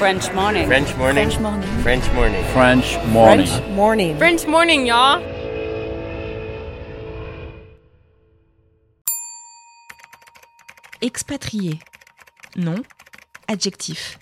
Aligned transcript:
French 0.00 0.32
morning. 0.32 0.66
French 0.66 0.96
morning. 0.96 1.28
French 1.30 1.40
morning. 1.42 1.68
French 1.82 2.14
morning. 2.14 2.44
French 2.54 2.98
morning. 3.12 3.46
French 3.46 3.68
morning. 3.76 4.16
French 4.16 4.46
morning, 4.46 4.86
y'all. 4.86 5.20
Expatrié. 11.02 11.80
Nom. 12.56 12.76
Adjectif. 13.46 14.18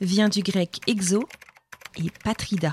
Vient 0.00 0.30
du 0.30 0.42
grec 0.42 0.80
exo 0.86 1.28
et 1.98 2.10
patrida. 2.24 2.72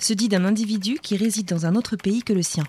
Se 0.00 0.12
dit 0.12 0.28
d'un 0.28 0.44
individu 0.44 1.00
qui 1.02 1.16
réside 1.16 1.48
dans 1.48 1.66
un 1.66 1.74
autre 1.74 1.96
pays 1.96 2.22
que 2.22 2.32
le 2.32 2.42
sien. 2.42 2.62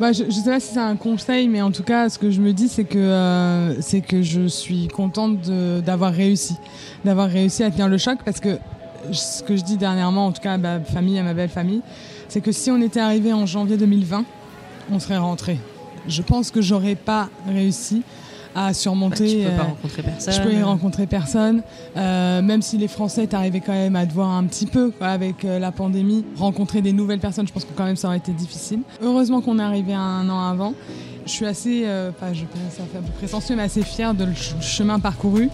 Bah, 0.00 0.10
je, 0.10 0.24
je 0.24 0.30
sais 0.32 0.50
pas 0.50 0.58
si 0.58 0.72
c'est 0.74 0.80
un 0.80 0.96
conseil, 0.96 1.46
mais 1.46 1.62
en 1.62 1.70
tout 1.70 1.84
cas, 1.84 2.08
ce 2.08 2.18
que 2.18 2.30
je 2.30 2.40
me 2.40 2.52
dis, 2.52 2.68
c'est 2.68 2.84
que 2.84 2.98
euh, 2.98 3.80
c'est 3.80 4.00
que 4.00 4.22
je 4.22 4.48
suis 4.48 4.88
contente 4.88 5.38
d'avoir 5.82 6.12
réussi, 6.12 6.56
d'avoir 7.04 7.28
réussi 7.28 7.62
à 7.62 7.70
tenir 7.70 7.88
le 7.88 7.96
choc, 7.96 8.18
parce 8.24 8.40
que 8.40 8.58
ce 9.12 9.42
que 9.44 9.56
je 9.56 9.62
dis 9.62 9.76
dernièrement, 9.76 10.26
en 10.26 10.32
tout 10.32 10.42
cas 10.42 10.54
à 10.54 10.58
ma 10.58 10.80
famille, 10.80 11.16
à 11.18 11.22
ma 11.22 11.32
belle 11.32 11.48
famille, 11.48 11.80
c'est 12.28 12.40
que 12.40 12.50
si 12.50 12.72
on 12.72 12.80
était 12.80 12.98
arrivé 12.98 13.32
en 13.32 13.46
janvier 13.46 13.76
2020, 13.76 14.24
on 14.90 14.98
serait 14.98 15.18
rentré. 15.18 15.58
Je 16.08 16.22
pense 16.22 16.50
que 16.50 16.60
j'aurais 16.60 16.96
pas 16.96 17.28
réussi 17.46 18.02
à 18.54 18.72
surmonter. 18.74 19.26
tu 19.28 19.36
peux 19.48 19.56
pas 19.56 19.62
euh, 19.62 19.66
rencontrer 19.66 20.02
personne. 20.02 20.32
je 20.34 20.40
peux 20.42 20.52
y 20.52 20.62
rencontrer 20.62 21.06
personne, 21.06 21.62
euh, 21.96 22.42
même 22.42 22.62
si 22.62 22.78
les 22.78 22.88
Français 22.88 23.26
t'arrivaient 23.26 23.60
quand 23.60 23.72
même 23.72 23.96
à 23.96 24.06
te 24.06 24.12
voir 24.12 24.30
un 24.30 24.44
petit 24.44 24.66
peu 24.66 24.90
quoi, 24.90 25.08
avec 25.08 25.44
euh, 25.44 25.58
la 25.58 25.72
pandémie, 25.72 26.24
rencontrer 26.36 26.82
des 26.82 26.92
nouvelles 26.92 27.20
personnes, 27.20 27.46
je 27.48 27.52
pense 27.52 27.64
que 27.64 27.72
quand 27.76 27.84
même 27.84 27.96
ça 27.96 28.08
aurait 28.08 28.18
été 28.18 28.32
difficile. 28.32 28.80
Heureusement 29.02 29.40
qu'on 29.40 29.58
est 29.58 29.62
arrivé 29.62 29.94
un 29.94 30.28
an 30.28 30.40
avant. 30.48 30.74
Je 31.26 31.30
suis 31.30 31.46
assez, 31.46 31.84
euh, 31.86 32.10
enfin 32.10 32.32
je 32.34 32.40
ça 32.70 32.82
fait 32.92 32.98
un 32.98 33.02
peu 33.02 33.12
prétentieux, 33.18 33.56
mais 33.56 33.62
assez 33.62 33.82
fière 33.82 34.12
de 34.14 34.24
le 34.24 34.34
ch- 34.34 34.54
chemin 34.60 34.98
parcouru. 35.00 35.48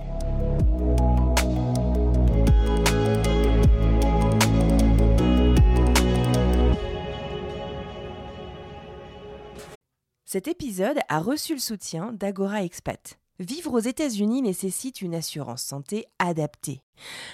Cet 10.32 10.46
épisode 10.46 11.00
a 11.08 11.18
reçu 11.18 11.54
le 11.54 11.58
soutien 11.58 12.12
d'Agora 12.12 12.62
Expat. 12.62 13.18
Vivre 13.40 13.72
aux 13.72 13.80
États-Unis 13.80 14.42
nécessite 14.42 15.02
une 15.02 15.16
assurance 15.16 15.64
santé 15.64 16.06
adaptée. 16.20 16.84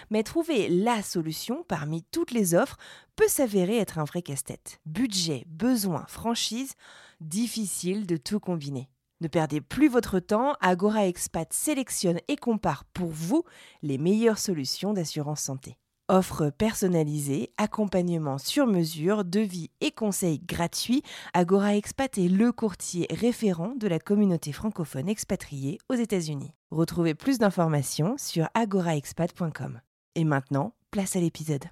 Mais 0.09 0.23
trouver 0.23 0.71
la 0.71 1.03
solution 1.03 1.63
parmi 1.69 2.05
toutes 2.05 2.31
les 2.31 2.55
offres 2.55 2.79
peut 3.15 3.29
s'avérer 3.29 3.77
être 3.77 3.99
un 3.99 4.05
vrai 4.05 4.23
casse-tête. 4.23 4.81
Budget, 4.87 5.45
besoin, 5.47 6.07
franchise, 6.09 6.73
difficile 7.21 8.07
de 8.07 8.17
tout 8.17 8.41
combiner. 8.41 8.89
Ne 9.21 9.29
perdez 9.29 9.61
plus 9.61 9.89
votre 9.89 10.19
temps, 10.19 10.55
Agora 10.63 11.07
Expat 11.07 11.53
sélectionne 11.53 12.21
et 12.29 12.37
compare 12.37 12.87
pour 12.95 13.11
vous 13.11 13.45
les 13.83 13.99
meilleures 13.99 14.39
solutions 14.39 14.95
d'assurance 14.95 15.43
santé. 15.43 15.77
Offre 16.09 16.51
personnalisée, 16.51 17.51
accompagnement 17.59 18.39
sur 18.39 18.69
mesure, 18.69 19.25
devis 19.25 19.71
et 19.81 19.91
conseils 19.91 20.39
gratuits, 20.39 21.03
Agora 21.35 21.75
Expat 21.75 22.17
est 22.17 22.29
le 22.29 22.53
courtier 22.53 23.09
référent 23.11 23.73
de 23.77 23.89
la 23.89 23.99
communauté 23.99 24.53
francophone 24.53 25.09
expatriée 25.09 25.79
aux 25.89 25.95
États-Unis. 25.95 26.53
Retrouvez 26.71 27.15
plus 27.15 27.39
d'informations 27.39 28.15
sur 28.19 28.49
agoraexpat.com. 28.55 29.81
Et 30.15 30.23
maintenant, 30.23 30.75
place 30.93 31.17
à 31.17 31.21
l'épisode. 31.21 31.65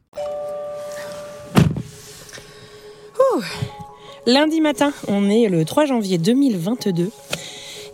Lundi 4.27 4.61
matin, 4.61 4.93
on 5.07 5.29
est 5.29 5.49
le 5.49 5.65
3 5.65 5.85
janvier 5.87 6.19
2022. 6.19 7.11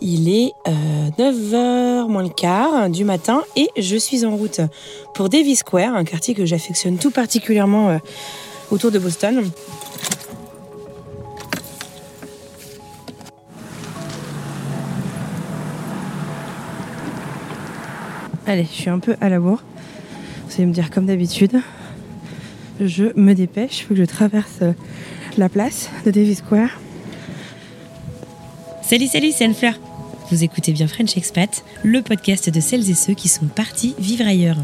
Il 0.03 0.29
est 0.29 0.53
9h 0.65 2.07
moins 2.07 2.23
le 2.23 2.29
quart 2.29 2.89
du 2.89 3.03
matin 3.03 3.43
et 3.55 3.69
je 3.77 3.95
suis 3.95 4.25
en 4.25 4.35
route 4.35 4.61
pour 5.13 5.29
Davis 5.29 5.59
Square, 5.59 5.95
un 5.95 6.03
quartier 6.03 6.33
que 6.33 6.43
j'affectionne 6.43 6.97
tout 6.97 7.11
particulièrement 7.11 7.89
euh, 7.89 7.97
autour 8.71 8.89
de 8.89 8.97
Boston. 8.97 9.43
Allez, 18.47 18.63
je 18.63 18.81
suis 18.81 18.89
un 18.89 18.99
peu 18.99 19.15
à 19.21 19.29
la 19.29 19.39
bourre. 19.39 19.63
Vous 20.47 20.55
allez 20.55 20.65
me 20.65 20.73
dire 20.73 20.89
comme 20.89 21.05
d'habitude. 21.05 21.61
Je 22.79 23.05
me 23.15 23.33
dépêche, 23.33 23.81
il 23.81 23.83
faut 23.83 23.93
que 23.93 23.99
je 23.99 24.05
traverse 24.05 24.59
euh, 24.63 24.73
la 25.37 25.47
place 25.47 25.91
de 26.05 26.11
Davis 26.11 26.39
Square. 26.39 26.79
Salut, 28.81 29.07
salut, 29.07 29.31
c'est 29.31 29.45
Anne-Fleur. 29.45 29.79
Vous 30.31 30.45
écoutez 30.45 30.71
bien 30.71 30.87
French 30.87 31.17
Expat, 31.17 31.65
le 31.83 32.01
podcast 32.01 32.49
de 32.49 32.61
celles 32.61 32.89
et 32.89 32.93
ceux 32.93 33.13
qui 33.13 33.27
sont 33.27 33.47
partis 33.47 33.95
vivre 33.99 34.25
ailleurs. 34.25 34.55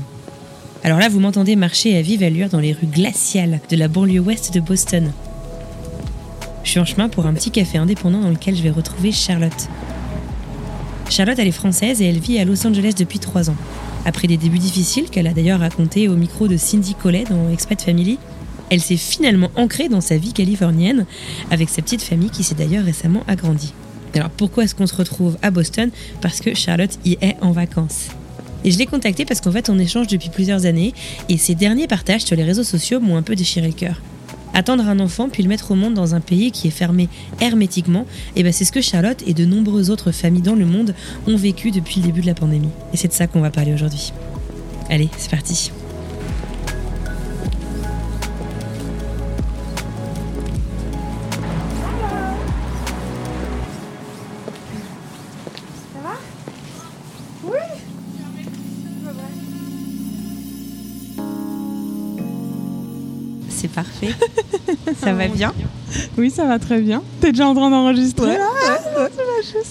Alors 0.86 0.98
là, 0.98 1.10
vous 1.10 1.20
m'entendez 1.20 1.58
marcher 1.58 1.98
à 1.98 2.02
vive 2.02 2.24
allure 2.24 2.48
dans 2.48 2.62
les 2.62 2.72
rues 2.72 2.88
glaciales 2.88 3.60
de 3.70 3.76
la 3.76 3.90
banlieue 3.90 4.22
ouest 4.22 4.54
de 4.54 4.62
Boston. 4.62 5.12
Je 6.64 6.70
suis 6.70 6.80
en 6.80 6.86
chemin 6.86 7.10
pour 7.10 7.26
un 7.26 7.34
petit 7.34 7.52
café 7.52 7.78
indépendant 7.78 8.22
dans 8.22 8.30
lequel 8.30 8.56
je 8.56 8.64
vais 8.64 8.70
retrouver 8.70 9.12
Charlotte. 9.12 9.68
Charlotte, 11.10 11.38
elle 11.38 11.50
est 11.50 11.52
française 11.52 12.02
et 12.02 12.06
elle 12.06 12.20
vit 12.20 12.40
à 12.40 12.46
Los 12.46 12.66
Angeles 12.66 12.94
depuis 12.98 13.20
trois 13.20 13.50
ans. 13.50 13.58
Après 14.06 14.30
des 14.30 14.38
débuts 14.38 14.60
difficiles 14.60 15.10
qu'elle 15.10 15.28
a 15.28 15.34
d'ailleurs 15.34 15.60
raconté 15.60 16.08
au 16.08 16.16
micro 16.16 16.48
de 16.48 16.56
Cindy 16.56 16.96
Collet 16.96 17.26
dans 17.30 17.50
Expat 17.50 17.82
Family, 17.82 18.20
elle 18.70 18.82
s'est 18.82 18.96
finalement 18.96 19.52
ancrée 19.58 19.90
dans 19.90 20.02
sa 20.02 20.16
vie 20.16 20.32
californienne 20.32 21.06
avec 21.52 21.68
sa 21.68 21.82
petite 21.82 22.04
famille 22.04 22.30
qui 22.30 22.46
s'est 22.46 22.56
d'ailleurs 22.56 22.86
récemment 22.86 23.24
agrandie. 23.28 23.74
Alors 24.18 24.32
pourquoi 24.32 24.64
est-ce 24.64 24.76
qu'on 24.76 24.88
se 24.88 24.96
retrouve 24.96 25.38
à 25.42 25.52
Boston? 25.52 25.92
Parce 26.22 26.40
que 26.40 26.54
Charlotte 26.56 26.98
y 27.06 27.18
est 27.22 27.38
en 27.42 27.52
vacances. 27.52 28.08
Et 28.64 28.72
je 28.72 28.78
l'ai 28.78 28.88
contactée 28.88 29.26
parce 29.26 29.42
qu'en 29.42 29.52
fait 29.52 29.70
on 29.70 29.78
échange 29.78 30.08
depuis 30.08 30.30
plusieurs 30.30 30.66
années 30.66 30.94
et 31.30 31.38
ses 31.38 31.56
derniers 31.56 31.88
partages 31.88 32.24
sur 32.24 32.36
les 32.36 32.44
réseaux 32.44 32.64
sociaux 32.64 33.00
m'ont 33.00 33.16
un 33.16 33.22
peu 33.22 33.36
déchiré 33.36 33.68
le 33.68 33.74
cœur. 33.74 34.02
Attendre 34.54 34.88
un 34.88 35.00
enfant 35.00 35.30
puis 35.30 35.44
le 35.44 35.50
mettre 35.50 35.70
au 35.72 35.76
monde 35.76 35.94
dans 35.94 36.16
un 36.16 36.20
pays 36.20 36.52
qui 36.52 36.68
est 36.68 36.72
fermé 36.72 37.10
hermétiquement, 37.42 38.08
et 38.36 38.42
ben 38.42 38.52
c'est 38.52 38.66
ce 38.66 38.72
que 38.72 38.82
Charlotte 38.82 39.24
et 39.28 39.36
de 39.36 39.46
nombreuses 39.46 39.92
autres 39.92 40.12
familles 40.12 40.42
dans 40.42 40.56
le 40.56 40.66
monde 40.66 40.96
ont 41.28 41.38
vécu 41.38 41.70
depuis 41.70 42.02
le 42.02 42.08
début 42.08 42.22
de 42.22 42.26
la 42.26 42.34
pandémie. 42.34 42.70
Et 42.94 42.98
c'est 42.98 43.10
de 43.10 43.14
ça 43.14 43.28
qu'on 43.28 43.42
va 43.42 43.52
parler 43.52 43.74
aujourd'hui. 43.74 44.14
Allez, 44.90 45.10
c'est 45.18 45.30
parti. 45.30 45.72
Parfait. 64.00 64.16
Ça 65.00 65.14
va 65.14 65.28
bien 65.28 65.54
Oui, 66.18 66.30
ça 66.30 66.46
va 66.46 66.60
très 66.60 66.82
bien. 66.82 67.02
T'es 67.22 67.32
déjà 67.32 67.48
en 67.48 67.56
train 67.56 67.70
d'enregistrer 67.70 68.38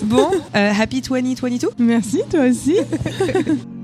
Bon, 0.04 0.28
euh, 0.54 0.72
happy 0.78 1.00
2022 1.00 1.68
Merci, 1.78 2.22
toi 2.30 2.44
aussi. 2.48 2.76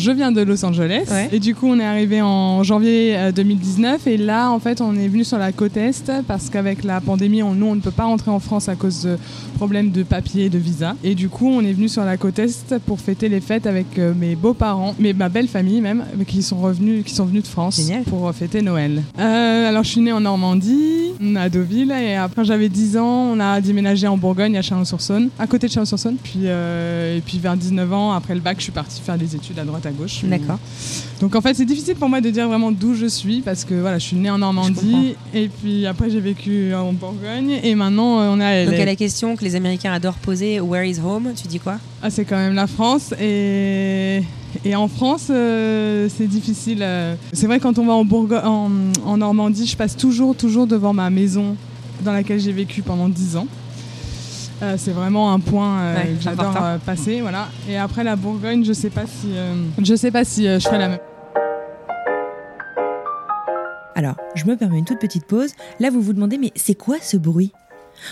Je 0.00 0.10
viens 0.12 0.32
de 0.32 0.40
Los 0.40 0.64
Angeles 0.64 1.04
Ouais. 1.10 1.28
et 1.32 1.38
du 1.38 1.54
coup 1.54 1.66
on 1.68 1.78
est 1.78 1.84
arrivé 1.84 2.22
en 2.22 2.62
janvier 2.62 3.16
euh, 3.16 3.32
2019 3.32 4.06
et 4.06 4.16
là 4.16 4.50
en 4.50 4.58
fait 4.58 4.80
on 4.80 4.94
est 4.96 5.08
venu 5.08 5.24
sur 5.24 5.38
la 5.38 5.52
côte 5.52 5.76
est 5.76 6.10
parce 6.26 6.48
qu'avec 6.48 6.84
la 6.84 7.00
pandémie 7.00 7.42
on, 7.42 7.54
nous 7.54 7.66
on 7.66 7.74
ne 7.74 7.80
peut 7.80 7.90
pas 7.90 8.04
rentrer 8.04 8.30
en 8.30 8.40
France 8.40 8.68
à 8.68 8.76
cause 8.76 9.02
de 9.02 9.18
problèmes 9.56 9.90
de 9.90 10.02
papier 10.02 10.46
et 10.46 10.48
de 10.48 10.58
visa 10.58 10.94
et 11.04 11.14
du 11.14 11.28
coup 11.28 11.48
on 11.48 11.60
est 11.60 11.72
venu 11.72 11.88
sur 11.88 12.04
la 12.04 12.16
côte 12.16 12.38
est 12.38 12.78
pour 12.86 12.98
fêter 13.00 13.28
les 13.28 13.40
fêtes 13.40 13.66
avec 13.66 13.98
euh, 13.98 14.12
mes 14.18 14.34
beaux-parents, 14.36 14.94
mais 14.98 15.12
ma 15.12 15.28
belle 15.28 15.48
famille 15.48 15.80
même 15.80 16.02
euh, 16.18 16.24
qui 16.24 16.42
sont 16.42 16.58
revenus 16.58 17.04
qui 17.04 17.14
sont 17.14 17.26
venus 17.26 17.42
de 17.42 17.48
France 17.48 17.76
Génial. 17.76 18.02
pour 18.04 18.26
euh, 18.28 18.32
fêter 18.32 18.62
Noël. 18.62 19.02
Euh, 19.18 19.68
alors 19.68 19.84
je 19.84 19.90
suis 19.90 20.00
née 20.00 20.12
en 20.12 20.20
Normandie, 20.20 21.12
à 21.36 21.48
Deauville 21.48 21.92
et 21.92 22.14
après 22.16 22.44
j'avais 22.44 22.68
10 22.68 22.96
ans 22.96 23.32
on 23.34 23.40
a 23.40 23.60
déménagé 23.60 24.06
en 24.06 24.16
Bourgogne 24.16 24.56
à 24.56 24.62
Chalon-sur-Saône, 24.62 25.28
à 25.38 25.46
côté 25.46 25.66
de 25.66 25.72
Chalon-sur-Saône 25.72 26.16
puis 26.22 26.40
euh, 26.44 27.18
et 27.18 27.20
puis 27.20 27.38
vers 27.38 27.56
19 27.56 27.92
ans 27.92 28.12
après 28.12 28.34
le 28.34 28.40
bac 28.40 28.56
je 28.58 28.64
suis 28.64 28.72
partie 28.72 29.00
faire 29.00 29.18
des 29.18 29.34
études 29.36 29.58
à 29.58 29.64
droite 29.64 29.84
à 29.86 29.89
gauche. 29.92 30.20
D'accord. 30.24 30.58
Donc 31.20 31.34
en 31.36 31.40
fait, 31.40 31.54
c'est 31.54 31.64
difficile 31.64 31.94
pour 31.96 32.08
moi 32.08 32.20
de 32.20 32.30
dire 32.30 32.48
vraiment 32.48 32.72
d'où 32.72 32.94
je 32.94 33.06
suis 33.06 33.40
parce 33.42 33.64
que 33.64 33.74
voilà, 33.74 33.98
je 33.98 34.06
suis 34.06 34.16
née 34.16 34.30
en. 34.30 34.38
Normandie 34.38 35.14
et 35.34 35.48
puis 35.48 35.86
après 35.86 36.08
j'ai 36.10 36.20
vécu 36.20 36.72
en 36.74 36.92
Bourgogne 36.94 37.58
et 37.62 37.74
maintenant 37.74 38.20
euh, 38.20 38.30
on 38.32 38.40
est 38.40 38.44
à 38.44 38.64
LA. 38.64 38.70
Donc 38.70 38.80
à 38.80 38.84
la 38.86 38.96
question 38.96 39.36
que 39.36 39.44
les 39.44 39.54
Américains 39.54 39.92
adorent 39.92 40.14
poser, 40.18 40.60
Where 40.60 40.84
is 40.88 40.98
home? 40.98 41.32
Tu 41.40 41.46
dis 41.46 41.58
quoi? 41.60 41.76
Ah, 42.02 42.08
c'est 42.10 42.24
quand 42.24 42.36
même 42.38 42.54
la 42.54 42.66
France 42.66 43.12
et 43.20 44.22
et 44.64 44.74
en 44.74 44.88
France 44.88 45.26
euh, 45.30 46.08
c'est 46.16 46.26
difficile. 46.26 46.78
euh. 46.80 47.14
C'est 47.34 47.46
vrai 47.46 47.60
quand 47.60 47.78
on 47.78 47.86
va 47.86 47.92
en 47.92 48.04
Bourgogne, 48.04 48.40
en, 48.44 48.70
en 49.04 49.16
Normandie, 49.18 49.66
je 49.66 49.76
passe 49.76 49.96
toujours 49.96 50.34
toujours 50.34 50.66
devant 50.66 50.92
ma 50.94 51.10
maison 51.10 51.54
dans 52.02 52.12
laquelle 52.12 52.40
j'ai 52.40 52.52
vécu 52.52 52.80
pendant 52.82 53.08
10 53.10 53.36
ans. 53.36 53.46
Euh, 54.62 54.74
c'est 54.76 54.92
vraiment 54.92 55.32
un 55.32 55.40
point 55.40 55.80
euh, 55.80 55.96
Ouais, 55.96 56.14
que 56.16 56.22
j'adore 56.22 56.54
euh, 56.62 56.78
passer, 56.78 57.20
voilà. 57.20 57.48
Et 57.68 57.76
après 57.78 58.04
la 58.04 58.16
Bourgogne, 58.16 58.64
je 58.64 58.72
sais 58.72 58.90
pas 58.90 59.06
si 59.06 59.36
euh, 59.36 59.54
je 59.82 59.94
sais 59.94 60.10
pas 60.10 60.24
si 60.24 60.46
euh, 60.46 60.58
je 60.58 60.66
ferai 60.66 60.78
la 60.78 60.88
même. 60.88 60.98
Alors, 63.94 64.16
je 64.34 64.44
me 64.44 64.56
permets 64.56 64.78
une 64.78 64.84
toute 64.84 64.98
petite 65.00 65.26
pause. 65.26 65.52
Là, 65.78 65.90
vous 65.90 66.00
vous 66.00 66.12
demandez, 66.12 66.38
mais 66.38 66.52
c'est 66.56 66.74
quoi 66.74 66.96
ce 67.00 67.16
bruit? 67.16 67.52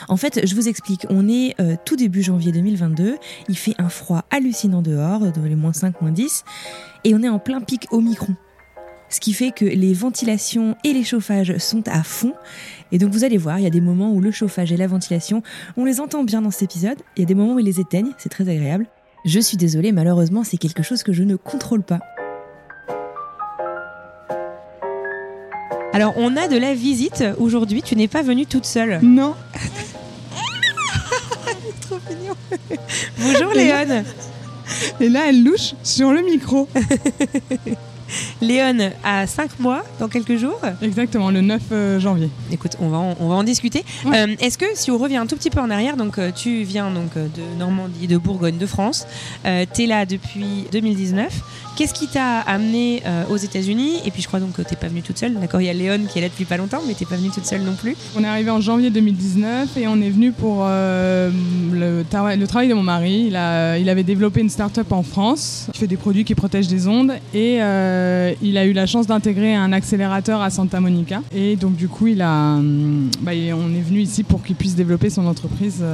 En 0.09 0.17
fait, 0.17 0.47
je 0.47 0.55
vous 0.55 0.69
explique, 0.69 1.07
on 1.09 1.29
est 1.29 1.55
euh, 1.61 1.77
tout 1.85 1.97
début 1.97 2.23
janvier 2.23 2.53
2022, 2.53 3.17
il 3.49 3.57
fait 3.57 3.75
un 3.79 3.89
froid 3.89 4.23
hallucinant 4.31 4.83
dehors, 4.83 5.21
de 5.21 5.41
les 5.41 5.55
moins 5.55 5.73
5, 5.73 6.03
moins 6.03 6.11
10, 6.11 6.45
et 7.05 7.15
on 7.15 7.23
est 7.23 7.29
en 7.29 7.39
plein 7.39 7.61
pic 7.61 7.87
au 7.91 8.01
micron. 8.01 8.35
Ce 9.11 9.21
qui 9.21 9.33
fait 9.33 9.53
que 9.53 9.65
les 9.65 9.95
ventilations 9.95 10.77
et 10.85 10.93
les 10.93 11.05
chauffages 11.05 11.57
sont 11.59 11.87
à 11.89 12.03
fond. 12.03 12.35
Et 12.93 12.99
donc 12.99 13.13
vous 13.13 13.25
allez 13.25 13.39
voir, 13.39 13.59
il 13.59 13.65
y 13.65 13.67
a 13.67 13.71
des 13.71 13.81
moments 13.81 14.13
où 14.13 14.21
le 14.21 14.31
chauffage 14.31 14.73
et 14.73 14.77
la 14.77 14.87
ventilation, 14.87 15.43
on 15.77 15.85
les 15.85 16.01
entend 16.01 16.25
bien 16.25 16.43
dans 16.43 16.51
cet 16.51 16.63
épisode. 16.63 16.99
Il 17.17 17.21
y 17.21 17.23
a 17.23 17.27
des 17.27 17.35
moments 17.35 17.55
où 17.55 17.59
ils 17.59 17.67
les 17.67 17.81
éteignent, 17.81 18.13
c'est 18.19 18.29
très 18.29 18.49
agréable. 18.49 18.87
Je 19.25 19.41
suis 19.41 19.57
désolée, 19.57 19.93
malheureusement, 19.93 20.45
c'est 20.45 20.59
quelque 20.59 20.83
chose 20.83 21.03
que 21.03 21.13
je 21.13 21.23
ne 21.23 21.37
contrôle 21.37 21.83
pas. 21.83 22.01
Alors, 25.93 26.15
on 26.17 26.37
a 26.37 26.47
de 26.47 26.57
la 26.57 26.75
visite 26.75 27.25
aujourd'hui. 27.39 27.83
Tu 27.83 27.97
n'es 27.97 28.09
pas 28.09 28.23
venue 28.23 28.47
toute 28.47 28.67
seule. 28.67 29.01
Non. 29.03 29.35
Trop 31.81 31.99
mignon. 32.09 32.35
Bonjour 33.19 33.53
Léon. 33.53 34.05
Et 35.01 35.09
là, 35.09 35.29
elle 35.29 35.43
louche 35.43 35.75
sur 35.83 36.13
le 36.13 36.23
micro. 36.23 36.69
Léon 38.41 38.91
a 39.05 39.27
5 39.27 39.59
mois 39.61 39.85
dans 39.99 40.09
quelques 40.09 40.37
jours. 40.37 40.61
Exactement, 40.83 41.31
le 41.31 41.41
9 41.41 41.63
euh, 41.73 42.01
janvier. 42.01 42.31
Écoute, 42.53 42.77
on 42.81 42.89
va 42.89 42.99
en, 42.99 43.17
on 43.21 43.29
va 43.29 43.35
en 43.35 43.43
discuter. 43.45 43.85
Ouais. 44.05 44.29
Euh, 44.29 44.37
Est-ce 44.41 44.59
que 44.59 44.67
si 44.75 44.91
on 44.91 44.99
revient 44.99 45.17
un 45.17 45.27
tout 45.27 45.37
petit 45.37 45.51
peu 45.51 45.61
en 45.61 45.71
arrière, 45.71 45.97
donc 45.97 46.19
euh, 46.19 46.31
tu 46.35 46.63
viens 46.63 46.91
donc 46.91 47.15
de 47.15 47.59
Normandie, 47.59 48.07
de 48.07 48.17
Bourgogne, 48.17 48.59
de 48.59 48.67
France, 48.67 49.07
euh, 49.45 49.65
tu 49.73 49.85
es 49.85 49.87
là 49.87 50.07
depuis 50.07 50.67
2019. 50.73 51.33
Qu'est-ce 51.79 51.95
qui 51.95 52.09
t'a 52.09 52.41
amené 52.41 53.05
euh, 53.07 53.23
aux 53.31 53.37
États-Unis? 53.37 54.01
Et 54.05 54.11
puis 54.11 54.21
je 54.21 54.27
crois 54.27 54.41
donc 54.41 54.55
que 54.55 54.63
t'es 54.63 54.75
pas 54.75 54.89
venue 54.89 55.01
toute 55.03 55.17
seule. 55.17 55.35
D'accord, 55.35 55.61
il 55.61 55.67
y 55.67 55.71
a 55.71 55.73
Léon 55.73 56.07
qui 56.11 56.19
est 56.19 56.23
là 56.23 56.29
depuis 56.29 56.45
pas 56.45 56.57
longtemps, 56.57 56.81
mais 56.89 56.95
t'es 56.95 57.05
pas 57.05 57.15
venue 57.15 57.31
toute 57.31 57.47
seule 57.47 57.63
non 57.63 57.75
plus. 57.75 57.95
On 58.17 58.25
est 58.25 58.27
arrivé 58.27 58.51
en 58.51 58.61
janvier 58.61 58.91
2019 58.91 59.77
et 59.77 59.87
on 59.87 60.01
est 60.01 60.11
venu 60.11 60.33
pour 60.33 60.65
euh, 60.67 61.31
le, 61.73 62.03
tra- 62.03 62.37
le 62.37 62.47
travail 62.49 62.67
de 62.67 62.75
mon 62.75 62.83
mari. 62.83 63.27
Il, 63.29 63.37
avait 63.37 64.03
développé 64.03 64.41
une 64.41 64.51
start-up 64.51 64.91
en 64.91 65.05
France 65.05 65.69
qui 65.73 65.79
fait 65.79 65.87
des 65.87 65.97
produits 65.97 66.25
qui 66.25 66.35
protègent 66.35 66.67
des 66.67 66.89
ondes 66.89 67.13
et 67.33 67.63
euh, 67.63 68.33
il 68.43 68.59
a 68.59 68.67
eu 68.67 68.73
la 68.73 68.87
chance 68.87 69.07
d'intégrer 69.07 69.55
un 69.55 69.73
accélérateur 69.73 70.43
à 70.43 70.51
Santa 70.51 70.81
Monica. 70.81 71.23
Et 71.33 71.55
donc 71.55 71.77
du 71.77 71.87
coup, 71.87 72.09
il 72.09 72.23
a, 72.23 72.55
hum, 72.57 73.09
bah, 73.21 73.31
on 73.55 73.73
est 73.73 73.83
venu 73.83 74.01
ici 74.01 74.25
pour 74.25 74.43
qu'il 74.43 74.57
puisse 74.57 74.75
développer 74.75 75.11
son 75.11 75.29
entreprise 75.29 75.85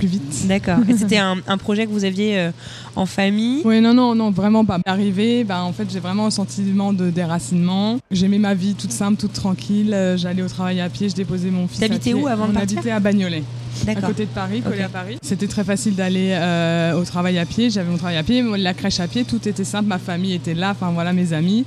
plus 0.00 0.08
vite. 0.08 0.46
D'accord. 0.48 0.78
Et 0.88 0.96
C'était 0.96 1.18
un, 1.18 1.36
un 1.46 1.58
projet 1.58 1.86
que 1.86 1.92
vous 1.92 2.04
aviez 2.04 2.38
euh, 2.38 2.50
en 2.96 3.06
famille? 3.06 3.60
Oui, 3.64 3.80
non, 3.80 3.92
non, 3.92 4.14
non, 4.14 4.30
vraiment 4.30 4.64
pas. 4.64 4.78
Arrivé, 4.86 5.44
bah, 5.44 5.62
en 5.62 5.72
fait, 5.72 5.86
j'ai 5.92 6.00
vraiment 6.00 6.26
un 6.26 6.30
sentiment 6.30 6.92
de 6.92 7.10
déracinement. 7.10 7.98
J'aimais 8.10 8.38
ma 8.38 8.54
vie 8.54 8.74
toute 8.74 8.92
simple, 8.92 9.18
toute 9.20 9.34
tranquille. 9.34 9.92
Euh, 9.92 10.16
J'allais 10.16 10.42
au 10.42 10.48
travail 10.48 10.80
à 10.80 10.88
pied, 10.88 11.08
je 11.08 11.14
déposais 11.14 11.50
mon 11.50 11.68
fils. 11.68 11.80
T'habitais 11.80 12.14
où 12.14 12.26
avant 12.26 12.46
de 12.46 12.52
On 12.52 12.54
partir 12.54 12.78
habitait 12.78 12.92
à 12.92 13.00
Bagnolet, 13.00 13.42
à 13.86 13.94
côté 13.96 14.24
de 14.24 14.30
Paris, 14.30 14.62
collé 14.62 14.82
à 14.82 14.88
Paris. 14.88 15.18
C'était 15.22 15.46
très 15.46 15.64
facile 15.64 15.94
d'aller 15.94 16.30
euh, 16.32 16.98
au 17.00 17.04
travail 17.04 17.38
à 17.38 17.44
pied. 17.44 17.68
J'avais 17.68 17.90
mon 17.90 17.98
travail 17.98 18.16
à 18.16 18.22
pied, 18.22 18.42
la 18.56 18.74
crèche 18.74 19.00
à 19.00 19.06
pied, 19.06 19.24
tout 19.24 19.46
était 19.46 19.64
simple. 19.64 19.88
Ma 19.88 19.98
famille 19.98 20.32
était 20.32 20.54
là, 20.54 20.70
enfin 20.70 20.90
voilà, 20.92 21.12
mes 21.12 21.32
amis. 21.34 21.64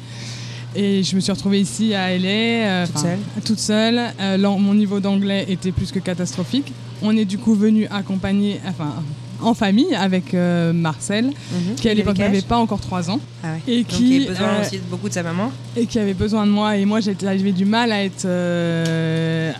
Et 0.75 1.03
je 1.03 1.15
me 1.15 1.21
suis 1.21 1.31
retrouvée 1.31 1.59
ici 1.61 1.93
à 1.93 2.17
LA. 2.17 2.27
euh, 2.27 2.85
Toute 2.87 2.97
seule. 2.97 3.19
Toute 3.45 3.59
seule. 3.59 4.01
Euh, 4.19 4.37
mon 4.57 4.73
niveau 4.73 4.99
d'anglais 4.99 5.45
était 5.49 5.71
plus 5.71 5.91
que 5.91 5.99
catastrophique. 5.99 6.71
On 7.01 7.15
est 7.15 7.25
du 7.25 7.37
coup 7.37 7.53
venu 7.55 7.85
accompagner, 7.91 8.59
enfin, 8.67 8.93
en 9.41 9.53
famille 9.53 9.93
avec 9.93 10.33
euh, 10.33 10.71
Marcel, 10.73 11.25
Mhm. 11.25 11.75
qui 11.75 11.89
à 11.89 11.93
l'époque 11.93 12.17
n'avait 12.17 12.41
pas 12.41 12.57
encore 12.57 12.79
3 12.79 13.11
ans 13.11 13.19
Ah 13.43 13.47
ouais. 13.53 13.73
et 13.73 13.83
qui, 13.83 14.15
avait 14.15 14.27
besoin 14.27 14.61
aussi 14.61 14.77
de 14.77 14.83
beaucoup 14.89 15.09
de 15.09 15.13
sa 15.13 15.21
maman? 15.23 15.51
et 15.75 15.85
qui 15.85 15.99
avait 15.99 16.13
besoin 16.13 16.45
de 16.45 16.51
moi. 16.51 16.77
Et 16.77 16.85
moi, 16.85 16.99
j'avais 17.01 17.51
du 17.51 17.65
mal 17.65 17.91
à 17.91 18.03
être 18.03 18.25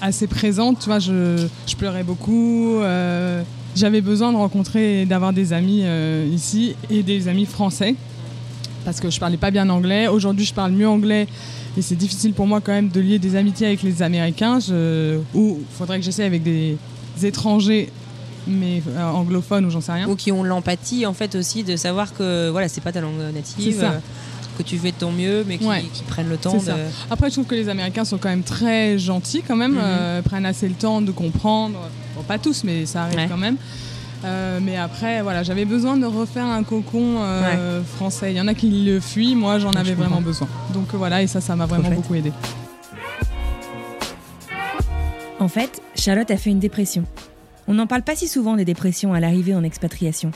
assez 0.01 0.27
présente. 0.27 0.79
Tu 0.79 0.85
vois, 0.85 0.99
je, 0.99 1.45
je 1.67 1.75
pleurais 1.75 2.03
beaucoup. 2.03 2.77
j'avais 3.75 4.01
besoin 4.01 4.31
de 4.31 4.37
rencontrer 4.37 5.01
et 5.01 5.05
d'avoir 5.05 5.33
des 5.33 5.51
amis 5.51 5.81
euh, 5.83 6.27
ici 6.31 6.75
et 6.89 7.01
des 7.03 7.27
amis 7.27 7.45
français 7.45 7.95
parce 8.85 8.99
que 8.99 9.09
je 9.09 9.19
parlais 9.19 9.37
pas 9.37 9.51
bien 9.51 9.69
anglais. 9.69 10.07
Aujourd'hui, 10.07 10.45
je 10.45 10.53
parle 10.53 10.71
mieux 10.71 10.87
anglais. 10.87 11.27
Et 11.77 11.81
c'est 11.81 11.95
difficile 11.95 12.33
pour 12.33 12.45
moi 12.47 12.61
quand 12.61 12.71
même 12.71 12.89
de 12.89 12.99
lier 12.99 13.19
des 13.19 13.35
amitiés 13.35 13.67
avec 13.67 13.81
les 13.83 14.01
Américains. 14.01 14.59
Je, 14.59 15.19
ou 15.33 15.59
faudrait 15.77 15.99
que 15.99 16.05
j'essaie 16.05 16.25
avec 16.25 16.43
des 16.43 16.77
étrangers, 17.23 17.89
mais 18.47 18.81
euh, 18.89 19.03
anglophones 19.11 19.65
ou 19.65 19.69
j'en 19.69 19.81
sais 19.81 19.91
rien. 19.93 20.07
Ou 20.07 20.15
qui 20.15 20.31
ont 20.31 20.43
l'empathie 20.43 21.05
en 21.05 21.13
fait 21.13 21.35
aussi 21.35 21.63
de 21.63 21.75
savoir 21.75 22.13
que 22.13 22.49
voilà, 22.49 22.67
c'est 22.67 22.81
pas 22.81 22.91
ta 22.91 23.01
langue 23.01 23.19
native. 23.33 23.79
Ça. 23.79 23.85
euh, 23.91 23.99
que 24.55 24.61
tu 24.61 24.77
fais 24.77 24.91
de 24.91 24.97
ton 24.97 25.11
mieux, 25.11 25.43
mais 25.47 25.57
qui, 25.57 25.65
Ouais. 25.65 25.83
prennent 26.07 26.29
le 26.29 26.37
temps 26.37 26.53
de. 26.53 26.59
ça. 26.59 26.75
Après, 27.09 27.29
je 27.29 27.33
trouve 27.33 27.45
que 27.47 27.55
les 27.55 27.69
Américains 27.69 28.05
sont 28.05 28.19
quand 28.19 28.29
même 28.29 28.43
très 28.43 28.99
gentils, 28.99 29.41
quand 29.41 29.55
même, 29.55 29.71
Mhm. 29.71 29.79
euh, 29.81 30.21
prennent 30.21 30.45
assez 30.45 30.67
le 30.67 30.75
temps 30.75 31.01
de 31.01 31.09
comprendre. 31.11 31.79
Bon, 32.15 32.21
pas 32.21 32.37
tous, 32.37 32.63
mais 32.63 32.85
ça 32.85 33.05
arrive 33.05 33.17
Ouais. 33.17 33.25
quand 33.27 33.37
même. 33.37 33.57
Euh, 34.25 34.59
mais 34.61 34.77
après, 34.77 35.21
voilà, 35.21 35.43
j'avais 35.43 35.65
besoin 35.65 35.97
de 35.97 36.05
refaire 36.05 36.45
un 36.45 36.63
cocon 36.63 37.17
euh, 37.19 37.83
français. 37.83 38.31
Il 38.31 38.37
y 38.37 38.41
en 38.41 38.47
a 38.47 38.53
qui 38.53 38.69
le 38.85 38.99
fuient, 38.99 39.35
moi 39.35 39.59
j'en 39.59 39.71
Ouais, 39.71 39.79
avais 39.79 39.89
je 39.89 39.95
vraiment 39.95 40.21
besoin. 40.21 40.47
Donc 40.73 40.93
euh, 40.93 40.97
voilà, 40.97 41.21
et 41.21 41.27
ça, 41.27 41.41
ça 41.41 41.55
m'a 41.55 41.65
vraiment 41.65 41.89
beaucoup 41.91 42.15
aidé. 42.15 42.31
En 45.39 45.47
fait, 45.47 45.81
Charlotte 45.95 46.31
a 46.31 46.37
fait 46.37 46.51
une 46.51 46.59
dépression. 46.59 47.03
On 47.67 47.73
n'en 47.73 47.87
parle 47.87 48.03
pas 48.03 48.15
si 48.15 48.27
souvent 48.27 48.55
des 48.55 48.65
dépressions 48.65 49.13
à 49.13 49.19
l'arrivée 49.19 49.55
en 49.55 49.63
expatriation. 49.63 50.31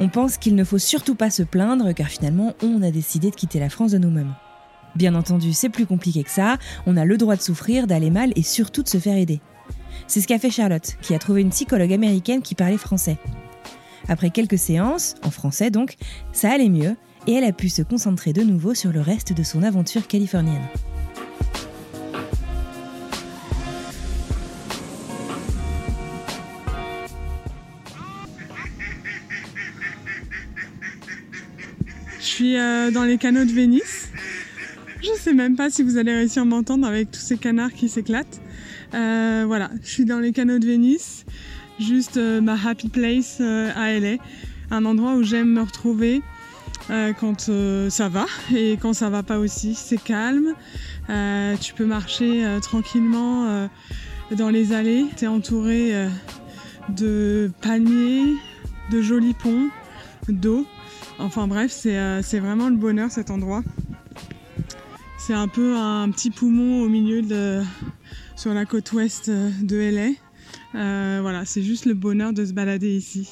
On 0.00 0.08
pense 0.08 0.38
qu'il 0.38 0.54
ne 0.54 0.64
faut 0.64 0.78
surtout 0.78 1.14
pas 1.14 1.30
se 1.30 1.42
plaindre 1.42 1.92
car 1.92 2.08
finalement 2.08 2.54
on 2.62 2.82
a 2.82 2.90
décidé 2.90 3.30
de 3.30 3.36
quitter 3.36 3.60
la 3.60 3.68
France 3.68 3.92
de 3.92 3.98
nous-mêmes. 3.98 4.34
Bien 4.96 5.14
entendu, 5.16 5.52
c'est 5.52 5.68
plus 5.70 5.86
compliqué 5.86 6.22
que 6.22 6.30
ça, 6.30 6.56
on 6.86 6.96
a 6.96 7.04
le 7.04 7.16
droit 7.16 7.34
de 7.36 7.42
souffrir, 7.42 7.88
d'aller 7.88 8.10
mal 8.10 8.32
et 8.36 8.42
surtout 8.42 8.82
de 8.82 8.88
se 8.88 8.98
faire 8.98 9.16
aider. 9.16 9.40
C'est 10.06 10.20
ce 10.20 10.26
qu'a 10.26 10.38
fait 10.38 10.50
Charlotte, 10.50 10.96
qui 11.02 11.14
a 11.14 11.18
trouvé 11.18 11.40
une 11.40 11.50
psychologue 11.50 11.92
américaine 11.92 12.42
qui 12.42 12.54
parlait 12.54 12.78
français. 12.78 13.16
Après 14.08 14.30
quelques 14.30 14.58
séances, 14.58 15.14
en 15.22 15.30
français 15.30 15.70
donc, 15.70 15.96
ça 16.32 16.50
allait 16.50 16.68
mieux 16.68 16.96
et 17.26 17.32
elle 17.32 17.44
a 17.44 17.52
pu 17.52 17.68
se 17.68 17.82
concentrer 17.82 18.32
de 18.32 18.42
nouveau 18.42 18.74
sur 18.74 18.92
le 18.92 19.00
reste 19.00 19.32
de 19.32 19.42
son 19.42 19.62
aventure 19.62 20.06
californienne. 20.06 20.62
Je 32.20 32.24
suis 32.24 32.56
euh, 32.56 32.90
dans 32.90 33.04
les 33.04 33.16
canaux 33.16 33.44
de 33.44 33.52
Venise. 33.52 34.08
Je 35.02 35.12
sais 35.18 35.32
même 35.34 35.56
pas 35.56 35.70
si 35.70 35.82
vous 35.82 35.98
allez 35.98 36.14
réussir 36.14 36.42
à 36.42 36.44
m'entendre 36.44 36.86
avec 36.86 37.10
tous 37.10 37.20
ces 37.20 37.36
canards 37.36 37.72
qui 37.72 37.88
s'éclatent. 37.88 38.40
Euh, 38.94 39.44
voilà, 39.46 39.70
je 39.82 39.88
suis 39.88 40.04
dans 40.04 40.20
les 40.20 40.32
canaux 40.32 40.60
de 40.60 40.66
Venise, 40.66 41.24
juste 41.80 42.16
euh, 42.16 42.40
ma 42.40 42.54
happy 42.54 42.88
place 42.88 43.38
euh, 43.40 43.72
à 43.74 43.98
LA, 43.98 44.18
un 44.70 44.84
endroit 44.84 45.14
où 45.14 45.24
j'aime 45.24 45.48
me 45.48 45.62
retrouver 45.62 46.22
quand 47.18 47.50
ça 47.88 48.10
va 48.10 48.26
et 48.54 48.76
quand 48.76 48.92
ça 48.92 49.08
va 49.08 49.22
pas 49.22 49.38
aussi. 49.38 49.74
C'est 49.74 49.96
calme, 49.96 50.54
tu 51.60 51.72
peux 51.72 51.86
marcher 51.86 52.46
tranquillement 52.60 53.70
dans 54.32 54.50
les 54.50 54.74
allées, 54.74 55.06
tu 55.16 55.24
es 55.24 55.26
entouré 55.26 55.94
de 56.90 57.50
palmiers, 57.62 58.34
de 58.90 59.00
jolis 59.00 59.32
ponts, 59.32 59.70
d'eau. 60.28 60.66
Enfin 61.18 61.46
bref, 61.46 61.70
c'est 61.70 62.38
vraiment 62.38 62.68
le 62.68 62.76
bonheur 62.76 63.10
cet 63.10 63.30
endroit. 63.30 63.62
C'est 65.16 65.32
un 65.32 65.48
peu 65.48 65.76
un 65.78 66.10
petit 66.10 66.30
poumon 66.30 66.82
au 66.82 66.88
milieu 66.90 67.22
de 67.22 67.62
sur 68.36 68.52
la 68.54 68.64
côte 68.64 68.92
ouest 68.92 69.28
euh, 69.28 69.50
de 69.62 69.76
LA. 69.76 70.10
Euh, 70.74 71.18
voilà, 71.22 71.44
c'est 71.44 71.62
juste 71.62 71.86
le 71.86 71.94
bonheur 71.94 72.32
de 72.32 72.44
se 72.44 72.52
balader 72.52 72.96
ici. 72.96 73.30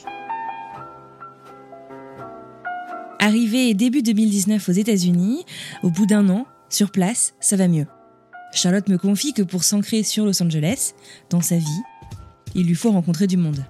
Arrivé 3.19 3.75
début 3.75 4.03
2019 4.03 4.69
aux 4.69 4.73
États-Unis, 4.73 5.45
au 5.83 5.91
bout 5.91 6.07
d'un 6.07 6.29
an, 6.29 6.47
sur 6.69 6.91
place, 6.91 7.35
ça 7.41 7.57
va 7.57 7.69
mieux. 7.69 7.87
Charlotte 8.53 8.89
me 8.89 8.99
confie 8.99 9.33
que 9.33 9.43
pour 9.43 9.65
s'ancrer 9.65 10.03
sur 10.03 10.25
Los 10.25 10.43
Angeles, 10.43 10.93
dans 11.31 11.41
sa 11.41 11.57
vie, 11.57 11.83
il 12.55 12.67
lui 12.67 12.75
faut 12.75 12.91
rencontrer 12.91 13.27
du 13.27 13.37
monde. 13.37 13.65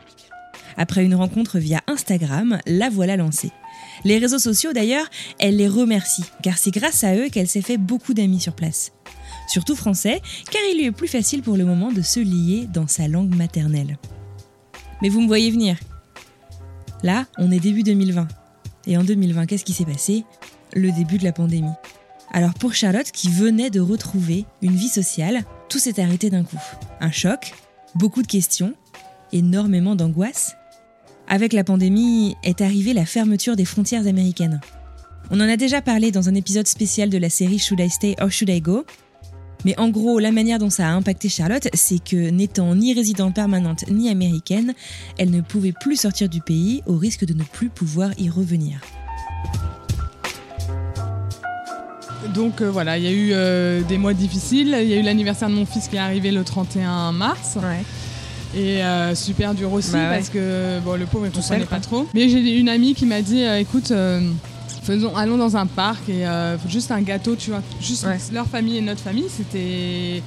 Après 0.77 1.05
une 1.05 1.15
rencontre 1.15 1.59
via 1.59 1.83
Instagram, 1.87 2.59
la 2.67 2.89
voilà 2.89 3.17
lancée. 3.17 3.53
Les 4.05 4.19
réseaux 4.19 4.39
sociaux 4.39 4.73
d'ailleurs, 4.73 5.07
elle 5.39 5.57
les 5.57 5.69
remercie, 5.69 6.25
car 6.43 6.57
c'est 6.59 6.71
grâce 6.71 7.05
à 7.05 7.15
eux 7.15 7.29
qu'elle 7.29 7.49
s'est 7.49 7.63
fait 7.63 7.77
beaucoup 7.77 8.15
d'amis 8.15 8.41
sur 8.41 8.55
place. 8.55 8.93
Surtout 9.53 9.77
français, 9.77 10.23
car 10.51 10.63
il 10.71 10.79
lui 10.79 10.87
est 10.87 10.93
plus 10.93 11.09
facile 11.09 11.43
pour 11.43 11.59
le 11.59 11.67
moment 11.67 11.93
de 11.93 12.01
se 12.01 12.21
lier 12.21 12.67
dans 12.73 12.87
sa 12.87 13.07
langue 13.07 13.35
maternelle. 13.35 13.99
Mais 15.03 15.11
vous 15.11 15.21
me 15.21 15.27
voyez 15.27 15.51
venir. 15.51 15.77
Là, 17.03 17.27
on 17.37 17.51
est 17.51 17.61
début 17.61 17.83
2020. 17.83 18.29
Et 18.87 18.97
en 18.97 19.05
2020, 19.05 19.45
qu'est-ce 19.45 19.67
qui 19.67 19.75
s'est 19.75 19.85
passé? 19.85 20.25
Le 20.73 20.91
début 20.91 21.19
de 21.19 21.25
la 21.25 21.33
pandémie. 21.33 21.69
Alors 22.33 22.55
pour 22.55 22.73
Charlotte, 22.73 23.11
qui 23.11 23.29
venait 23.29 23.69
de 23.69 23.81
retrouver 23.81 24.47
une 24.63 24.75
vie 24.75 24.89
sociale, 24.89 25.45
tout 25.69 25.79
s'est 25.79 26.01
arrêté 26.01 26.31
d'un 26.31 26.45
coup. 26.45 26.57
Un 27.03 27.11
choc, 27.11 27.53
beaucoup 27.95 28.23
de 28.23 28.29
questions, 28.29 28.73
énormément 29.33 29.97
d'angoisse. 29.97 30.57
Avec 31.29 31.53
la 31.53 31.63
pandémie 31.63 32.37
est 32.43 32.63
arrivée 32.63 32.95
la 32.95 33.05
fermeture 33.05 33.57
des 33.57 33.67
frontières 33.67 34.07
américaines. 34.07 34.63
On 35.31 35.39
en 35.41 35.49
a 35.51 35.59
déjà 35.59 35.83
parlé 35.83 36.11
dans 36.11 36.31
un 36.31 36.35
épisode 36.35 36.67
spécial 36.67 37.11
de 37.11 37.19
la 37.19 37.29
série 37.29 37.59
Should 37.59 37.81
I 37.81 37.91
Stay 37.91 38.17
or 38.19 38.31
Should 38.31 38.49
I 38.49 38.63
Go? 38.63 38.87
Mais 39.65 39.79
en 39.79 39.89
gros, 39.89 40.19
la 40.19 40.33
manière 40.33 40.59
dont 40.59 40.71
ça 40.71 40.89
a 40.89 40.93
impacté 40.93 41.29
Charlotte, 41.29 41.69
c'est 41.75 42.03
que 42.03 42.31
n'étant 42.31 42.75
ni 42.75 42.95
résidente 42.95 43.35
permanente 43.35 43.85
ni 43.91 44.09
américaine, 44.09 44.75
elle 45.19 45.31
ne 45.31 45.41
pouvait 45.41 45.73
plus 45.73 45.97
sortir 45.97 46.29
du 46.29 46.41
pays 46.41 46.83
au 46.87 46.97
risque 46.97 47.25
de 47.25 47.35
ne 47.35 47.45
plus 47.45 47.69
pouvoir 47.69 48.11
y 48.19 48.29
revenir. 48.29 48.81
Donc 52.35 52.61
euh, 52.61 52.71
voilà, 52.71 52.99
il 52.99 53.05
y 53.05 53.07
a 53.07 53.11
eu 53.11 53.31
euh, 53.33 53.83
des 53.83 53.99
mois 53.99 54.15
difficiles. 54.15 54.77
Il 54.81 54.89
y 54.89 54.95
a 54.95 54.97
eu 54.97 55.03
l'anniversaire 55.03 55.49
de 55.49 55.55
mon 55.55 55.67
fils 55.67 55.89
qui 55.89 55.97
est 55.97 56.01
arrivé 56.01 56.31
le 56.31 56.45
31 56.45 57.13
mars. 57.13 57.59
Et 58.55 58.83
euh, 58.85 59.15
super 59.15 59.55
dur 59.55 59.73
aussi 59.73 59.93
Bah 59.93 60.11
ouais. 60.11 60.17
parce 60.17 60.29
que 60.29 60.79
bon, 60.81 60.99
le 60.99 61.07
pauvre 61.07 61.27
Tout 61.29 61.41
comprenait 61.41 61.65
pas 61.65 61.81
trop. 61.81 62.07
Mais 62.15 62.29
j'ai 62.29 62.59
une 62.59 62.69
amie 62.69 62.95
qui 62.95 63.07
m'a 63.07 63.23
dit 63.23 63.43
écoute, 63.43 63.93
faisons, 64.83 65.15
allons 65.17 65.37
dans 65.39 65.57
un 65.57 65.67
parc 65.67 66.09
et 66.09 66.27
euh, 66.27 66.57
juste 66.69 66.91
un 66.91 67.03
gâteau, 67.03 67.37
tu 67.37 67.51
vois. 67.51 67.63
Juste 67.81 68.05
Ouais. 68.07 68.19
leur 68.33 68.47
famille 68.47 68.77
et 68.79 68.81
notre 68.83 69.01
famille, 69.01 69.29
c'était 69.29 70.23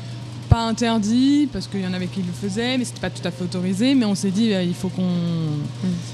pas 0.50 0.62
interdit 0.67 1.50
parce 1.51 1.65
qu'il 1.67 1.81
y 1.81 1.88
en 1.88 1.93
avait 1.93 2.05
qui 2.05 2.21
le 2.21 2.31
faisaient, 2.31 2.77
mais 2.77 2.85
c'était 2.85 3.00
pas 3.00 3.09
tout 3.09 3.27
à 3.27 3.31
fait 3.31 3.43
autorisé. 3.43 3.95
Mais 3.95 4.05
on 4.05 4.13
s'est 4.13 4.29
dit 4.29 4.53
euh, 4.53 4.62
il 4.63 4.75
faut 4.75 4.89
qu'on 4.89 5.09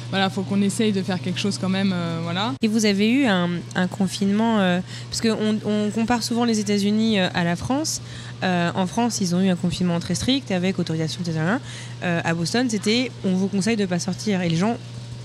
voilà, 0.09 0.29
faut 0.29 0.41
qu'on 0.43 0.61
essaye 0.61 0.91
de 0.93 1.01
faire 1.01 1.21
quelque 1.21 1.39
chose 1.39 1.57
quand 1.59 1.69
même, 1.69 1.91
euh, 1.93 2.19
voilà. 2.23 2.53
Et 2.61 2.67
vous 2.67 2.85
avez 2.85 3.09
eu 3.09 3.25
un, 3.25 3.49
un 3.75 3.87
confinement, 3.87 4.59
euh, 4.59 4.79
parce 5.09 5.21
qu'on 5.21 5.57
on 5.65 5.89
compare 5.91 6.23
souvent 6.23 6.45
les 6.45 6.59
États-Unis 6.59 7.19
à 7.19 7.43
la 7.43 7.55
France. 7.55 8.01
Euh, 8.43 8.71
en 8.73 8.87
France, 8.87 9.19
ils 9.21 9.35
ont 9.35 9.41
eu 9.41 9.49
un 9.49 9.55
confinement 9.55 9.99
très 9.99 10.15
strict 10.15 10.49
avec 10.51 10.79
autorisation, 10.79 11.21
etc. 11.21 11.39
À 12.01 12.33
Boston, 12.33 12.67
c'était 12.69 13.11
on 13.23 13.33
vous 13.33 13.47
conseille 13.47 13.75
de 13.77 13.83
ne 13.83 13.87
pas 13.87 13.99
sortir. 13.99 14.41
Et 14.41 14.49
les 14.49 14.55
gens 14.55 14.77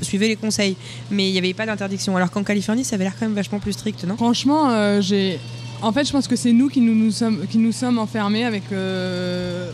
suivaient 0.02 0.28
les 0.28 0.36
conseils. 0.36 0.76
Mais 1.10 1.28
il 1.28 1.32
n'y 1.32 1.38
avait 1.38 1.54
pas 1.54 1.66
d'interdiction. 1.66 2.16
Alors 2.16 2.30
qu'en 2.30 2.42
Californie, 2.42 2.84
ça 2.84 2.94
avait 2.96 3.04
l'air 3.04 3.14
quand 3.18 3.26
même 3.26 3.34
vachement 3.34 3.58
plus 3.58 3.72
strict, 3.72 4.04
non? 4.04 4.16
Franchement, 4.16 4.70
euh, 4.70 5.00
j'ai. 5.00 5.38
En 5.82 5.92
fait, 5.92 6.06
je 6.06 6.12
pense 6.12 6.26
que 6.26 6.36
c'est 6.36 6.52
nous 6.52 6.68
qui 6.68 6.80
nous, 6.80 6.94
nous 6.94 7.10
sommes, 7.10 7.46
qui 7.48 7.58
nous 7.58 7.72
sommes 7.72 7.98
enfermés 7.98 8.44
avec 8.44 8.62
euh, 8.72 9.70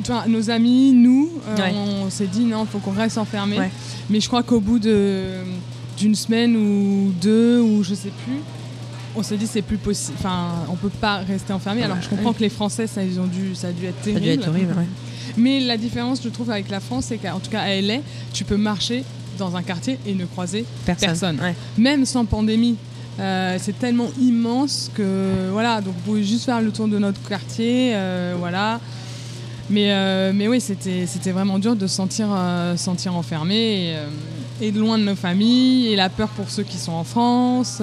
enfin, 0.00 0.24
nos 0.28 0.50
amis, 0.50 0.92
nous. 0.92 1.30
euh, 1.48 1.56
Ouais. 1.56 1.72
On 1.74 2.08
s'est 2.10 2.26
dit 2.26 2.44
non, 2.44 2.64
faut 2.64 2.78
qu'on 2.78 2.92
reste 2.92 3.18
enfermés. 3.18 3.58
Ouais. 3.58 3.70
Mais 4.08 4.20
je 4.20 4.28
crois 4.28 4.42
qu'au 4.42 4.60
bout 4.60 4.78
d'une 4.78 6.14
semaine 6.14 6.56
ou 6.56 7.12
deux 7.20 7.60
ou 7.60 7.82
je 7.82 7.94
sais 7.94 8.12
plus, 8.24 8.36
on 9.14 9.22
s'est 9.22 9.36
dit 9.36 9.46
c'est 9.46 9.62
plus 9.62 9.76
possible. 9.78 10.16
Enfin, 10.18 10.48
on 10.70 10.76
peut 10.76 10.88
pas 10.90 11.16
rester 11.18 11.52
enfermé. 11.52 11.82
Alors 11.82 11.98
je 12.02 12.08
comprends 12.08 12.32
que 12.32 12.40
les 12.42 12.48
Français, 12.50 12.86
ça, 12.86 13.02
ils 13.02 13.18
ont 13.20 13.26
dû, 13.26 13.54
ça 13.54 13.68
a 13.68 13.72
dû 13.72 13.84
être 13.86 13.94
Ça 14.04 14.10
a 14.10 14.12
terrible. 14.14 14.22
dû 14.22 14.30
être 14.40 14.48
horrible. 14.48 14.74
Mais 15.36 15.60
la 15.60 15.76
différence, 15.76 16.22
je 16.22 16.28
trouve, 16.30 16.50
avec 16.50 16.70
la 16.70 16.80
France, 16.80 17.06
c'est 17.08 17.18
qu'en 17.18 17.40
tout 17.40 17.50
cas 17.50 17.60
à 17.60 17.80
LA, 17.80 17.98
tu 18.32 18.44
peux 18.44 18.56
marcher 18.56 19.04
dans 19.36 19.56
un 19.56 19.62
quartier 19.62 19.98
et 20.06 20.14
ne 20.14 20.24
croiser 20.26 20.64
Personne. 20.84 21.08
Personne. 21.08 21.40
Ouais. 21.40 21.54
même 21.78 22.04
sans 22.04 22.24
pandémie. 22.24 22.76
euh, 23.18 23.56
c'est 23.60 23.78
tellement 23.78 24.08
immense 24.20 24.90
que 24.94 25.48
voilà, 25.50 25.80
donc 25.80 25.94
vous 25.94 26.00
pouvez 26.00 26.24
juste 26.24 26.44
faire 26.44 26.60
le 26.60 26.70
tour 26.70 26.86
de 26.88 26.98
notre 26.98 27.20
quartier, 27.28 27.92
euh, 27.94 28.34
voilà. 28.38 28.78
Mais, 29.70 29.92
euh, 29.92 30.32
mais 30.34 30.46
oui, 30.48 30.60
c'était 30.60 31.06
c'était 31.06 31.32
vraiment 31.32 31.58
dur 31.58 31.74
de 31.74 31.86
se 31.86 31.94
sentir, 31.96 32.28
sentir 32.76 33.16
enfermé 33.16 33.94
et, 34.60 34.66
et 34.66 34.70
loin 34.70 34.96
de 34.98 35.02
nos 35.04 35.16
familles 35.16 35.88
et 35.88 35.96
la 35.96 36.08
peur 36.08 36.28
pour 36.28 36.50
ceux 36.50 36.62
qui 36.62 36.76
sont 36.78 36.92
en 36.92 37.04
France. 37.04 37.82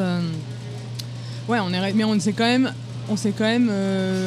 ouais, 1.49 1.57
on 1.61 1.73
est, 1.73 1.93
mais 1.93 2.03
on 2.05 2.17
s'est 2.19 2.31
quand 2.33 2.45
même, 2.45 2.71
on 3.09 3.17
s'est 3.17 3.33
quand 3.37 3.43
même 3.43 3.71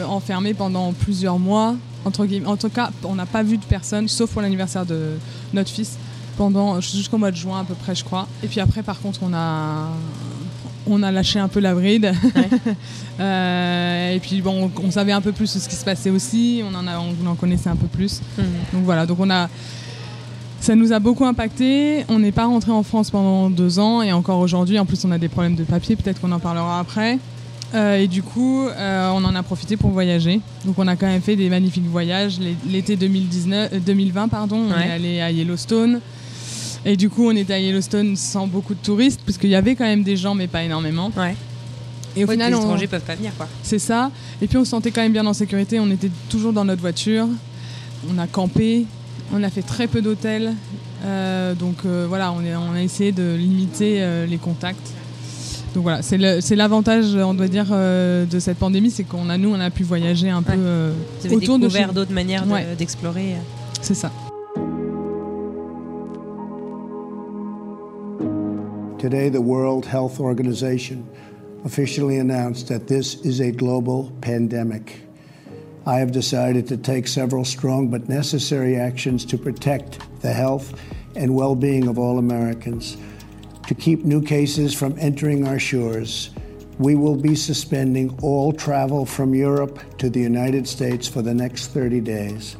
enfermé 0.08 0.52
pendant 0.54 0.92
plusieurs 0.92 1.38
mois. 1.38 1.76
Entre 2.04 2.24
guillemets. 2.24 2.46
En 2.46 2.56
tout 2.56 2.68
cas, 2.68 2.90
on 3.02 3.16
n'a 3.16 3.26
pas 3.26 3.42
vu 3.42 3.56
de 3.58 3.64
personne, 3.64 4.06
sauf 4.06 4.30
pour 4.30 4.40
l'anniversaire 4.40 4.86
de 4.86 5.16
notre 5.52 5.70
fils, 5.70 5.96
pendant 6.36 6.80
jusqu'au 6.80 7.18
mois 7.18 7.30
de 7.30 7.36
juin 7.36 7.60
à 7.60 7.64
peu 7.64 7.74
près, 7.74 7.94
je 7.94 8.04
crois. 8.04 8.26
Et 8.42 8.48
puis 8.48 8.60
après, 8.60 8.82
par 8.82 9.00
contre, 9.00 9.20
on 9.22 9.32
a, 9.34 9.88
on 10.86 11.02
a 11.02 11.10
lâché 11.10 11.38
un 11.38 11.48
peu 11.48 11.60
la 11.60 11.74
bride. 11.74 12.12
Euh, 13.18 14.14
et 14.14 14.20
puis 14.20 14.42
bon, 14.42 14.70
on, 14.76 14.86
on 14.88 14.90
savait 14.90 15.12
un 15.12 15.22
peu 15.22 15.32
plus 15.32 15.46
ce 15.46 15.66
qui 15.68 15.74
se 15.74 15.84
passait 15.86 16.10
aussi. 16.10 16.62
On 16.70 16.74
en, 16.74 16.86
a, 16.86 16.98
on 16.98 17.26
en 17.26 17.34
connaissait 17.34 17.70
un 17.70 17.76
peu 17.76 17.86
plus. 17.86 18.20
Mhm. 18.36 18.44
Donc 18.74 18.84
voilà, 18.84 19.06
donc 19.06 19.18
on 19.20 19.30
a, 19.30 19.48
ça 20.60 20.74
nous 20.74 20.92
a 20.92 20.98
beaucoup 20.98 21.24
impacté. 21.24 22.04
On 22.10 22.18
n'est 22.18 22.32
pas 22.32 22.44
rentré 22.44 22.72
en 22.72 22.82
France 22.82 23.10
pendant 23.10 23.48
deux 23.48 23.78
ans 23.78 24.02
et 24.02 24.12
encore 24.12 24.38
aujourd'hui, 24.40 24.78
en 24.78 24.84
plus, 24.84 25.02
on 25.06 25.10
a 25.12 25.18
des 25.18 25.28
problèmes 25.28 25.54
de 25.56 25.64
papier. 25.64 25.96
Peut-être 25.96 26.20
qu'on 26.20 26.32
en 26.32 26.38
parlera 26.40 26.78
après. 26.78 27.18
Euh, 27.74 27.96
et 27.96 28.06
du 28.06 28.22
coup, 28.22 28.66
euh, 28.68 29.10
on 29.14 29.24
en 29.24 29.34
a 29.34 29.42
profité 29.42 29.78
pour 29.78 29.90
voyager. 29.90 30.40
Donc, 30.66 30.78
on 30.78 30.86
a 30.86 30.94
quand 30.94 31.06
même 31.06 31.22
fait 31.22 31.36
des 31.36 31.48
magnifiques 31.48 31.88
voyages. 31.88 32.38
L'é- 32.38 32.54
L'été 32.68 32.96
2019, 32.96 33.70
euh, 33.72 33.78
2020, 33.80 34.28
pardon, 34.28 34.58
on 34.68 34.78
est 34.78 34.90
allé 34.90 35.20
à 35.22 35.30
Yellowstone. 35.30 36.00
Et 36.88 36.96
du 36.96 37.10
coup, 37.10 37.26
on 37.28 37.32
était 37.36 37.52
à 37.54 37.58
Yellowstone 37.58 38.14
sans 38.16 38.46
beaucoup 38.46 38.72
de 38.74 38.78
touristes, 38.80 39.20
parce 39.26 39.36
qu'il 39.38 39.50
y 39.50 39.56
avait 39.56 39.74
quand 39.74 39.84
même 39.84 40.04
des 40.04 40.16
gens, 40.16 40.34
mais 40.36 40.46
pas 40.46 40.62
énormément. 40.62 41.10
Ouais. 41.16 41.34
Et 42.16 42.24
au 42.24 42.28
Ouais, 42.28 42.34
final, 42.34 42.52
les 42.52 42.56
on- 42.56 42.60
étrangers 42.62 42.86
peuvent 42.86 43.02
pas 43.02 43.16
venir, 43.16 43.32
quoi. 43.36 43.48
c'est 43.62 43.78
ça. 43.80 44.10
Et 44.40 44.46
puis 44.46 44.56
on 44.56 44.64
se 44.64 44.70
sentait 44.70 44.90
quand 44.92 45.02
même 45.02 45.12
bien 45.12 45.26
en 45.26 45.32
sécurité. 45.34 45.80
On 45.80 45.90
était 45.90 46.10
toujours 46.30 46.52
dans 46.52 46.64
notre 46.64 46.80
voiture. 46.80 47.26
On 48.08 48.16
a 48.18 48.26
campé. 48.28 48.86
On 49.34 49.42
a 49.42 49.50
fait 49.50 49.62
très 49.62 49.88
peu 49.88 50.00
d'hôtels. 50.00 50.54
Euh, 51.04 51.54
donc 51.54 51.78
euh, 51.84 52.06
voilà, 52.08 52.32
on, 52.32 52.40
est- 52.42 52.54
on 52.54 52.72
a 52.74 52.80
essayé 52.82 53.10
de 53.12 53.34
limiter 53.34 53.96
euh, 54.00 54.24
les 54.24 54.38
contacts. 54.38 54.92
Donc 55.74 55.82
voilà, 55.82 56.00
c'est 56.00 56.16
l'avantage, 56.56 57.14
on 57.16 57.34
doit 57.34 57.48
dire, 57.48 57.66
de 57.66 58.38
cette 58.38 58.56
pandémie, 58.56 58.90
c'est 58.90 59.04
qu'on 59.04 59.28
a 59.28 59.36
nous, 59.36 59.50
on 59.50 59.60
a 59.60 59.68
pu 59.70 59.82
voyager 59.82 60.30
un 60.30 60.40
peu 60.42 60.52
Ouais. 60.52 60.58
euh, 60.58 60.92
Vous 61.20 61.26
avez 61.26 61.36
autour 61.36 61.58
de 61.58 61.64
découvert 61.64 61.92
d'autres 61.92 62.12
manières 62.14 62.46
Ouais. 62.48 62.66
d'explorer. 62.78 63.34
C'est 63.82 63.92
ça. 63.92 64.10
Today, 68.98 69.28
the 69.28 69.42
World 69.42 69.84
Health 69.84 70.20
Organization 70.20 71.06
officially 71.66 72.16
announced 72.16 72.68
that 72.68 72.88
this 72.88 73.16
is 73.26 73.40
a 73.40 73.52
global 73.52 74.10
pandemic. 74.22 75.02
I 75.84 75.96
have 75.96 76.12
decided 76.12 76.66
to 76.68 76.78
take 76.78 77.06
several 77.06 77.44
strong 77.44 77.90
but 77.90 78.08
necessary 78.08 78.76
actions 78.76 79.26
to 79.26 79.36
protect 79.36 79.98
the 80.22 80.32
health 80.32 80.80
and 81.14 81.34
well 81.34 81.54
being 81.54 81.88
of 81.88 81.98
all 81.98 82.18
Americans. 82.18 82.96
To 83.66 83.74
keep 83.74 84.02
new 84.02 84.22
cases 84.22 84.72
from 84.72 84.98
entering 84.98 85.46
our 85.46 85.58
shores, 85.58 86.30
we 86.78 86.94
will 86.94 87.16
be 87.16 87.34
suspending 87.34 88.18
all 88.22 88.50
travel 88.50 89.04
from 89.04 89.34
Europe 89.34 89.98
to 89.98 90.08
the 90.08 90.20
United 90.20 90.66
States 90.66 91.06
for 91.06 91.20
the 91.20 91.34
next 91.34 91.66
30 91.68 92.00
days. 92.00 92.56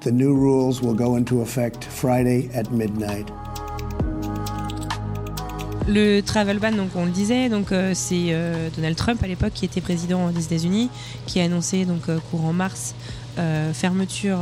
The 0.00 0.12
new 0.12 0.34
rules 0.34 0.80
will 0.80 0.94
go 0.94 1.16
into 1.16 1.42
effect 1.42 1.84
Friday 1.84 2.48
at 2.54 2.72
midnight. 2.72 3.30
Le 5.88 6.20
travel 6.20 6.58
ban, 6.58 6.72
donc 6.72 6.90
on 6.96 7.06
le 7.06 7.10
disait, 7.10 7.48
donc 7.48 7.72
euh, 7.72 7.92
c'est 7.94 8.26
euh, 8.28 8.68
Donald 8.76 8.94
Trump 8.94 9.22
à 9.22 9.26
l'époque 9.26 9.52
qui 9.54 9.64
était 9.64 9.80
président 9.80 10.30
des 10.30 10.44
États-Unis, 10.44 10.90
qui 11.26 11.40
a 11.40 11.44
annoncé 11.44 11.86
donc 11.86 12.10
euh, 12.10 12.18
courant 12.30 12.52
mars 12.52 12.94
fermeture 13.72 14.40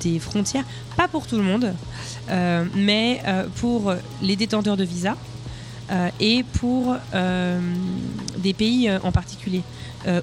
des 0.00 0.18
frontières, 0.18 0.64
pas 0.96 1.06
pour 1.06 1.26
tout 1.26 1.36
le 1.36 1.42
monde, 1.42 1.74
mais 2.74 3.20
pour 3.56 3.92
les 4.22 4.36
détenteurs 4.36 4.78
de 4.78 4.84
visa 4.84 5.18
euh, 5.90 6.08
et 6.18 6.44
pour 6.54 6.96
des 8.38 8.54
pays 8.54 8.90
en 9.02 9.12
particulier 9.12 9.62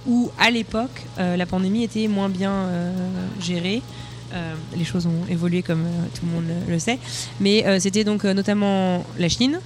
où 0.07 0.31
à 0.39 0.49
l'époque 0.49 1.03
la 1.19 1.45
pandémie 1.45 1.83
était 1.83 2.07
moins 2.07 2.29
bien 2.29 2.67
gérée. 3.39 3.83
Les 4.75 4.85
choses 4.85 5.05
ont 5.05 5.29
évolué 5.29 5.61
comme 5.61 5.85
tout 6.15 6.25
le 6.25 6.31
monde 6.31 6.51
le 6.67 6.79
sait, 6.79 6.97
mais 7.39 7.79
c'était 7.79 8.03
donc 8.03 8.23
notamment 8.23 9.05
la 9.19 9.29
Chine, 9.29 9.59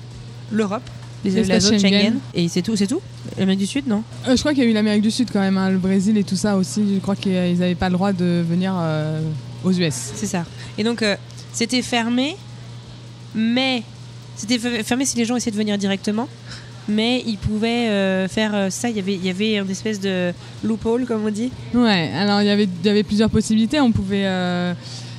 l'Europe, 0.52 0.84
les, 1.26 1.44
la 1.44 1.60
zone 1.60 1.80
Schengen. 1.80 2.00
Schengen. 2.02 2.20
Et 2.34 2.48
c'est 2.48 2.62
tout, 2.62 2.76
c'est 2.76 2.88
tout 2.88 3.02
L'Amérique 3.38 3.60
du 3.60 3.66
Sud, 3.68 3.88
non 3.88 4.04
Euh, 4.28 4.36
je 4.36 4.40
crois 4.40 4.54
qu'il 4.54 4.64
y 4.64 4.68
a 4.68 4.70
eu 4.70 4.74
l'Amérique 4.74 5.02
du 5.02 5.12
Sud 5.12 5.30
quand 5.32 5.40
même, 5.42 5.58
hein, 5.58 5.70
le 5.70 5.78
Brésil 5.78 6.18
et 6.18 6.24
tout 6.24 6.36
ça 6.36 6.56
aussi. 6.58 6.82
Je 6.96 7.00
crois 7.00 7.16
qu'ils 7.16 7.34
n'avaient 7.60 7.76
pas 7.76 7.90
le 7.90 7.94
droit 7.96 8.14
de 8.14 8.44
venir 8.48 8.74
euh, 8.78 9.22
aux 9.64 9.72
US. 9.72 9.94
C'est 10.16 10.26
ça. 10.28 10.46
Et 10.78 10.84
donc, 10.84 11.02
euh, 11.02 11.16
c'était 11.54 11.82
fermé, 11.82 12.36
mais. 13.36 13.84
C'était 14.36 14.58
fe- 14.58 14.84
fermé 14.84 15.04
si 15.06 15.18
les 15.18 15.26
gens 15.26 15.36
essayaient 15.36 15.52
de 15.52 15.58
venir 15.58 15.78
directement. 15.78 16.28
Mais 16.88 17.22
ils 17.28 17.38
pouvaient 17.38 17.88
euh, 17.90 18.28
faire 18.28 18.52
euh, 18.56 18.70
ça. 18.70 18.90
Il 18.90 18.96
y 18.96 19.00
avait, 19.00 19.14
il 19.14 19.24
y 19.26 19.30
avait 19.30 19.58
une 19.58 19.70
espèce 19.70 20.00
de 20.00 20.34
loophole, 20.64 21.06
comme 21.06 21.26
on 21.26 21.30
dit. 21.30 21.52
Ouais, 21.76 22.10
alors 22.16 22.42
il 22.42 22.48
y 22.48 22.50
avait, 22.50 22.64
il 22.82 22.86
y 22.88 22.90
avait 22.90 23.04
plusieurs 23.04 23.30
possibilités. 23.30 23.80
On 23.80 23.92
pouvait. 23.92 24.26
euh, 24.26 24.74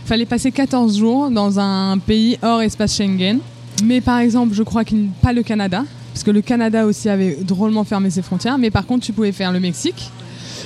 fallait 0.07 0.27
passer 0.27 0.51
14 0.51 0.99
jours 0.99 1.31
dans 1.31 1.61
un 1.61 1.99
pays 1.99 2.39
hors 2.43 2.63
espace 2.63 2.97
Schengen. 2.97 3.39
Mais 3.85 4.01
par 4.01 4.19
exemple, 4.19 4.55
je 4.55 4.63
crois 4.63 4.85
qu'il 4.85 5.09
pas 5.23 5.33
le 5.33 5.43
Canada, 5.43 5.85
parce 6.13 6.23
que 6.25 6.31
le 6.31 6.41
Canada 6.43 6.87
aussi 6.87 7.09
avait 7.09 7.37
drôlement 7.43 7.85
fermé 7.85 8.11
ses 8.11 8.23
frontières. 8.23 8.59
Mais 8.59 8.71
par 8.71 8.87
contre, 8.87 9.05
tu 9.07 9.13
pouvais 9.13 9.33
faire 9.33 9.53
le 9.53 9.61
Mexique. 9.61 10.11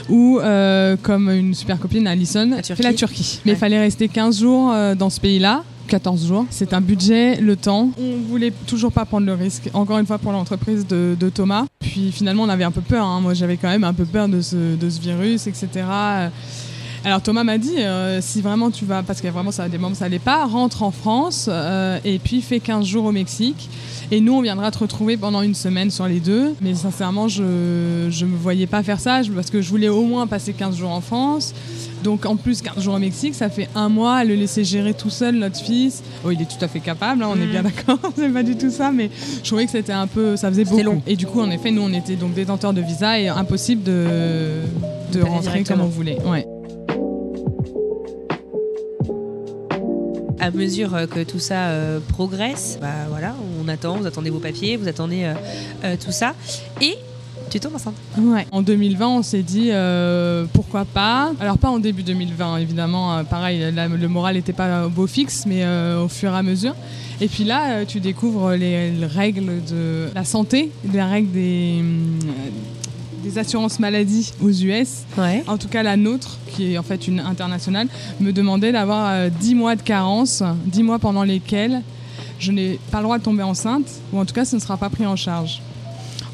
Ou 0.09 0.39
euh, 0.41 0.97
comme 1.03 1.31
une 1.31 1.55
super 1.55 1.79
copine, 1.79 2.07
Alison, 2.07 2.51
La 2.51 2.63
fait 2.63 2.83
la 2.83 2.93
Turquie. 2.93 3.41
Mais 3.45 3.53
il 3.53 3.55
Ouais. 3.55 3.59
fallait 3.59 3.79
rester 3.79 4.09
15 4.09 4.41
jours 4.41 4.71
euh, 4.73 4.95
dans 4.95 5.09
ce 5.09 5.21
pays-là. 5.21 5.63
14 5.87 6.27
jours. 6.27 6.47
C'est 6.51 6.73
un 6.73 6.81
budget, 6.81 7.37
le 7.41 7.57
temps. 7.57 7.91
On 7.99 8.17
voulait 8.29 8.53
toujours 8.67 8.91
pas 8.91 9.05
prendre 9.05 9.27
le 9.27 9.35
risque. 9.35 9.69
Encore 9.75 9.99
une 9.99 10.07
fois 10.07 10.19
pour 10.19 10.33
l'entreprise 10.33 10.87
de, 10.87 11.15
de 11.19 11.29
Thomas. 11.29 11.67
Puis 11.79 12.11
finalement, 12.11 12.43
on 12.43 12.49
avait 12.49 12.65
un 12.65 12.71
peu 12.71 12.81
peur. 12.81 13.05
hein. 13.07 13.21
Moi, 13.21 13.35
j'avais 13.35 13.57
quand 13.57 13.69
même 13.69 13.85
un 13.85 13.93
peu 13.93 14.05
peur 14.07 14.29
de 14.29 14.41
ce, 14.41 14.75
de 14.77 14.91
ce 14.91 15.01
virus, 15.01 15.47
etc. 15.47 15.69
Alors 17.05 17.21
Thomas 17.21 17.45
m'a 17.45 17.59
dit, 17.59 17.79
euh, 17.79 18.21
si 18.23 18.41
vraiment 18.41 18.71
tu 18.71 18.87
vas, 18.87 19.03
parce 19.03 19.21
que 19.21 19.29
vraiment 19.29 19.51
ça 19.51 19.65
a 19.65 19.69
des 19.69 19.77
moments 19.77 19.95
ça 19.95 20.07
allait 20.07 20.19
pas, 20.19 20.47
rentre 20.47 20.83
en 20.83 20.91
France 20.91 21.51
euh, 21.51 21.99
et 22.03 22.19
puis 22.19 22.41
fais 22.41 22.61
15 22.61 22.87
jours 22.87 23.05
au 23.05 23.13
Mexique. 23.13 23.69
Et 24.11 24.21
nous, 24.21 24.35
on 24.35 24.43
viendra 24.43 24.71
te 24.71 24.79
retrouver 24.79 25.17
pendant 25.17 25.43
une 25.43 25.55
semaine 25.55 25.91
sur 25.91 26.07
les 26.07 26.21
deux. 26.21 26.55
Mais 26.61 26.75
sincèrement, 26.75 27.29
je 27.29 27.43
ne 27.43 28.27
me 28.27 28.37
voyais 28.37 28.67
pas 28.67 28.83
faire 28.83 29.01
ça 29.01 29.21
parce 29.35 29.51
que 29.51 29.61
je 29.61 29.69
voulais 29.69 29.89
au 29.89 30.05
moins 30.05 30.27
passer 30.27 30.53
15 30.53 30.77
jours 30.77 30.91
en 30.91 31.01
France. 31.01 31.55
Donc 32.03 32.27
en 32.27 32.37
plus 32.37 32.63
15 32.63 32.83
jours 32.83 32.95
au 32.95 32.99
Mexique, 32.99 33.35
ça 33.35 33.49
fait 33.49 33.69
un 33.75 33.89
mois 33.89 34.17
à 34.17 34.25
le 34.25 34.35
laisser 34.35 34.63
gérer 34.63 34.95
tout 34.95 35.11
seul 35.11 35.37
notre 35.37 35.59
fils. 35.59 36.03
Oh, 36.25 36.31
il 36.31 36.41
est 36.41 36.45
tout 36.45 36.63
à 36.63 36.69
fait 36.69 36.81
capable, 36.81 37.23
hein, 37.23 37.31
on 37.31 37.41
est 37.41 37.47
bien 37.47 37.63
mm. 37.63 37.65
d'accord, 37.65 37.99
c'est 38.17 38.29
pas 38.29 38.43
du 38.43 38.57
tout 38.57 38.71
ça, 38.71 38.93
mais 38.93 39.11
je 39.43 39.49
trouvais 39.49 39.65
que 39.65 39.71
c'était 39.71 39.93
un 39.93 40.07
peu, 40.07 40.37
ça 40.37 40.51
faisait 40.51 40.65
beaucoup. 40.65 40.83
Long. 40.83 41.03
Et 41.07 41.17
du 41.17 41.27
coup, 41.27 41.41
en 41.41 41.51
effet, 41.51 41.71
nous 41.71 41.83
on 41.83 41.93
était 41.95 42.17
donc 42.17 42.35
détenteurs 42.35 42.75
de 42.75 42.83
visa 42.83 43.19
et 43.19 43.29
impossible 43.29 43.83
de, 43.83 44.61
de 45.13 45.23
rentrer 45.23 45.65
comme 45.65 45.81
on 45.81 45.87
voulait. 45.87 46.19
Ouais. 46.27 46.47
À 50.45 50.51
mesure 50.51 50.95
euh, 50.95 51.07
que 51.07 51.25
tout 51.25 51.39
ça 51.39 51.69
euh, 51.69 52.01
progresse, 52.01 52.79
bah 52.81 53.07
voilà, 53.09 53.35
on 53.63 53.67
attend, 53.69 53.97
vous 53.97 54.07
attendez 54.07 54.29
vos 54.29 54.41
papiers, 54.41 54.77
vous 54.77 54.89
attendez 54.89 55.33
euh, 55.85 55.97
tout 55.97 56.13
ça. 56.13 56.35
Et 56.83 56.97
tu 57.51 57.61
tombes 57.61 57.75
enceinte 57.75 57.95
Ouais. 58.19 58.47
En 58.53 58.61
2020, 58.61 59.09
on 59.09 59.23
s'est 59.23 59.43
dit 59.43 59.71
pourquoi 60.53 60.85
pas? 60.85 61.33
Alors 61.41 61.57
pas 61.57 61.71
en 61.71 61.79
début 61.79 62.03
2020, 62.03 62.59
évidemment. 62.59 63.25
pareil, 63.25 63.61
le 63.73 64.09
moral 64.09 64.35
n'était 64.35 64.53
pas 64.53 64.87
au 64.87 64.91
beau 64.91 65.07
fixe, 65.07 65.45
mais 65.47 65.65
au 65.97 66.09
fur 66.09 66.33
et 66.33 66.37
à 66.37 66.43
mesure. 66.43 66.75
Et 67.21 67.29
puis 67.29 67.45
là, 67.45 67.85
tu 67.85 68.01
découvres 68.01 68.53
les, 68.53 68.93
règles 69.07 69.63
de 69.71 70.09
la 70.15 70.25
santé, 70.25 70.71
les 70.93 71.03
règles 71.03 71.31
des, 71.31 71.83
des 73.25 73.39
assurances 73.39 73.81
maladie 73.81 74.33
aux 74.43 74.51
US, 74.51 75.05
en 75.47 75.57
tout 75.57 75.69
cas 75.69 75.83
la 75.83 75.97
nôtre, 75.97 76.39
qui 76.53 76.75
est 76.75 76.79
en 76.79 76.83
fait 76.83 77.09
une 77.09 77.21
internationale, 77.21 77.89
me 78.21 78.33
demandait 78.33 78.71
d'avoir 78.73 79.31
10 79.31 79.53
euh, 79.53 79.57
mois 79.57 79.77
de 79.77 79.83
carence, 79.83 80.43
10 80.67 80.83
mois 80.83 80.99
pendant 80.99 81.25
lesquels 81.25 81.83
je 82.39 82.53
n'ai 82.53 82.79
pas 82.91 82.99
le 82.99 83.05
droit 83.05 83.19
de 83.19 83.23
tomber 83.23 83.43
enceinte, 83.43 83.89
ou 84.13 84.19
en 84.19 84.25
tout 84.25 84.35
cas 84.35 84.45
ce 84.45 84.57
ne 84.57 84.61
sera 84.61 84.77
pas 84.77 84.91
pris 84.91 85.07
en 85.07 85.17
charge. 85.17 85.63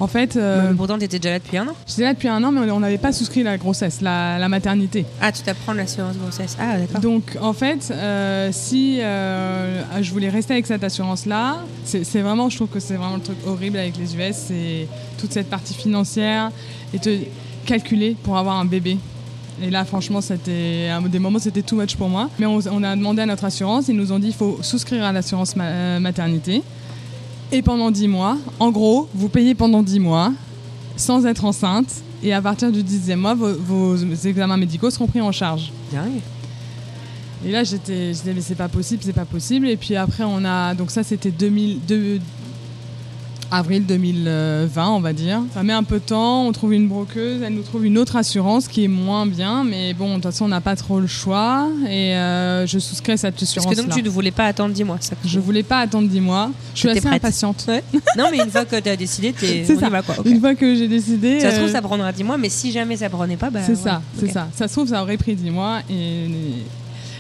En 0.01 0.07
fait. 0.07 0.37
Euh, 0.37 0.73
pourtant, 0.75 0.99
tu 0.99 1.05
étais 1.05 1.19
déjà 1.19 1.35
là 1.35 1.39
depuis 1.39 1.59
un 1.59 1.69
an 1.69 1.75
J'étais 1.87 2.03
là 2.03 2.15
depuis 2.15 2.29
un 2.29 2.43
an, 2.43 2.51
mais 2.51 2.71
on 2.71 2.81
n'avait 2.81 2.99
pas 2.99 3.13
souscrit 3.13 3.43
la 3.43 3.59
grossesse, 3.59 4.01
la, 4.01 4.49
maternité. 4.49 5.05
Ah, 5.21 5.31
tu 5.31 5.43
t'apprends 5.43 5.75
l'assurance 5.75 6.17
grossesse. 6.17 6.57
Ah, 6.59 6.79
d'accord. 6.79 7.01
Donc, 7.01 7.37
en 7.41 7.53
fait, 7.53 7.93
euh, 7.93 8.49
si 8.51 9.01
euh, 9.01 10.03
je 10.03 10.11
voulais 10.11 10.31
rester 10.31 10.55
avec 10.55 10.67
cette 10.67 10.83
assurance-là, 10.83 11.59
c'est 11.85 12.21
vraiment, 12.21 12.49
je 12.49 12.57
trouve 12.57 12.69
que 12.69 12.81
c'est 12.81 12.95
vraiment 12.95 13.17
le 13.17 13.23
truc 13.23 13.39
horrible 13.47 13.77
avec 13.77 13.97
les 13.99 14.17
US, 14.17 14.37
c'est 14.49 14.89
toute 15.19 15.33
cette 15.33 15.51
partie 15.51 15.75
financière 15.75 16.51
et 16.95 16.99
te 16.99 17.19
calculer 17.67 18.17
pour 18.23 18.39
avoir 18.39 18.57
un 18.59 18.65
bébé. 18.65 18.97
Et 19.63 19.69
là, 19.69 19.85
franchement, 19.85 20.23
c'était 20.23 20.89
à 20.91 21.01
des 21.07 21.19
moments, 21.19 21.39
c'était 21.39 21.63
too 21.63 21.77
much 21.77 21.95
pour 21.97 22.09
moi. 22.09 22.31
Mais 22.39 22.47
on, 22.47 22.83
a 22.83 22.97
demandé 22.97 23.21
à 23.21 23.27
notre 23.27 23.45
assurance, 23.45 23.89
ils 23.89 23.97
nous 23.97 24.11
ont 24.11 24.19
dit 24.19 24.29
qu'il 24.29 24.37
faut 24.37 24.59
souscrire 24.63 25.05
à 25.05 25.13
l'assurance 25.13 25.55
maternité 25.57 26.63
et 27.53 27.63
pendant 27.63 27.91
10 27.91 28.09
mois. 28.09 28.39
En 28.59 28.71
gros, 28.71 29.09
vous 29.15 29.29
payez 29.29 29.55
pendant 29.55 29.83
10 29.83 30.01
mois 30.01 30.33
sans 30.97 31.25
être 31.27 31.45
enceinte 31.45 32.03
et 32.23 32.33
à 32.33 32.43
partir 32.43 32.71
du 32.71 32.83
10e 32.83 33.17
mois, 33.17 33.35
vos, 33.35 33.97
examens 33.97 34.57
médicaux 34.57 34.91
seront 34.91 35.07
pris 35.07 35.21
en 35.21 35.33
charge. 35.33 35.73
Et 37.47 37.53
là, 37.53 37.65
j'étais, 37.65 38.13
je 38.13 38.19
disais, 38.19 38.35
mais 38.35 38.43
c'est 38.43 38.55
pas 38.55 38.69
possible, 38.69 39.03
c'est 39.03 39.15
pas 39.15 39.25
possible. 39.25 39.67
Et 39.67 39.79
puis 39.79 39.97
après, 39.97 40.25
on 40.27 40.45
a. 40.45 40.75
Donc, 40.75 40.91
ça, 40.91 41.03
c'était 41.03 41.31
2002 41.31 42.21
avril 43.51 43.87
2020, 43.87 44.89
on 44.91 45.01
va 45.01 45.13
dire. 45.13 45.41
Ça 45.55 45.63
met 45.63 45.73
un 45.73 45.83
peu 45.83 45.97
de 45.97 46.05
temps, 46.05 46.47
on 46.47 46.53
trouve 46.53 46.73
une 46.75 46.89
broqueuse, 46.89 47.43
elle 47.43 47.55
nous 47.55 47.63
trouve 47.63 47.85
une 47.85 47.99
autre 47.99 48.17
assurance 48.17 48.69
qui 48.69 48.85
est 48.85 48.89
moins 48.89 49.27
bien, 49.27 49.65
mais 49.65 49.95
bon, 49.95 50.11
de 50.11 50.15
toute 50.15 50.25
façon, 50.25 50.45
on 50.45 50.49
n'a 50.49 50.61
pas 50.61 50.77
trop 50.77 51.01
le 51.01 51.07
choix 51.07 51.69
et 51.89 52.15
euh, 52.15 52.67
je 52.67 52.79
souscris 52.79 53.19
cette 53.19 53.43
assurance-là. 53.43 53.75
Parce 53.75 53.87
que 53.87 53.91
donc 53.91 53.99
tu 53.99 54.03
ne 54.03 54.11
voulais 54.11 54.31
pas 54.31 54.47
attendre 54.47 54.75
10 54.75 54.85
mois, 54.85 54.99
ça 55.01 55.17
Je 55.25 55.39
voulais 55.41 55.63
pas 55.63 55.81
attendre 55.81 56.09
10 56.09 56.21
mois. 56.21 56.51
Je 56.75 56.81
suis 56.81 56.89
assez 56.91 57.07
impatiente. 57.07 57.67
non, 58.17 58.27
mais 58.31 58.39
une 58.39 58.51
fois 58.51 58.65
que 58.65 58.77
tu 58.81 58.89
as 58.89 58.97
décidé, 58.97 59.35
es... 59.43 59.65
c'est 59.65 59.77
ça. 59.77 59.91
quoi. 60.03 60.17
Une 60.25 60.41
fois 60.41 60.55
que 60.55 60.75
j'ai 60.75 60.89
décidé. 60.89 61.41
Ça 61.41 61.51
se 61.51 61.57
trouve, 61.57 61.69
euh, 61.69 61.73
ça 61.73 61.83
prendra 61.83 62.13
10 62.13 62.25
mois, 62.25 62.39
mais 62.39 62.49
si 62.49 62.73
jamais 62.73 62.97
ça 62.97 63.09
prenait 63.09 63.37
pas, 63.37 63.51
bah. 63.51 63.61
C'est 63.65 63.77
ça, 63.77 64.03
c'est 64.19 64.31
ça. 64.31 64.49
Ça 64.55 64.69
se 64.69 64.73
trouve, 64.73 64.89
ça 64.89 65.03
aurait 65.03 65.17
pris 65.17 65.35
10 65.35 65.51
mois 65.51 65.81
et, 65.91 66.29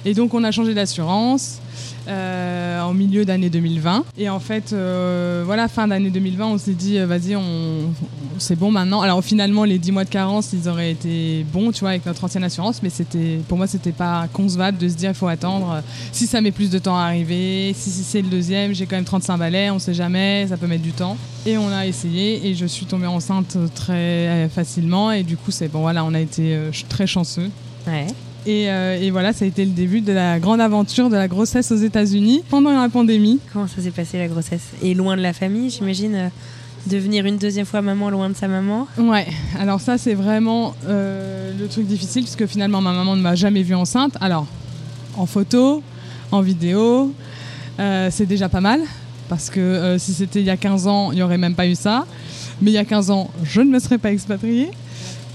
et 0.04 0.14
donc 0.14 0.34
on 0.34 0.44
a 0.44 0.50
changé 0.50 0.74
d'assurance. 0.74 1.60
Euh, 2.08 2.80
en 2.80 2.94
milieu 2.94 3.24
d'année 3.24 3.50
2020. 3.50 4.04
Et 4.18 4.28
en 4.28 4.40
fait, 4.40 4.72
euh, 4.72 5.42
voilà, 5.44 5.68
fin 5.68 5.86
d'année 5.86 6.10
2020, 6.10 6.46
on 6.46 6.58
s'est 6.58 6.72
dit, 6.72 6.98
euh, 6.98 7.06
vas-y, 7.06 7.36
on, 7.36 7.92
c'est 8.38 8.56
bon 8.56 8.70
maintenant. 8.70 9.02
Alors 9.02 9.22
finalement, 9.22 9.64
les 9.64 9.78
10 9.78 9.92
mois 9.92 10.04
de 10.04 10.08
carence, 10.08 10.52
ils 10.52 10.68
auraient 10.68 10.92
été 10.92 11.44
bons, 11.52 11.72
tu 11.72 11.80
vois, 11.80 11.90
avec 11.90 12.06
notre 12.06 12.24
ancienne 12.24 12.42
assurance, 12.42 12.82
mais 12.82 12.88
c'était, 12.88 13.38
pour 13.46 13.58
moi, 13.58 13.66
c'était 13.66 13.92
pas 13.92 14.28
concevable 14.32 14.78
de 14.78 14.88
se 14.88 14.94
dire, 14.94 15.10
il 15.10 15.14
faut 15.14 15.28
attendre. 15.28 15.82
Si 16.10 16.26
ça 16.26 16.40
met 16.40 16.52
plus 16.52 16.70
de 16.70 16.78
temps 16.78 16.96
à 16.96 17.02
arriver, 17.02 17.72
si, 17.74 17.90
c'est 17.90 18.22
le 18.22 18.28
deuxième, 18.28 18.74
j'ai 18.74 18.86
quand 18.86 18.96
même 18.96 19.04
35 19.04 19.36
balais, 19.36 19.70
on 19.70 19.78
sait 19.78 19.94
jamais, 19.94 20.46
ça 20.48 20.56
peut 20.56 20.66
mettre 20.66 20.82
du 20.82 20.92
temps. 20.92 21.16
Et 21.44 21.58
on 21.58 21.68
a 21.68 21.86
essayé 21.86 22.48
et 22.48 22.54
je 22.54 22.66
suis 22.66 22.86
tombée 22.86 23.06
enceinte 23.06 23.58
très 23.74 24.48
facilement. 24.52 25.12
Et 25.12 25.22
du 25.22 25.36
coup, 25.36 25.50
c'est 25.50 25.68
bon, 25.68 25.80
voilà, 25.80 26.04
on 26.04 26.14
a 26.14 26.20
été 26.20 26.58
très 26.88 27.06
chanceux. 27.06 27.50
Ouais. 27.86 28.06
Euh, 28.46 29.00
et, 29.00 29.10
voilà, 29.10 29.32
ça 29.32 29.44
a 29.44 29.48
été 29.48 29.64
le 29.64 29.70
début 29.70 30.00
de 30.00 30.12
la 30.12 30.38
grande 30.38 30.60
aventure 30.60 31.10
de 31.10 31.16
la 31.16 31.28
grossesse 31.28 31.70
aux 31.72 31.76
États-Unis 31.76 32.42
pendant 32.48 32.70
la 32.70 32.88
pandémie. 32.88 33.38
Comment 33.52 33.66
ça 33.66 33.82
s'est 33.82 33.90
passé 33.90 34.18
la 34.18 34.28
grossesse? 34.28 34.70
Et 34.82 34.94
loin 34.94 35.16
de 35.16 35.22
la 35.22 35.32
famille, 35.32 35.70
j'imagine 35.70 36.14
euh, 36.14 36.28
Devenir 36.86 37.26
une 37.26 37.36
deuxième 37.36 37.66
fois 37.66 37.82
maman 37.82 38.08
loin 38.08 38.30
de 38.30 38.34
sa 38.34 38.48
maman? 38.48 38.88
Ouais, 38.96 39.26
alors 39.58 39.82
ça 39.82 39.98
c'est 39.98 40.14
vraiment 40.14 40.74
euh, 40.88 41.52
le 41.60 41.68
truc 41.68 41.86
difficile 41.86 42.22
puisque 42.22 42.46
finalement 42.46 42.80
ma 42.80 42.94
maman 42.94 43.16
ne 43.16 43.20
m'a 43.20 43.34
jamais 43.34 43.62
vue 43.62 43.74
enceinte. 43.74 44.16
Alors, 44.18 44.46
en 45.18 45.26
photo, 45.26 45.82
en 46.32 46.40
vidéo, 46.40 47.12
c'est 47.78 48.24
déjà 48.24 48.48
pas 48.48 48.62
mal 48.62 48.80
parce 49.28 49.50
que 49.50 49.96
si 49.98 50.14
c'était 50.14 50.40
il 50.40 50.46
y 50.46 50.50
a 50.50 50.56
15 50.56 50.86
ans, 50.86 51.12
il 51.12 51.16
n'y 51.16 51.22
aurait 51.22 51.36
même 51.36 51.54
pas 51.54 51.66
eu 51.66 51.74
ça. 51.74 52.06
Mais 52.62 52.70
il 52.70 52.74
y 52.74 52.78
a 52.78 52.84
15 52.86 53.10
ans, 53.10 53.30
je 53.44 53.60
ne 53.60 53.70
me 53.70 53.78
serais 53.78 53.98
pas 53.98 54.10
expatriée. 54.10 54.70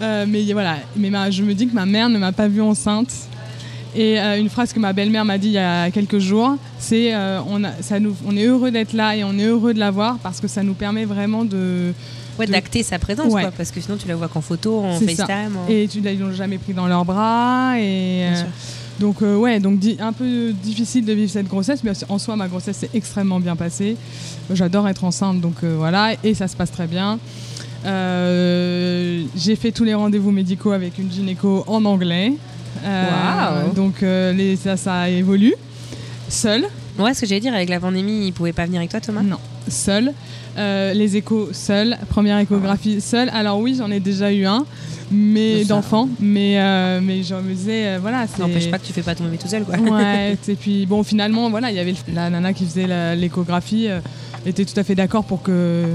Euh, 0.02 0.26
mais 0.28 0.44
voilà, 0.54 0.78
mais 0.96 1.10
je 1.32 1.44
me 1.44 1.54
dis 1.54 1.68
que 1.68 1.74
ma 1.74 1.86
mère 1.86 2.10
ne 2.10 2.18
m'a 2.18 2.32
pas 2.32 2.48
vue 2.48 2.62
enceinte. 2.62 3.12
Et 3.96 4.20
euh, 4.20 4.38
une 4.38 4.50
phrase 4.50 4.74
que 4.74 4.80
ma 4.80 4.92
belle-mère 4.92 5.24
m'a 5.24 5.38
dit 5.38 5.48
il 5.48 5.54
y 5.54 5.58
a 5.58 5.90
quelques 5.90 6.20
jours, 6.20 6.58
c'est 6.80 7.16
euh, 7.16 7.40
on, 7.48 7.62
on 8.28 8.36
est 8.36 8.44
heureux 8.44 8.70
d'être 8.70 8.92
là 8.92 9.16
et 9.16 9.24
on 9.24 9.38
est 9.40 9.46
heureux 9.46 9.74
de 9.74 9.80
la 9.80 9.90
voir 9.90 10.18
parce 10.22 10.42
que 10.42 10.50
ça 10.50 10.64
nous 10.64 10.74
permet 10.74 11.06
vraiment 11.06 11.46
de, 11.46 11.94
Ouais, 12.38 12.46
d'acter 12.46 12.84
sa 12.84 13.00
présence, 13.00 13.32
quoi, 13.32 13.52
parce 13.56 13.72
que 13.72 13.80
sinon 13.80 13.96
tu 13.96 14.10
la 14.10 14.18
vois 14.18 14.28
qu'en 14.28 14.42
photo, 14.42 14.84
en 14.84 15.00
FaceTime. 15.00 15.58
Et 15.70 15.88
tu 15.88 16.02
l'as 16.02 16.14
jamais 16.34 16.58
pris 16.58 16.74
dans 16.74 16.88
leurs 16.88 17.06
bras. 17.06 17.80
Et, 17.80 18.28
donc, 19.00 19.22
ouais, 19.22 19.60
donc 19.62 19.80
un 20.00 20.12
peu 20.12 20.52
difficile 20.52 21.06
de 21.06 21.14
vivre 21.14 21.32
cette 21.32 21.48
grossesse, 21.48 21.82
mais 21.84 21.92
en 22.10 22.18
soi, 22.18 22.36
ma 22.36 22.50
grossesse 22.50 22.78
s'est 22.78 22.90
extrêmement 22.94 23.40
bien 23.40 23.56
passée. 23.56 23.96
J'adore 24.52 24.90
être 24.90 25.06
enceinte, 25.06 25.40
donc 25.40 25.64
voilà, 25.64 26.16
et 26.22 26.34
ça 26.34 26.50
se 26.50 26.58
passe 26.58 26.72
très 26.72 26.88
bien. 26.88 27.20
Euh, 27.86 29.24
j'ai 29.36 29.56
fait 29.56 29.72
tous 29.72 29.84
les 29.84 29.94
rendez-vous 29.94 30.32
médicaux 30.32 30.72
avec 30.72 30.98
une 30.98 31.12
gynéco 31.12 31.64
en 31.68 31.86
anglais. 31.86 32.34
Euh, 32.84 33.72
donc 33.76 34.04
euh, 34.04 34.34
les, 34.34 34.56
ça, 34.56 34.78
ça 34.78 35.10
évolue. 35.10 35.54
Seul. 36.28 36.66
Ouais, 36.98 37.14
ce 37.14 37.22
que 37.22 37.28
j'allais 37.28 37.42
dire, 37.42 37.54
avec 37.54 37.70
la 37.70 37.80
pandémie, 37.80 38.28
il 38.28 38.32
pouvait 38.32 38.54
pas 38.54 38.66
venir 38.66 38.80
avec 38.80 38.90
toi, 38.90 39.02
Thomas? 39.02 39.22
Non, 39.22 39.38
seul. 39.68 40.14
les 40.58 41.18
échos, 41.18 41.50
seul. 41.52 41.98
Première 42.10 42.40
échographie, 42.40 43.02
seul. 43.02 43.30
Alors 43.30 43.60
oui, 43.60 43.76
j'en 43.78 43.92
ai 43.92 44.00
déjà 44.00 44.32
eu 44.32 44.46
un, 44.46 44.66
mais 45.12 45.66
d'enfant. 45.66 46.10
Mais, 46.20 46.58
mais 47.02 47.22
je 47.22 47.36
me 47.36 47.54
disais, 47.54 47.98
voilà. 47.98 48.26
Ça 48.28 48.40
n'empêche 48.40 48.72
pas 48.72 48.80
que 48.80 48.86
tu 48.86 48.94
fais 48.94 49.04
pas 49.04 49.14
ton 49.14 49.26
bébé 49.26 49.38
tout 49.38 49.48
seul, 49.48 49.64
quoi. 49.66 49.78
Ouais, 49.78 50.38
et 50.48 50.56
puis 50.56 50.86
bon, 50.86 51.04
finalement, 51.04 51.50
voilà, 51.50 51.70
il 51.70 51.76
y 51.76 51.80
avait 51.80 51.94
la 52.14 52.30
nana 52.30 52.54
qui 52.54 52.66
faisait 52.66 53.16
l'échographie, 53.16 53.90
était 54.46 54.66
tout 54.66 54.80
à 54.80 54.84
fait 54.84 54.96
d'accord 54.96 55.26
pour 55.26 55.44
que 55.44 55.86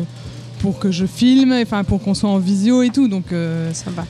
pour 0.60 0.78
que 0.78 0.90
je 0.90 1.06
filme, 1.06 1.52
enfin 1.52 1.84
pour 1.84 2.00
qu'on 2.02 2.14
soit 2.14 2.30
en 2.30 2.38
visio 2.38 2.82
et 2.82 2.90
tout. 2.90 3.08
Donc 3.08 3.32
euh, 3.32 3.72
sympa. 3.72 4.04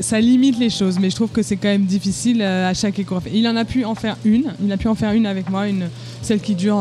Ça 0.00 0.20
limite 0.20 0.58
les 0.58 0.70
choses, 0.70 0.98
mais 1.00 1.10
je 1.10 1.16
trouve 1.16 1.30
que 1.30 1.42
c'est 1.42 1.56
quand 1.56 1.68
même 1.68 1.84
difficile 1.84 2.40
euh, 2.40 2.70
à 2.70 2.74
chaque 2.74 2.98
échographie. 2.98 3.30
Il 3.34 3.48
en 3.48 3.56
a 3.56 3.64
pu 3.64 3.84
en 3.84 3.94
faire 3.96 4.16
une, 4.24 4.54
il 4.62 4.70
a 4.70 4.76
pu 4.76 4.86
en 4.86 4.94
faire 4.94 5.12
une 5.12 5.26
avec 5.26 5.50
moi, 5.50 5.66
une, 5.66 5.88
celle 6.22 6.40
qui 6.40 6.54
dure 6.54 6.76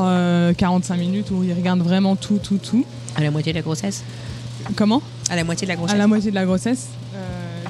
45 0.58 0.94
euh, 0.94 0.98
minutes 0.98 1.32
où 1.32 1.44
il 1.44 1.54
regarde 1.54 1.80
vraiment 1.80 2.16
tout, 2.16 2.38
tout, 2.38 2.58
tout. 2.58 2.86
À 3.16 3.22
la 3.22 3.32
moitié 3.32 3.54
de 3.54 3.58
la 3.58 3.64
grossesse 3.64 4.04
Comment? 4.76 5.02
À 5.30 5.36
la 5.36 5.44
moitié 5.44 5.66
de 5.66 5.70
la 5.70 5.78
grossesse. 5.78 5.96
À 5.96 5.98
la 5.98 6.08
moitié 6.08 6.30
de 6.30 6.36
la 6.36 6.46
grossesse. 6.46 6.88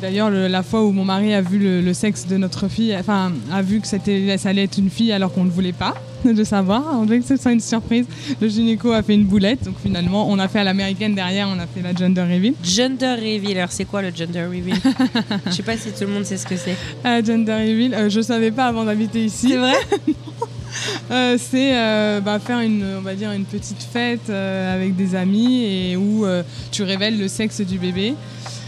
D'ailleurs, 0.01 0.29
la 0.29 0.61
fois 0.61 0.83
où 0.83 0.91
mon 0.91 1.05
mari 1.05 1.33
a 1.33 1.41
vu 1.41 1.57
le, 1.57 1.93
sexe 1.93 2.27
de 2.27 2.37
notre 2.37 2.67
fille, 2.67 2.95
enfin, 2.95 3.31
a 3.51 3.63
vu 3.63 3.79
que 3.79 3.87
c'était, 3.87 4.37
ça 4.37 4.49
allait 4.49 4.65
être 4.65 4.77
une 4.77 4.91
fille 4.91 5.11
alors 5.11 5.33
qu'on 5.33 5.43
ne 5.43 5.49
voulait 5.49 5.73
pas 5.73 5.95
de 6.25 6.43
savoir, 6.43 6.83
on 6.93 7.05
voulait 7.05 7.19
que 7.19 7.25
ce 7.25 7.37
soit 7.37 7.51
une 7.51 7.59
surprise. 7.59 8.05
Le 8.41 8.47
gynéco 8.47 8.91
a 8.91 9.03
fait 9.03 9.13
une 9.13 9.25
boulette, 9.25 9.63
donc 9.63 9.75
finalement, 9.81 10.29
on 10.29 10.39
a 10.39 10.47
fait 10.47 10.59
à 10.59 10.63
l'américaine 10.63 11.15
derrière, 11.15 11.47
on 11.49 11.59
a 11.59 11.67
fait 11.67 11.81
la 11.81 11.93
gender 11.93 12.21
reveal. 12.21 12.53
Gender 12.63 13.15
reveal, 13.15 13.57
alors 13.57 13.71
c'est 13.71 13.85
quoi 13.85 14.01
le 14.01 14.11
gender 14.13 14.43
reveal? 14.43 14.75
Je 15.47 15.51
sais 15.51 15.63
pas 15.63 15.77
si 15.77 15.91
tout 15.91 16.01
le 16.01 16.07
monde 16.07 16.25
sait 16.25 16.37
ce 16.37 16.45
que 16.45 16.55
c'est. 16.55 16.75
Euh, 17.05 17.23
gender 17.23 17.53
reveal, 17.53 17.93
euh, 17.93 18.09
je 18.09 18.21
savais 18.21 18.51
pas 18.51 18.67
avant 18.67 18.83
d'habiter 18.83 19.23
ici. 19.25 19.49
C'est 19.49 19.57
vrai? 19.57 19.75
Euh, 21.09 21.37
c'est 21.39 21.71
euh, 21.75 22.19
bah, 22.19 22.37
faire 22.37 22.59
une, 22.59 22.85
on 22.99 23.01
va 23.01 23.15
dire 23.15 23.31
une 23.31 23.45
petite 23.45 23.81
fête 23.81 24.29
avec 24.29 24.95
des 24.95 25.15
amis 25.15 25.63
et 25.63 25.97
où 25.97 26.25
tu 26.71 26.83
révèles 26.83 27.17
le 27.17 27.27
sexe 27.27 27.61
du 27.61 27.79
bébé. 27.79 28.13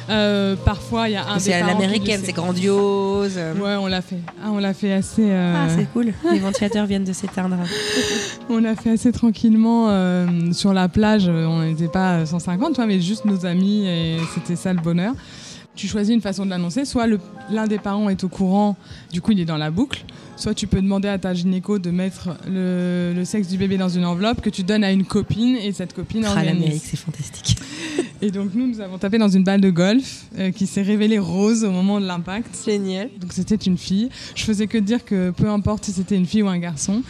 Euh, 0.09 0.55
parfois, 0.65 1.07
il 1.07 1.13
y 1.13 1.15
a 1.15 1.27
un 1.29 1.39
C'est 1.39 1.53
à 1.53 1.65
l'américaine, 1.65 2.21
c'est 2.23 2.33
grandiose. 2.33 3.37
Ouais, 3.37 3.75
on 3.79 3.87
l'a 3.87 4.01
fait. 4.01 4.17
Ah, 4.43 4.47
on 4.51 4.57
l'a 4.57 4.73
fait 4.73 4.91
assez. 4.93 5.29
euh, 5.29 5.53
Ah, 5.55 5.69
c'est 5.69 5.85
cool. 5.93 6.13
Les 6.31 6.39
ventilateurs 6.39 6.85
viennent 6.85 7.03
de 7.03 7.13
s'éteindre. 7.13 7.57
on 8.49 8.59
l'a 8.59 8.75
fait 8.75 8.91
assez 8.91 9.11
tranquillement 9.11 9.87
euh, 9.89 10.51
sur 10.51 10.73
la 10.73 10.89
plage. 10.89 11.27
On 11.29 11.61
n'était 11.63 11.87
pas 11.87 12.25
150, 12.25 12.69
tu 12.69 12.75
vois, 12.77 12.85
mais 12.87 12.99
juste 12.99 13.25
nos 13.25 13.45
amis 13.45 13.85
et 13.87 14.17
c'était 14.33 14.55
ça 14.55 14.73
le 14.73 14.81
bonheur. 14.81 15.13
Tu 15.75 15.87
choisis 15.87 16.13
une 16.13 16.21
façon 16.21 16.43
de 16.45 16.49
l'annoncer. 16.49 16.83
Soit 16.85 17.05
l'un 17.51 17.67
des 17.67 17.77
parents 17.79 18.09
est 18.09 18.23
au 18.23 18.29
courant, 18.29 18.75
du 19.13 19.21
coup 19.21 19.31
il 19.31 19.39
est 19.39 19.45
dans 19.45 19.57
la 19.57 19.71
boucle. 19.71 20.03
Soit 20.39 20.53
tu 20.53 20.67
peux 20.67 20.81
demander 20.81 21.09
à 21.09 21.17
ta 21.17 21.33
gynéco 21.33 21.79
de 21.79 21.91
mettre 21.91 22.29
le, 22.49 23.11
le 23.13 23.25
sexe 23.25 23.49
du 23.49 23.57
bébé 23.57 23.77
dans 23.77 23.89
une 23.89 24.05
enveloppe 24.05 24.39
que 24.39 24.49
tu 24.49 24.63
donnes 24.63 24.85
à 24.85 24.91
une 24.93 25.03
copine 25.03 25.57
et 25.57 25.73
cette 25.73 25.93
copine 25.93 26.23
Ah, 26.25 26.29
organise. 26.29 26.53
l'Amérique, 26.53 26.83
c'est 26.85 26.95
fantastique. 26.97 27.57
Et 28.21 28.31
donc 28.31 28.49
nous, 28.53 28.67
nous 28.67 28.81
avons 28.81 28.97
tapé 28.97 29.17
dans 29.17 29.29
une 29.29 29.45
balle 29.45 29.61
de 29.61 29.69
golf 29.69 30.25
euh, 30.37 30.51
qui 30.51 30.67
s'est 30.67 30.81
révélée 30.81 31.19
rose 31.19 31.63
au 31.63 31.71
moment 31.71 32.01
de 32.01 32.05
l'impact. 32.05 32.53
Génial. 32.65 33.09
Donc 33.19 33.31
c'était 33.31 33.55
une 33.55 33.77
fille. 33.77 34.09
Je 34.35 34.43
faisais 34.43 34.67
que 34.67 34.77
dire 34.77 35.05
que 35.05 35.29
peu 35.31 35.49
importe 35.49 35.85
si 35.85 35.93
c'était 35.93 36.15
une 36.17 36.25
fille 36.25 36.43
ou 36.43 36.49
un 36.49 36.57
garçon. 36.57 37.01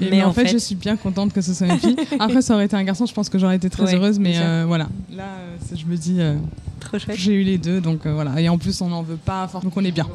Et, 0.00 0.06
Mais 0.06 0.10
mais, 0.10 0.22
en 0.24 0.28
en 0.28 0.32
fait, 0.32 0.42
fait- 0.46 0.52
je 0.52 0.58
suis 0.58 0.74
bien 0.74 0.96
contente 0.96 1.32
que 1.32 1.40
ce 1.40 1.54
soit 1.54 1.68
une 1.68 1.78
fille. 1.78 1.96
Après, 2.18 2.42
ça 2.42 2.54
aurait 2.54 2.64
été 2.66 2.74
un 2.76 2.82
garçon, 2.84 3.06
je 3.06 3.14
pense 3.14 3.28
que 3.28 3.38
j'aurais 3.38 3.56
été 3.56 3.70
très 3.70 3.84
Ouais, 3.84 3.94
heureuse. 3.94 4.18
Mais 4.18 4.34
euh, 4.38 4.64
voilà, 4.66 4.88
là, 5.16 5.24
euh, 5.38 5.76
je 5.76 5.86
me 5.86 5.96
dis, 5.96 6.16
euh, 6.18 6.34
Trop 6.80 6.98
chouette. 6.98 7.16
j'ai 7.16 7.32
eu 7.34 7.44
les 7.44 7.58
deux, 7.58 7.80
donc 7.80 8.04
euh, 8.04 8.12
voilà. 8.12 8.38
Et 8.40 8.48
en 8.48 8.58
plus, 8.58 8.80
on 8.80 8.88
n'en 8.88 9.02
veut 9.02 9.16
pas, 9.16 9.48
donc 9.62 9.74
on 9.76 9.84
est 9.84 9.92
bien. 9.92 10.06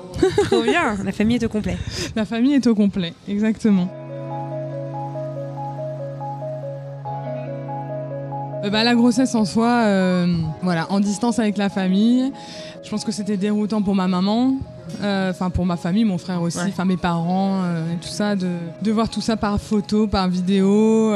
Trop 0.44 0.62
bien. 0.64 0.98
La 1.06 1.12
famille 1.14 1.38
est 1.38 1.46
au 1.46 1.50
complet. 1.50 1.78
La 2.16 2.26
famille 2.26 2.54
est 2.54 2.61
au 2.68 2.76
complet, 2.76 3.14
exactement. 3.28 3.88
Euh, 8.64 8.70
bah, 8.70 8.84
la 8.84 8.94
grossesse 8.96 9.34
en 9.34 9.46
soi, 9.46 9.68
euh, 9.86 10.28
voilà, 10.62 10.92
en 10.92 11.00
distance 11.00 11.40
avec 11.40 11.58
la 11.58 11.70
famille. 11.70 12.32
Je 12.84 12.90
pense 12.90 13.04
que 13.04 13.12
c'était 13.12 13.38
déroutant 13.38 13.82
pour 13.82 13.96
ma 13.96 14.08
maman, 14.08 14.56
euh, 15.02 15.32
enfin 15.32 15.50
pour 15.50 15.66
ma 15.66 15.78
famille, 15.78 16.06
mon 16.06 16.18
frère 16.18 16.42
aussi, 16.42 16.58
Ouais. 16.60 16.66
enfin 16.68 16.86
mes 16.86 16.98
parents 16.98 17.62
euh, 17.64 17.94
et 17.94 17.98
tout 17.98 18.08
ça, 18.10 18.36
de, 18.36 18.50
de 18.82 18.92
voir 18.92 19.10
tout 19.10 19.22
ça 19.22 19.36
par 19.38 19.60
photo, 19.60 20.08
par 20.08 20.28
vidéo. 20.28 21.12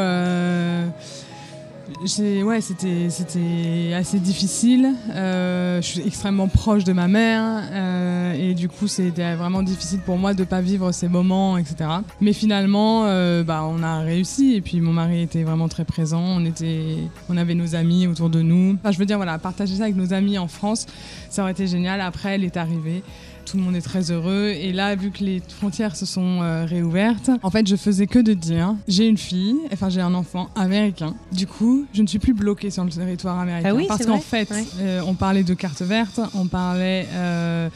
Ouais, 2.44 2.62
c'était 2.62 3.10
c'était 3.10 3.94
assez 3.94 4.20
difficile. 4.20 4.94
Euh, 5.12 5.82
je 5.82 5.88
suis 5.88 6.02
extrêmement 6.02 6.48
proche 6.48 6.84
de 6.84 6.94
ma 6.94 7.08
mère 7.08 7.64
euh, 7.72 8.34
et 8.34 8.54
du 8.54 8.70
coup 8.70 8.88
c'était 8.88 9.36
vraiment 9.36 9.64
difficile 9.64 10.00
pour 10.00 10.18
moi 10.18 10.34
de 10.34 10.44
pas 10.44 10.62
vivre 10.62 10.92
ces 10.92 11.08
moments, 11.08 11.58
etc. 11.58 11.90
Mais 12.22 12.34
finalement, 12.34 13.06
euh, 13.06 13.44
bah, 13.44 13.64
on 13.70 13.84
a 13.84 14.00
réussi 14.00 14.56
et 14.56 14.62
puis 14.62 14.82
mon 14.82 14.94
mari 14.94 15.22
était 15.22 15.44
vraiment 15.44 15.68
très 15.68 15.86
présent. 15.86 16.22
On 16.22 16.46
était, 16.46 16.98
on 17.30 17.38
avait 17.38 17.56
nos 17.56 17.76
amis 17.76 18.08
autour 18.08 18.30
de 18.30 18.42
nous. 18.42 18.76
Enfin, 18.80 18.92
je 18.92 18.98
veux 18.98 19.06
dire 19.06 19.18
voilà, 19.18 19.38
partager 19.38 19.76
ça 19.76 19.84
avec 19.84 19.96
nos 19.96 20.14
amis 20.14 20.38
en 20.38 20.48
France, 20.48 20.86
ça 21.30 21.44
aurait 21.44 21.52
été 21.52 21.68
génial. 21.68 22.02
Après, 22.02 22.36
elle 22.36 22.44
est 22.44 22.58
arrivée. 22.58 23.04
Tout 23.46 23.58
le 23.58 23.64
monde 23.64 23.76
est 23.76 23.82
très 23.82 24.10
heureux. 24.12 24.48
Et 24.50 24.74
là, 24.74 24.96
vu 24.96 25.12
que 25.12 25.24
les 25.24 25.40
frontières 25.40 25.96
se 25.96 26.06
sont 26.08 26.42
euh, 26.42 26.66
réouvertes, 26.66 27.30
en 27.44 27.52
fait, 27.52 27.68
je 27.68 27.76
faisais 27.76 28.08
que 28.08 28.18
de 28.18 28.34
dire 28.34 28.74
j'ai 28.88 29.08
une 29.08 29.18
fille, 29.20 29.56
enfin, 29.72 29.90
j'ai 29.90 30.02
un 30.02 30.16
enfant 30.16 30.50
américain. 30.56 31.14
Du 31.32 31.46
coup, 31.46 31.86
je 31.94 32.02
ne 32.02 32.08
suis 32.08 32.18
plus 32.18 32.34
bloquée 32.34 32.72
sur 32.72 32.84
le 32.84 32.90
territoire 32.90 33.40
américain. 33.40 33.70
Ah 33.72 33.76
oui, 33.76 33.86
Parce 33.88 34.06
qu'en 34.06 34.20
fait, 34.20 34.50
Ouais. 34.50 34.64
euh, 34.80 35.02
on 35.06 35.14
parlait 35.14 35.44
de 35.44 35.54
carte 35.54 35.82
verte, 35.84 36.20
on 36.34 36.48
parlait 36.48 37.08
euh, 37.14 37.70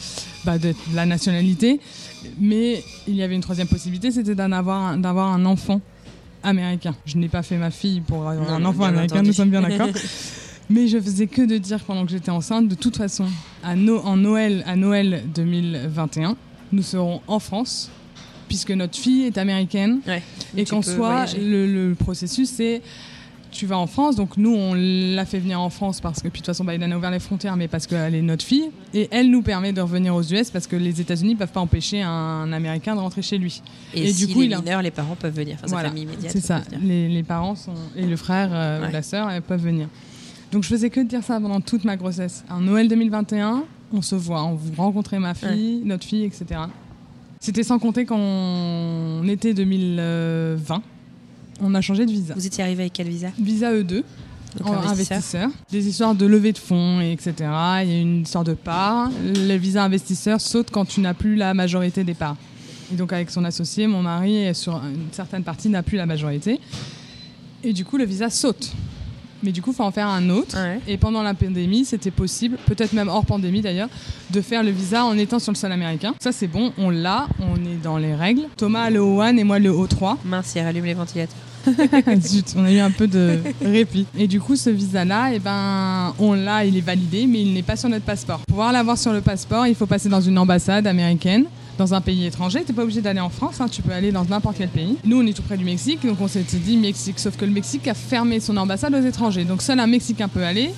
bah, 0.43 0.57
de 0.57 0.73
la 0.95 1.05
nationalité, 1.05 1.79
mais 2.39 2.83
il 3.07 3.13
y 3.15 3.21
avait 3.21 3.35
une 3.35 3.41
troisième 3.41 3.67
possibilité, 3.67 4.09
c'était 4.11 4.33
d'en 4.35 4.51
avoir 4.51 4.81
un- 4.87 4.97
d'avoir 4.97 5.27
un 5.31 5.45
enfant 5.45 5.81
américain. 6.41 6.95
Je 7.05 7.17
n'ai 7.17 7.29
pas 7.29 7.43
fait 7.43 7.57
ma 7.57 7.69
fille 7.69 8.01
pour 8.01 8.27
avoir 8.27 8.47
Non, 8.59 8.65
un 8.65 8.65
enfant 8.69 8.85
américain, 8.85 9.15
entendu. 9.17 9.27
nous 9.29 9.33
sommes 9.35 9.49
bien 9.51 9.61
d'accord. 9.61 9.89
Mais 10.69 10.87
je 10.87 10.99
faisais 10.99 11.27
que 11.27 11.41
de 11.41 11.57
dire 11.57 11.79
pendant 11.79 12.05
que 12.05 12.11
j'étais 12.11 12.29
enceinte, 12.31 12.67
de 12.67 12.75
toute 12.75 12.97
façon, 12.97 13.25
à 13.63 13.75
No- 13.75 13.99
en 14.01 14.17
Noël, 14.17 14.63
à 14.67 14.75
Noël 14.75 15.23
2021, 15.33 16.35
nous 16.71 16.83
serons 16.83 17.21
en 17.27 17.39
France, 17.39 17.89
puisque 18.47 18.71
notre 18.71 18.97
fille 18.97 19.23
est 19.23 19.37
américaine. 19.37 19.99
Ouais. 20.07 20.21
Et 20.55 20.65
qu'en 20.65 20.79
voyager. 20.81 21.39
le, 21.39 21.65
le 21.89 21.95
processus, 21.95 22.49
c'est 22.49 22.81
tu 23.51 23.65
vas 23.65 23.79
en 23.79 23.87
France. 23.87 24.15
Donc 24.15 24.37
nous, 24.37 24.53
on 24.53 24.75
l'a 24.75 25.25
fait 25.25 25.39
venir 25.39 25.59
en 25.59 25.71
France 25.71 26.01
parce 26.01 26.17
que, 26.21 26.27
puis 26.27 26.41
de 26.41 26.45
toute 26.45 26.53
façon, 26.55 26.63
Biden 26.63 26.93
a 26.93 26.97
ouvert 26.97 27.09
les 27.09 27.17
frontières, 27.19 27.55
mais 27.55 27.67
parce 27.67 27.87
qu'elle 27.87 28.13
est 28.13 28.21
notre 28.21 28.45
fille. 28.45 28.69
Et 28.93 29.07
elle 29.09 29.31
nous 29.31 29.41
permet 29.41 29.73
de 29.73 29.81
revenir 29.81 30.13
aux 30.13 30.21
US 30.21 30.51
parce 30.51 30.67
que 30.67 30.75
les 30.75 31.01
États-Unis 31.01 31.33
ne 31.33 31.39
peuvent 31.39 31.51
pas 31.51 31.59
empêcher 31.59 32.03
un 32.03 32.53
Américain 32.53 32.93
de 32.95 32.99
rentrer 32.99 33.23
chez 33.23 33.39
lui. 33.39 33.63
Et, 33.95 34.03
Et 34.03 34.13
si 34.13 34.27
du 34.27 34.33
coup, 34.35 34.41
les 34.41 34.53
a- 34.53 34.81
les 34.83 34.91
parents 34.91 35.15
peuvent 35.15 35.33
venir. 35.35 35.55
Enfin, 35.57 35.65
Voilà, 35.67 35.89
famille 35.89 36.03
immédiate. 36.03 36.31
C'est 36.31 36.41
ça. 36.41 36.61
Les, 36.79 37.09
les 37.09 37.23
parents 37.23 37.55
sont, 37.55 37.73
et 37.95 38.05
le 38.05 38.15
frère 38.17 38.49
euh, 38.53 38.81
Ouais. 38.83 38.89
ou 38.89 38.91
la 38.91 39.01
sœur 39.01 39.31
elles 39.31 39.41
peuvent 39.41 39.63
venir. 39.63 39.87
Donc 40.51 40.63
je 40.63 40.69
faisais 40.69 40.89
que 40.89 40.99
de 40.99 41.07
dire 41.07 41.23
ça 41.23 41.39
pendant 41.39 41.61
toute 41.61 41.83
ma 41.83 41.95
grossesse. 41.95 42.43
En 42.49 42.61
Noël 42.61 42.87
2021, 42.87 43.63
on 43.93 44.01
se 44.01 44.15
voit, 44.15 44.43
on 44.43 44.55
vous 44.55 44.71
rencontrez 44.77 45.19
ma 45.19 45.33
fille, 45.33 45.81
notre 45.85 46.05
fille, 46.05 46.23
etc. 46.23 46.61
C'était 47.39 47.63
sans 47.63 47.79
compter 47.79 48.05
qu'en 48.05 49.23
été 49.27 49.53
2020, 49.53 50.81
on 51.61 51.75
a 51.75 51.81
changé 51.81 52.05
de 52.05 52.11
visa. 52.11 52.33
Vous 52.33 52.45
étiez 52.45 52.63
arrivé 52.63 52.83
avec 52.83 52.93
quel 52.93 53.07
visa? 53.07 53.29
Visa 53.39 53.73
E2, 53.73 54.03
Donc, 54.57 54.67
en 54.67 54.73
investisseur. 54.73 55.17
investisseur. 55.17 55.49
Des 55.71 55.87
histoires 55.87 56.15
de 56.15 56.25
levée 56.25 56.51
de 56.51 56.57
fonds, 56.57 56.99
et 56.99 57.11
etc. 57.11 57.33
Il 57.83 57.89
y 57.89 57.93
a 57.93 58.01
une 58.01 58.21
histoire 58.23 58.43
de 58.43 58.53
part. 58.53 59.09
Le 59.23 59.55
visa 59.55 59.83
investisseur 59.83 60.41
saute 60.41 60.69
quand 60.71 60.85
tu 60.85 60.99
n'as 60.99 61.13
plus 61.13 61.35
la 61.35 61.53
majorité 61.53 62.03
des 62.03 62.13
parts. 62.15 62.37
Et 62.91 62.95
donc 62.95 63.13
avec 63.13 63.29
son 63.29 63.45
associé, 63.45 63.85
mon 63.87 64.01
mari, 64.01 64.53
sur 64.55 64.75
une 64.77 65.11
certaine 65.11 65.43
partie, 65.43 65.69
n'a 65.69 65.83
plus 65.83 65.97
la 65.97 66.07
majorité. 66.07 66.59
Et 67.63 67.71
du 67.71 67.85
coup, 67.85 67.97
le 67.97 68.05
visa 68.05 68.29
saute. 68.29 68.73
Mais 69.43 69.51
du 69.51 69.61
coup, 69.61 69.71
il 69.71 69.75
faut 69.75 69.83
en 69.83 69.91
faire 69.91 70.07
un 70.07 70.29
autre. 70.29 70.57
Ouais. 70.57 70.79
Et 70.87 70.97
pendant 70.97 71.23
la 71.23 71.33
pandémie, 71.33 71.85
c'était 71.85 72.11
possible, 72.11 72.57
peut-être 72.65 72.93
même 72.93 73.07
hors 73.07 73.25
pandémie 73.25 73.61
d'ailleurs, 73.61 73.89
de 74.31 74.41
faire 74.41 74.63
le 74.63 74.71
visa 74.71 75.05
en 75.05 75.17
étant 75.17 75.39
sur 75.39 75.51
le 75.51 75.57
sol 75.57 75.71
américain. 75.71 76.13
Ça, 76.19 76.31
c'est 76.31 76.47
bon, 76.47 76.73
on 76.77 76.89
l'a, 76.89 77.27
on 77.39 77.55
est 77.55 77.81
dans 77.81 77.97
les 77.97 78.15
règles. 78.15 78.43
Thomas 78.57 78.83
a 78.83 78.89
le 78.89 78.99
O1 78.99 79.37
et 79.37 79.43
moi 79.43 79.59
le 79.59 79.71
O3. 79.71 80.17
Mince, 80.25 80.53
il 80.55 80.61
rallume 80.61 80.85
les 80.85 80.93
ventilateurs. 80.93 81.35
Zut, 82.21 82.53
on 82.55 82.65
a 82.65 82.71
eu 82.71 82.79
un 82.79 82.91
peu 82.91 83.07
de 83.07 83.39
répit. 83.61 84.05
Et 84.17 84.27
du 84.27 84.39
coup, 84.39 84.55
ce 84.55 84.69
visa-là, 84.69 85.31
eh 85.33 85.39
ben, 85.39 86.13
on 86.19 86.33
l'a, 86.33 86.65
il 86.65 86.77
est 86.77 86.81
validé, 86.81 87.27
mais 87.27 87.41
il 87.41 87.53
n'est 87.53 87.63
pas 87.63 87.75
sur 87.75 87.89
notre 87.89 88.05
passeport. 88.05 88.37
Pour 88.39 88.47
pouvoir 88.47 88.71
l'avoir 88.71 88.97
sur 88.97 89.13
le 89.13 89.21
passeport, 89.21 89.67
il 89.67 89.75
faut 89.75 89.85
passer 89.85 90.09
dans 90.09 90.21
une 90.21 90.37
ambassade 90.37 90.87
américaine. 90.87 91.45
Dans 91.79 91.93
un 91.93 92.01
pays 92.01 92.25
étranger, 92.25 92.61
t'es 92.67 92.73
pas 92.73 92.83
obligé 92.83 92.99
d'aller 92.99 93.21
en 93.21 93.29
France, 93.29 93.61
hein, 93.61 93.67
tu 93.71 93.81
peux 93.81 93.93
aller 93.93 94.11
dans 94.11 94.25
n'importe 94.25 94.57
quel 94.57 94.67
pays. 94.67 94.97
Nous, 95.05 95.17
on 95.17 95.25
est 95.25 95.31
tout 95.31 95.41
près 95.41 95.55
du 95.55 95.63
Mexique, 95.63 96.05
donc 96.05 96.19
on 96.19 96.27
s'était 96.27 96.57
dit 96.57 96.75
Mexique, 96.75 97.17
sauf 97.19 97.37
que 97.37 97.45
le 97.45 97.51
Mexique 97.51 97.87
a 97.87 97.93
fermé 97.93 98.41
son 98.41 98.57
ambassade 98.57 98.93
aux 98.93 99.01
étrangers. 99.01 99.45
Donc 99.45 99.61
seul 99.61 99.79
un 99.79 99.87
Mexicain 99.87 100.27
peut 100.27 100.43
aller 100.43 100.71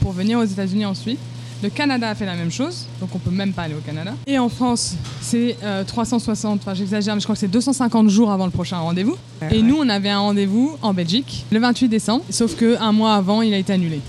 pour 0.00 0.10
venir 0.10 0.40
aux 0.40 0.44
États-Unis 0.44 0.84
ensuite. 0.84 1.20
Le 1.62 1.68
Canada 1.68 2.10
a 2.10 2.16
fait 2.16 2.26
la 2.26 2.34
même 2.34 2.50
chose, 2.50 2.86
donc 3.00 3.10
on 3.14 3.20
peut 3.20 3.30
même 3.30 3.52
pas 3.52 3.62
aller 3.62 3.76
au 3.76 3.86
Canada. 3.86 4.14
Et 4.26 4.36
en 4.36 4.48
France, 4.48 4.96
c'est 5.20 5.56
euh, 5.62 5.84
360, 5.84 6.60
enfin 6.60 6.74
j'exagère, 6.74 7.14
mais 7.14 7.20
je 7.20 7.26
crois 7.26 7.36
que 7.36 7.40
c'est 7.40 7.46
250 7.46 8.08
jours 8.08 8.32
avant 8.32 8.46
le 8.46 8.50
prochain 8.50 8.78
rendez-vous. 8.78 9.16
Et 9.52 9.62
nous, 9.62 9.76
on 9.78 9.88
avait 9.88 10.10
un 10.10 10.18
rendez-vous 10.18 10.76
en 10.82 10.92
Belgique 10.92 11.46
le 11.52 11.60
28 11.60 11.88
décembre, 11.88 12.24
sauf 12.30 12.56
que 12.56 12.76
un 12.80 12.90
mois 12.90 13.14
avant, 13.14 13.42
il 13.42 13.54
a 13.54 13.58
été 13.58 13.72
annulé. 13.72 14.00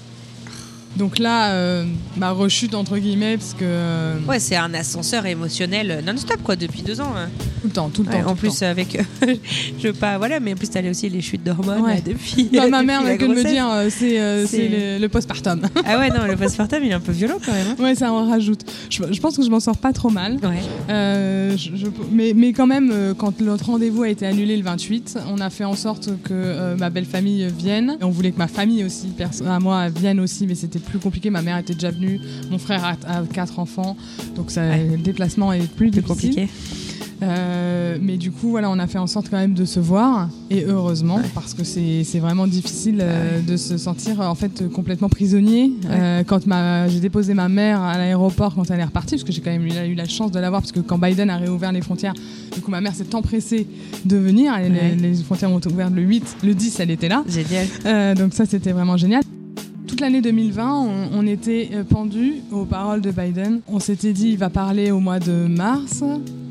Donc 0.95 1.19
là, 1.19 1.51
euh, 1.51 1.85
bah, 2.15 2.31
rechute 2.31 2.73
entre 2.73 2.97
guillemets, 2.97 3.37
parce 3.37 3.53
que 3.53 3.59
euh, 3.63 4.15
Ouais, 4.27 4.39
c'est 4.39 4.55
un 4.55 4.73
ascenseur 4.73 5.25
émotionnel 5.27 6.03
non-stop, 6.05 6.41
quoi, 6.43 6.55
depuis 6.55 6.81
deux 6.81 7.01
ans. 7.01 7.13
hein. 7.15 7.29
tout 7.61 7.67
le 7.67 7.69
temps, 7.73 7.89
tout 7.89 8.03
le 8.03 8.09
Ouais, 8.09 8.15
temps. 8.15 8.21
tout 8.23 8.29
en 8.29 8.31
le 8.31 8.37
plus, 8.37 8.59
temps. 8.59 8.65
avec. 8.65 8.97
je 9.79 9.87
veux 9.87 9.93
pas. 9.93 10.17
Voilà, 10.17 10.39
mais 10.39 10.53
en 10.53 10.55
plus, 10.55 10.69
t'as 10.69 10.87
aussi 10.89 11.07
les 11.09 11.21
chutes 11.21 11.43
d'hormones 11.43 11.81
Ouais. 11.81 11.95
là, 11.95 12.01
depuis. 12.01 12.49
Bah, 12.51 12.67
ma 12.67 12.77
depuis 12.81 12.87
mère 12.87 13.03
la 13.03 13.09
n'a 13.11 13.17
que 13.17 13.23
de 13.23 13.27
me 13.29 13.33
grossesse. 13.35 13.51
dire, 13.51 13.67
euh, 13.69 13.89
c'est 13.91 14.19
euh, 14.19 14.45
C'est- 14.47 14.57
c'est 14.57 14.67
le, 14.69 14.97
le 15.01 15.09
postpartum. 15.09 15.61
Ah 15.85 15.99
ouais, 15.99 16.09
non, 16.09 16.25
le 16.25 16.35
postpartum, 16.35 16.79
il 16.83 16.89
est 16.89 16.93
un 16.93 16.99
peu 16.99 17.11
violent 17.11 17.37
quand 17.45 17.53
même. 17.53 17.67
hein. 17.79 17.83
ouais, 17.83 17.93
ça 17.93 18.11
en 18.11 18.27
rajoute. 18.27 18.61
Je, 18.89 19.03
je 19.11 19.19
pense 19.21 19.37
que 19.37 19.43
je 19.43 19.49
m'en 19.51 19.59
sors 19.59 19.77
pas 19.77 19.93
trop 19.93 20.09
mal. 20.09 20.37
Ouais. 20.41 20.59
Euh, 20.89 21.55
je- 21.57 21.75
je- 21.75 21.87
mais, 22.11 22.33
mais 22.35 22.53
quand 22.53 22.67
même, 22.67 22.89
euh, 22.91 23.13
quand 23.13 23.39
notre 23.41 23.65
rendez-vous 23.67 24.03
a 24.03 24.09
été 24.09 24.25
annulé 24.25 24.57
le 24.57 24.63
28, 24.63 25.19
on 25.31 25.39
a 25.39 25.49
fait 25.51 25.63
en 25.65 25.75
sorte 25.75 26.09
que 26.23 26.33
euh, 26.33 26.75
ma 26.75 26.89
belle 26.89 27.05
famille 27.05 27.47
vienne. 27.57 27.97
Et 28.01 28.03
on 28.03 28.09
voulait 28.09 28.31
que 28.31 28.37
ma 28.39 28.47
famille 28.47 28.83
aussi, 28.83 29.07
perso- 29.15 29.45
à 29.45 29.59
moi, 29.59 29.89
vienne 29.89 30.19
aussi, 30.19 30.47
mais 30.47 30.55
c'était 30.55 30.76
plus 30.79 30.99
compliqué. 30.99 31.29
Ma 31.29 31.41
mère 31.41 31.57
était 31.57 31.73
déjà 31.73 31.91
venue, 31.91 32.19
mon 32.51 32.57
frère 32.57 32.83
a, 32.85 33.17
a 33.19 33.21
quatre 33.23 33.59
enfants, 33.59 33.95
donc 34.35 34.51
ça, 34.51 34.61
Ouais. 34.61 34.87
le 34.91 34.97
déplacement 34.97 35.53
est 35.53 35.59
plus, 35.59 35.91
Plus 35.91 36.01
difficile. 36.01 36.07
compliqué. 36.07 36.47
Euh, 37.23 37.97
mais 37.99 38.17
du 38.17 38.31
coup, 38.31 38.51
voilà, 38.51 38.69
on 38.69 38.77
a 38.77 38.85
fait 38.85 38.99
en 38.99 39.07
sorte 39.07 39.27
quand 39.31 39.37
même 39.37 39.55
de 39.55 39.65
se 39.65 39.79
voir, 39.79 40.29
et 40.51 40.63
heureusement, 40.65 41.19
parce 41.33 41.55
que 41.55 41.63
c'est 41.63 42.19
vraiment 42.19 42.45
difficile 42.45 42.99
euh, 43.01 43.41
de 43.41 43.57
se 43.57 43.77
sentir 43.77 44.19
en 44.21 44.35
fait 44.35 44.61
euh, 44.61 44.69
complètement 44.69 45.09
prisonnier. 45.09 45.71
Euh, 45.89 46.23
quand 46.23 46.41
j'ai 46.89 46.99
déposé 46.99 47.33
ma 47.33 47.49
mère 47.49 47.81
à 47.81 47.97
l'aéroport 47.97 48.53
quand 48.53 48.69
elle 48.69 48.79
est 48.79 48.83
repartie, 48.85 49.15
parce 49.15 49.23
que 49.23 49.31
j'ai 49.31 49.41
quand 49.41 49.49
même 49.49 49.65
eu, 49.65 49.95
la- 49.95 50.05
chance 50.05 50.31
de 50.31 50.39
la 50.39 50.49
voir, 50.49 50.61
parce 50.61 50.71
que 50.71 50.79
quand 50.79 50.99
Biden 50.99 51.29
a 51.31 51.37
réouvert 51.37 51.71
les 51.71 51.81
frontières, 51.81 52.13
du 52.53 52.61
coup 52.61 52.69
ma 52.71 52.81
mère 52.81 52.93
s'est 52.93 53.15
empressée 53.15 53.65
de 54.05 54.15
venir. 54.17 54.53
Elle- 54.55 54.71
Ouais. 54.73 54.95
les, 55.01 55.09
les 55.13 55.23
frontières 55.23 55.51
ont 55.51 55.59
ouvert 55.71 55.89
le 55.89 56.01
8, 56.03 56.37
le 56.43 56.53
10, 56.53 56.79
elle 56.79 56.91
était 56.91 57.09
là. 57.09 57.23
Génial. 57.27 57.65
Euh, 57.85 58.13
donc 58.15 58.33
ça, 58.35 58.45
c'était 58.45 58.71
vraiment 58.73 58.95
génial. 58.95 59.23
Toute 59.87 60.01
l'année 60.01 60.21
2020, 60.21 60.81
on, 60.81 61.19
on 61.19 61.27
était 61.27 61.69
euh, 61.73 61.83
pendus 61.83 62.35
aux 62.51 62.65
paroles 62.65 63.01
de 63.01 63.11
Biden. 63.11 63.61
On 63.67 63.79
s'était 63.79 64.13
dit, 64.13 64.29
il 64.31 64.37
va 64.37 64.49
parler 64.49 64.91
au 64.91 64.99
mois 64.99 65.19
de 65.19 65.47
mars. 65.47 66.03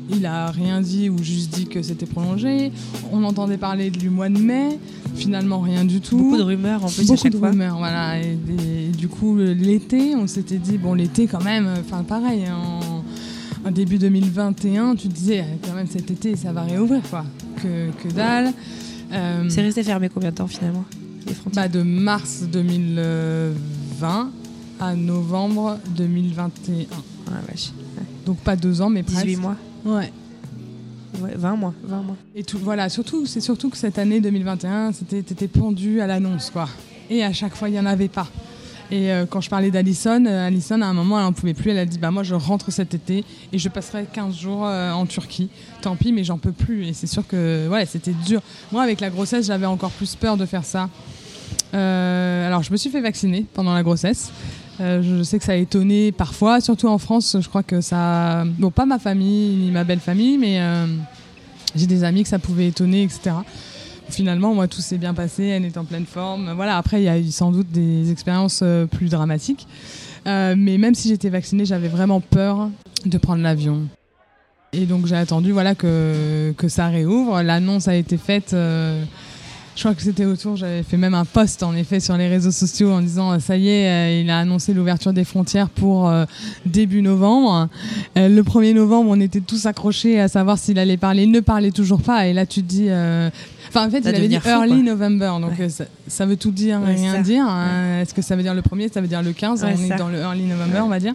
il 0.09 0.25
a 0.25 0.49
rien 0.51 0.81
dit 0.81 1.09
ou 1.09 1.21
juste 1.21 1.53
dit 1.53 1.65
que 1.67 1.81
c'était 1.83 2.07
prolongé. 2.07 2.71
On 3.11 3.23
entendait 3.23 3.57
parler 3.57 3.89
du 3.91 4.09
mois 4.09 4.29
de 4.29 4.39
mai, 4.39 4.79
finalement 5.15 5.59
rien 5.59 5.85
du 5.85 6.01
tout. 6.01 6.17
Beaucoup 6.17 6.37
de 6.37 6.43
rumeurs 6.43 6.83
en 6.83 6.87
plus 6.87 7.01
Beaucoup 7.01 7.13
à 7.13 7.15
chaque 7.17 7.31
de 7.33 7.37
fois. 7.37 7.51
rumeurs, 7.51 7.77
voilà. 7.77 8.19
Et, 8.19 8.31
et 8.33 8.87
du 8.89 9.07
coup, 9.07 9.37
l'été, 9.37 10.15
on 10.15 10.25
s'était 10.27 10.57
dit, 10.57 10.77
bon, 10.79 10.93
l'été 10.95 11.27
quand 11.27 11.43
même, 11.43 11.67
enfin 11.79 12.03
pareil, 12.03 12.43
en, 12.49 13.03
en 13.67 13.71
début 13.71 13.99
2021, 13.99 14.95
tu 14.95 15.09
te 15.09 15.13
disais, 15.13 15.41
euh, 15.41 15.43
quand 15.63 15.73
même 15.73 15.87
cet 15.87 16.09
été, 16.09 16.35
ça 16.35 16.51
va 16.51 16.63
réouvrir, 16.63 17.01
quoi. 17.09 17.23
Que, 17.61 17.91
que 18.03 18.11
dalle. 18.13 18.51
Euh, 19.13 19.45
C'est 19.47 19.61
resté 19.61 19.83
fermé 19.83 20.09
combien 20.09 20.31
de 20.31 20.35
temps 20.35 20.47
finalement? 20.47 20.83
Les 21.27 21.33
frontières 21.33 21.63
bah, 21.63 21.69
de 21.69 21.81
mars 21.81 22.43
2020 22.51 24.31
à 24.79 24.95
novembre 24.95 25.79
2021. 25.95 26.85
Ah, 27.27 27.31
vache. 27.47 27.71
Donc 28.25 28.37
pas 28.39 28.55
deux 28.55 28.81
ans, 28.81 28.89
mais 28.89 29.03
presque. 29.03 29.25
18 29.25 29.37
mois. 29.37 29.55
Ouais. 29.85 30.11
Ouais, 31.21 31.33
20 31.35 31.55
mois. 31.55 31.73
20 31.83 32.01
mois. 32.01 32.15
Et 32.35 32.43
tout, 32.43 32.59
voilà, 32.59 32.89
surtout, 32.89 33.25
c'est 33.25 33.41
surtout 33.41 33.69
que 33.69 33.77
cette 33.77 33.97
année 33.97 34.19
2021, 34.19 34.91
c'était 34.93 35.23
t'étais 35.23 35.47
pendu 35.47 36.01
à 36.01 36.07
l'annonce, 36.07 36.49
quoi. 36.49 36.67
Et 37.09 37.23
à 37.23 37.33
chaque 37.33 37.55
fois, 37.55 37.69
il 37.69 37.73
n'y 37.73 37.79
en 37.79 37.85
avait 37.85 38.09
pas. 38.09 38.27
Et 38.89 39.11
euh, 39.11 39.25
quand 39.25 39.41
je 39.41 39.49
parlais 39.49 39.69
d'Alison, 39.69 40.25
euh, 40.25 40.47
Alison, 40.47 40.81
à 40.81 40.85
un 40.85 40.93
moment, 40.93 41.17
elle 41.17 41.25
n'en 41.25 41.33
pouvait 41.33 41.53
plus. 41.53 41.71
Elle 41.71 41.79
a 41.79 41.85
dit 41.85 41.97
Bah, 41.97 42.11
moi, 42.11 42.23
je 42.23 42.35
rentre 42.35 42.71
cet 42.71 42.93
été 42.93 43.25
et 43.51 43.57
je 43.57 43.69
passerai 43.69 44.05
15 44.11 44.35
jours 44.35 44.65
euh, 44.65 44.91
en 44.91 45.05
Turquie. 45.05 45.49
Tant 45.81 45.95
pis, 45.95 46.13
mais 46.13 46.23
j'en 46.23 46.37
peux 46.37 46.53
plus. 46.53 46.87
Et 46.87 46.93
c'est 46.93 47.07
sûr 47.07 47.27
que 47.27 47.67
ouais, 47.67 47.85
c'était 47.85 48.13
dur. 48.25 48.41
Moi, 48.71 48.83
avec 48.83 49.01
la 49.01 49.09
grossesse, 49.09 49.47
j'avais 49.47 49.65
encore 49.65 49.91
plus 49.91 50.15
peur 50.15 50.37
de 50.37 50.45
faire 50.45 50.63
ça. 50.63 50.89
Euh, 51.73 52.47
alors, 52.47 52.63
je 52.63 52.71
me 52.71 52.77
suis 52.77 52.89
fait 52.89 53.01
vacciner 53.01 53.45
pendant 53.53 53.73
la 53.73 53.83
grossesse. 53.83 54.31
Euh, 54.79 55.01
je 55.01 55.23
sais 55.23 55.39
que 55.39 55.45
ça 55.45 55.53
a 55.53 55.55
étonné 55.55 56.11
parfois, 56.11 56.61
surtout 56.61 56.87
en 56.87 56.97
France. 56.97 57.37
Je 57.39 57.47
crois 57.49 57.63
que 57.63 57.81
ça. 57.81 58.45
Bon, 58.59 58.71
pas 58.71 58.85
ma 58.85 58.99
famille 58.99 59.55
ni 59.55 59.71
ma 59.71 59.83
belle 59.83 59.99
famille, 59.99 60.37
mais 60.37 60.59
euh, 60.59 60.85
j'ai 61.75 61.87
des 61.87 62.03
amis 62.03 62.23
que 62.23 62.29
ça 62.29 62.39
pouvait 62.39 62.67
étonner, 62.67 63.03
etc. 63.03 63.35
Finalement, 64.09 64.53
moi, 64.53 64.67
tout 64.67 64.81
s'est 64.81 64.97
bien 64.97 65.13
passé. 65.13 65.43
Elle 65.45 65.65
est 65.65 65.77
en 65.77 65.83
pleine 65.83 66.05
forme. 66.05 66.53
Voilà. 66.53 66.77
Après, 66.77 67.01
il 67.01 67.05
y 67.05 67.09
a 67.09 67.17
eu 67.17 67.31
sans 67.31 67.51
doute 67.51 67.71
des 67.71 68.11
expériences 68.11 68.63
plus 68.91 69.09
dramatiques. 69.09 69.67
Mais 70.25 70.77
même 70.77 70.95
si 70.95 71.09
j'étais 71.09 71.29
vaccinée, 71.29 71.65
j'avais 71.65 71.87
vraiment 71.87 72.21
peur 72.21 72.69
de 73.05 73.17
prendre 73.17 73.41
l'avion. 73.41 73.81
Et 74.73 74.85
donc, 74.85 75.07
j'ai 75.07 75.15
attendu 75.15 75.51
voilà, 75.51 75.75
que, 75.75 76.53
que 76.57 76.69
ça 76.69 76.87
réouvre. 76.87 77.41
L'annonce 77.41 77.89
a 77.89 77.95
été 77.95 78.17
faite. 78.17 78.55
Euh, 79.77 79.79
je 79.79 79.81
crois 79.83 79.93
que 79.95 80.01
c'était 80.01 80.25
autour, 80.25 80.55
j'avais 80.55 80.83
fait 80.83 80.97
même 80.97 81.13
un 81.13 81.25
post 81.25 81.61
en 81.63 81.75
effet 81.75 81.99
sur 81.99 82.17
les 82.17 82.27
réseaux 82.27 82.51
sociaux 82.51 82.91
en 82.91 83.01
disant 83.01 83.39
ça 83.39 83.55
y 83.57 83.69
est, 83.69 83.87
euh, 83.87 84.21
il 84.21 84.29
a 84.29 84.39
annoncé 84.39 84.73
l'ouverture 84.73 85.13
des 85.13 85.23
frontières 85.23 85.69
pour 85.69 86.09
euh, 86.09 86.25
début 86.65 87.01
novembre. 87.01 87.69
Euh, 88.17 88.27
le 88.29 88.43
1er 88.43 88.73
novembre, 88.73 89.09
on 89.11 89.19
était 89.19 89.41
tous 89.41 89.65
accrochés 89.65 90.19
à 90.19 90.27
savoir 90.27 90.57
s'il 90.57 90.79
allait 90.79 90.97
parler. 90.97 91.23
Il 91.23 91.31
ne 91.31 91.39
parlait 91.39 91.71
toujours 91.71 92.01
pas. 92.01 92.27
Et 92.27 92.33
là, 92.33 92.45
tu 92.45 92.61
te 92.63 92.67
dis. 92.67 92.87
euh, 92.89 93.29
Enfin, 93.69 93.85
en 93.85 93.89
fait, 93.89 94.01
Ça 94.01 94.11
il 94.11 94.15
avait 94.15 94.27
dit 94.29 94.37
fou, 94.39 94.47
early 94.47 94.81
quoi. 94.81 94.93
November. 94.93 95.31
Donc, 95.41 95.51
Ouais. 95.59 95.65
euh, 95.65 95.69
ça, 95.69 95.83
ça 96.07 96.25
veut 96.25 96.37
tout 96.37 96.51
dire, 96.51 96.79
Ouais, 96.81 96.95
rien 96.95 97.15
ça. 97.15 97.21
dire. 97.21 97.45
hein. 97.45 97.99
Est-ce 98.01 98.13
que 98.13 98.21
ça 98.21 98.35
veut 98.37 98.41
dire 98.43 98.53
le 98.53 98.61
1er 98.61 98.89
Ça 98.93 99.01
veut 99.01 99.07
dire 99.09 99.21
le 99.21 99.33
15 99.33 99.63
Ouais, 99.63 99.75
On 99.77 99.93
est 99.93 99.97
dans 99.97 100.07
le 100.07 100.19
early 100.19 100.43
November, 100.45 100.79
on 100.85 100.87
va 100.87 100.99
dire. 100.99 101.13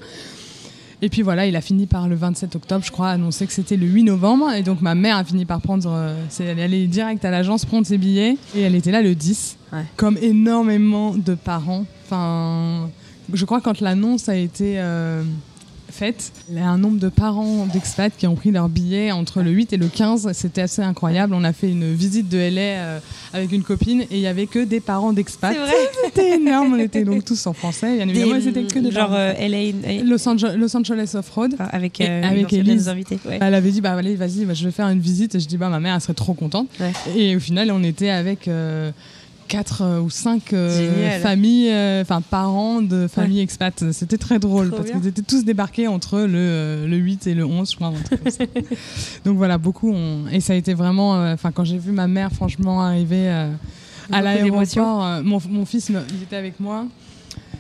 Et 1.05 1.09
puis 1.09 1.23
voilà, 1.23 1.47
il 1.47 1.57
a 1.57 1.61
fini 1.61 1.87
par 1.87 2.09
le 2.09 2.15
27 2.15 2.55
octobre, 2.55 2.85
je 2.87 2.93
crois, 2.93 3.09
annoncer 3.11 3.47
que 3.47 3.53
c'était 3.53 3.77
le 3.77 3.87
8 3.87 4.05
novembre. 4.05 4.53
Et 4.53 4.63
donc 4.63 4.81
ma 4.81 4.95
mère 4.95 5.17
a 5.17 5.25
fini 5.25 5.45
par 5.45 5.61
prendre, 5.61 5.91
euh, 5.91 6.15
c'est, 6.29 6.45
elle 6.45 6.61
est 6.61 6.63
allée 6.63 6.87
direct 6.87 7.25
à 7.25 7.31
l'agence 7.33 7.65
prendre 7.65 7.85
ses 7.87 7.99
billets. 7.99 8.37
Et 8.55 8.61
elle 8.63 8.77
était 8.77 8.93
là 8.93 9.03
le 9.03 9.15
10, 9.17 9.57
Ouais. 9.73 9.83
comme 9.97 10.17
énormément 10.23 11.15
de 11.17 11.35
parents. 11.35 11.87
Enfin, 12.07 12.89
je 13.33 13.45
crois 13.45 13.61
quand 13.61 13.81
l'annonce 13.81 14.29
a 14.29 14.37
été 14.37 14.79
euh, 14.79 15.23
faite, 15.91 16.33
il 16.51 16.57
y 16.57 16.61
a 16.61 16.69
un 16.69 16.79
nombre 16.79 16.99
de 17.01 17.09
parents 17.09 17.67
d'expats 17.67 18.11
qui 18.17 18.27
ont 18.27 18.35
pris 18.37 18.51
leurs 18.53 18.69
billets 18.69 19.11
entre 19.13 19.43
le 19.43 19.51
8 19.51 19.73
et 19.73 19.77
le 19.79 19.89
15. 19.89 20.31
C'était 20.35 20.61
assez 20.63 20.83
incroyable. 20.83 21.35
On 21.35 21.43
a 21.43 21.53
fait 21.53 21.71
une 21.71 21.93
visite 21.95 22.29
de 22.29 22.39
LA 22.39 22.61
euh, 22.61 22.99
avec 23.33 23.51
une 23.53 23.63
copine 23.65 24.03
et 24.03 24.07
il 24.13 24.21
y 24.21 24.27
avait 24.29 24.47
que 24.47 24.63
des 24.65 24.81
parents 24.81 25.13
d'expats. 25.13 25.53
C'est 25.53 25.59
vrai. 25.59 26.02
C'était 26.15 26.35
énorme. 26.37 26.75
On 26.75 26.79
était 26.79 27.05
donc 27.05 27.25
tous 27.25 27.47
en 27.47 27.53
français. 27.53 27.97
Bien 27.97 28.09
évidemment, 28.09 28.41
c'était 28.43 28.65
que 28.65 28.79
des 28.79 28.91
genre 28.91 29.13
euh, 29.13 29.33
LA 29.33 30.03
Los, 30.05 30.29
Angeles, 30.29 30.57
Los 30.59 30.77
Angeles 30.77 31.13
Off-Road. 31.15 31.53
enfin, 31.55 31.69
avec, 31.73 32.01
euh, 32.01 32.23
avec 32.23 32.53
invités. 32.53 33.19
Ouais. 33.27 33.39
Elle 33.41 33.55
avait 33.55 33.71
dit 33.71 33.81
bah 33.81 33.93
allez 33.93 34.15
vas-y 34.17 34.45
bah, 34.45 34.55
je 34.55 34.65
vais 34.65 34.71
faire 34.73 34.89
une 34.89 35.01
visite 35.01 35.35
et 35.35 35.41
je 35.41 35.47
dis 35.49 35.57
bah 35.57 35.69
ma 35.69 35.81
mère 35.81 35.95
elle 35.95 36.01
serait 36.01 36.15
trop 36.15 36.35
contente 36.35 36.69
Ouais. 36.81 36.93
et 37.17 37.37
au 37.37 37.41
final 37.41 37.71
on 37.73 37.83
était 37.83 38.09
avec 38.11 38.49
euh, 38.49 38.91
quatre 39.49 39.83
euh, 39.83 40.01
ou 40.01 40.11
cinq 40.11 40.53
euh, 40.53 41.21
familles 41.21 41.71
euh, 41.71 42.03
enfin 42.03 42.21
parents 42.23 42.81
de 42.83 43.07
familles 43.07 43.41
expats 43.41 43.85
c'était 43.93 44.17
très 44.19 44.39
drôle 44.39 44.69
Trop 44.69 44.79
parce 44.79 44.91
qu'ils 44.91 45.07
étaient 45.07 45.23
tous 45.23 45.45
débarqués 45.45 45.89
entre 45.89 46.21
le, 46.21 46.29
euh, 46.37 46.87
le 46.87 46.97
8 46.97 47.27
et 47.27 47.35
le 47.35 47.45
11 47.45 47.71
je 47.71 47.77
crois 47.77 47.93
donc 49.25 49.37
voilà 49.37 49.59
beaucoup 49.59 49.93
ont- 49.93 50.27
et 50.31 50.41
ça 50.41 50.53
a 50.53 50.57
été 50.57 50.75
vraiment 50.75 51.13
enfin 51.33 51.51
quand 51.53 51.65
j'ai 51.65 51.79
vu 51.79 51.93
ma 51.93 52.07
mère 52.09 52.33
franchement 52.33 52.83
arriver 52.83 53.47
à 54.11 54.21
l'aéroport 54.23 55.05
euh, 55.05 55.23
mon, 55.23 55.39
mon 55.49 55.65
fils 55.65 55.91
me- 55.91 56.03
il 56.17 56.23
était 56.23 56.37
avec 56.37 56.59
moi 56.61 56.87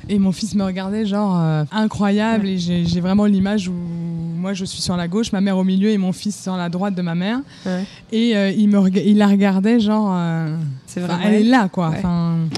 et 0.08 0.18
mon 0.18 0.32
fils 0.32 0.54
me 0.54 0.64
regardait 0.64 1.06
genre 1.06 1.38
euh, 1.38 1.64
incroyable 1.70 2.48
et 2.48 2.58
j'ai 2.58 3.00
vraiment 3.00 3.24
l'image 3.26 3.68
où 3.68 3.72
moi 3.72 4.52
je 4.54 4.64
suis 4.64 4.82
sur 4.82 4.96
la 4.96 5.06
gauche, 5.06 5.30
ma 5.30 5.40
mère 5.40 5.56
au 5.56 5.62
milieu 5.62 5.90
et 5.90 5.98
mon 5.98 6.10
fils 6.12 6.42
sur 6.42 6.56
la 6.56 6.68
droite 6.68 6.96
de 6.96 7.02
ma 7.02 7.14
mère. 7.14 7.38
Ouais. 7.64 7.84
Et 8.10 8.36
euh, 8.36 8.50
il, 8.50 8.68
me 8.68 8.80
il 9.06 9.16
la 9.18 9.28
regardait 9.28 9.78
genre... 9.78 10.10
euh, 10.12 10.56
C'est 10.86 11.00
elle 11.24 11.34
est 11.34 11.42
là 11.44 11.68
quoi. 11.68 11.90
Ouais. 11.90 12.02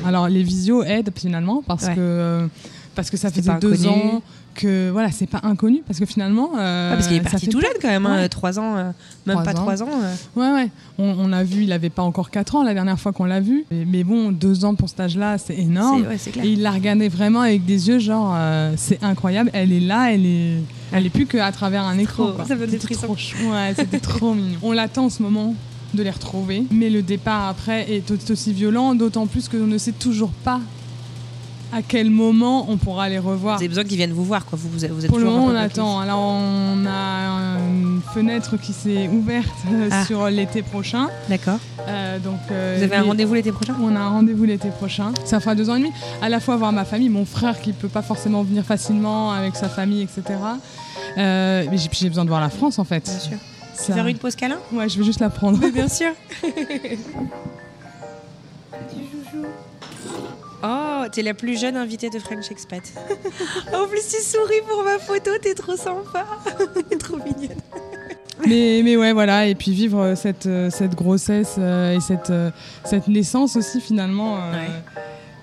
Alors 0.07 0.29
les 0.29 0.42
visios 0.42 0.83
aident 0.83 1.11
finalement 1.14 1.62
parce 1.66 1.88
que... 1.90 2.49
parce 2.94 3.11
que 3.11 3.18
ça 3.18 3.31
faisait 3.31 3.59
deux 3.61 3.87
ans 3.87 4.23
que 4.54 4.90
voilà 4.90 5.10
c'est 5.10 5.26
pas 5.26 5.40
inconnu 5.42 5.82
parce 5.86 5.98
que 5.98 6.06
finalement 6.06 6.52
euh, 6.58 6.90
Ah, 6.92 6.94
parce 6.96 7.08
qu'il 7.08 7.16
est 7.16 7.20
parti 7.20 7.48
tout 7.48 7.60
jeune 7.60 7.70
quand 7.82 7.88
même, 7.88 8.06
Ouais. 8.06 8.28
3 8.28 8.58
ans, 8.58 8.76
euh, 8.76 8.90
même 9.26 9.42
pas 9.42 9.50
ans. 9.52 9.54
3 9.54 9.82
ans. 9.82 9.88
euh. 10.02 10.14
Ouais, 10.40 10.52
ouais. 10.62 10.70
On, 10.98 11.14
on 11.18 11.32
a 11.32 11.42
vu, 11.44 11.64
il 11.64 11.72
avait 11.72 11.90
pas 11.90 12.02
encore 12.02 12.30
4 12.30 12.56
ans 12.56 12.62
la 12.62 12.72
dernière 12.74 12.98
fois 12.98 13.12
qu'on 13.12 13.24
l'a 13.24 13.40
vu. 13.40 13.64
Mais, 13.70 13.84
mais 13.84 14.04
bon, 14.04 14.30
deux 14.32 14.64
ans 14.64 14.74
pour 14.74 14.88
cet 14.88 15.00
âge-là, 15.00 15.38
c'est 15.38 15.58
énorme. 15.58 16.06
Ouais, 16.08 16.16
clair. 16.32 16.44
Et 16.44 16.48
il 16.52 16.62
la 16.62 16.70
regardait 16.70 17.08
vraiment 17.08 17.40
avec 17.40 17.64
des 17.64 17.88
yeux 17.88 17.98
genre, 17.98 18.36
c'est 18.76 19.02
incroyable. 19.02 19.50
Elle 19.52 19.72
est 19.72 19.80
là, 19.80 20.12
elle 20.12 20.26
est, 20.26 20.58
elle 20.92 21.06
est 21.06 21.10
plus 21.10 21.26
qu'à 21.26 21.50
travers 21.52 21.82
un 21.82 21.98
écran. 21.98 22.28
Trop, 22.28 22.32
quoi. 22.34 22.44
ça 22.46 22.54
C'était 22.68 22.94
trop. 22.94 23.14
Ouais, 23.14 23.74
c'était 23.76 24.00
trop 24.00 24.34
mignon. 24.34 24.58
On 24.62 24.72
l'attend 24.72 25.06
en 25.06 25.10
ce 25.10 25.22
moment 25.22 25.54
de 25.94 26.02
les 26.02 26.10
retrouver, 26.10 26.64
mais 26.72 26.90
le 26.90 27.02
départ 27.02 27.48
après 27.48 27.88
est 27.92 28.04
tout 28.04 28.18
aussi 28.32 28.52
violent, 28.52 28.94
d'autant 28.96 29.26
plus 29.28 29.48
que 29.48 29.56
l'on 29.56 29.68
ne 29.68 29.78
sait 29.78 29.92
toujours 29.92 30.30
pas 30.30 30.60
à 31.74 31.82
quel 31.82 32.08
moment 32.08 32.66
on 32.70 32.76
pourra 32.76 33.08
les 33.08 33.18
revoir. 33.18 33.56
Vous 33.56 33.62
avez 33.62 33.68
besoin 33.68 33.82
qu'ils 33.84 33.96
viennent 33.96 34.12
vous 34.12 34.24
voir, 34.24 34.46
quoi. 34.46 34.56
Vous, 34.60 34.68
vous, 34.68 34.78
vous 34.78 34.84
êtes 35.04 35.08
Pour 35.08 35.18
le 35.18 35.24
moment, 35.24 35.46
on 35.46 35.54
attend. 35.56 35.98
Alors, 35.98 36.20
on 36.20 36.87
a 36.87 37.58
une 37.58 38.00
fenêtre 38.14 38.56
qui 38.56 38.72
s'est 38.72 39.08
ouverte 39.08 39.48
euh, 39.72 39.88
Ah. 39.90 40.04
sur 40.04 40.28
l'été 40.30 40.62
prochain. 40.62 41.08
D'accord. 41.28 41.58
Euh, 41.88 42.18
donc, 42.20 42.38
euh, 42.50 42.76
Vous 42.78 42.84
avez 42.84 42.94
un 42.96 43.02
rendez-vous 43.02 43.34
l'été 43.34 43.50
prochain? 43.50 43.74
On 43.82 43.94
a 43.96 43.98
un 43.98 44.08
rendez-vous 44.08 44.44
l'été 44.44 44.68
prochain. 44.68 45.12
Ça 45.24 45.40
fera 45.40 45.56
deux 45.56 45.68
ans 45.68 45.74
et 45.74 45.80
demi. 45.80 45.90
À 46.22 46.28
la 46.28 46.38
fois 46.38 46.56
voir 46.56 46.70
ma 46.72 46.84
famille, 46.84 47.08
mon 47.08 47.24
frère 47.24 47.60
qui 47.60 47.72
peut 47.72 47.88
pas 47.88 48.02
forcément 48.02 48.42
venir 48.44 48.64
facilement 48.64 49.32
avec 49.32 49.56
sa 49.56 49.68
famille, 49.68 50.02
etc. 50.02 50.22
Euh, 51.18 51.64
mais 51.70 51.76
j'ai 51.76 51.88
puis 51.88 51.98
j'ai 52.00 52.08
besoin 52.08 52.24
de 52.24 52.28
voir 52.30 52.40
la 52.40 52.50
France 52.50 52.78
en 52.78 52.84
fait. 52.84 53.04
Bien 53.04 53.18
sûr. 53.18 53.38
Ça- 53.74 53.94
Faire 53.94 54.06
une 54.06 54.18
pause 54.18 54.37
câlin? 54.37 54.58
Ouais, 54.72 54.88
je 54.88 54.96
vais 54.98 55.04
juste 55.04 55.20
la 55.20 55.30
prendre. 55.30 55.58
Bien 55.72 55.88
sûr. 55.88 56.12
Oh, 60.66 61.05
t'es 61.12 61.22
la 61.22 61.35
plus 61.35 61.61
jeune 61.61 61.77
invitée 61.77 62.09
de 62.09 62.18
French 62.18 62.50
Expat. 62.50 62.81
en 63.74 63.87
plus, 63.87 64.00
tu 64.09 64.22
souris 64.22 64.62
pour 64.68 64.83
ma 64.83 64.98
photo, 64.98 65.31
t'es 65.42 65.55
trop 65.55 65.77
sympa. 65.77 66.24
t'es 66.88 66.96
trop 66.96 67.16
mignonne. 67.18 67.57
mais, 68.46 68.81
mais 68.83 68.96
ouais, 68.96 69.12
voilà. 69.12 69.46
Et 69.46 69.55
puis 69.55 69.72
vivre 69.72 70.00
euh, 70.00 70.14
cette, 70.14 70.46
euh, 70.46 70.70
cette 70.70 70.94
grossesse 70.94 71.57
euh, 71.59 71.94
et 71.96 72.00
cette, 72.00 72.33
cette 72.85 73.09
naissance 73.09 73.57
aussi 73.57 73.81
finalement. 73.81 74.37
euh, 74.37 74.53
Ouais. 74.53 74.70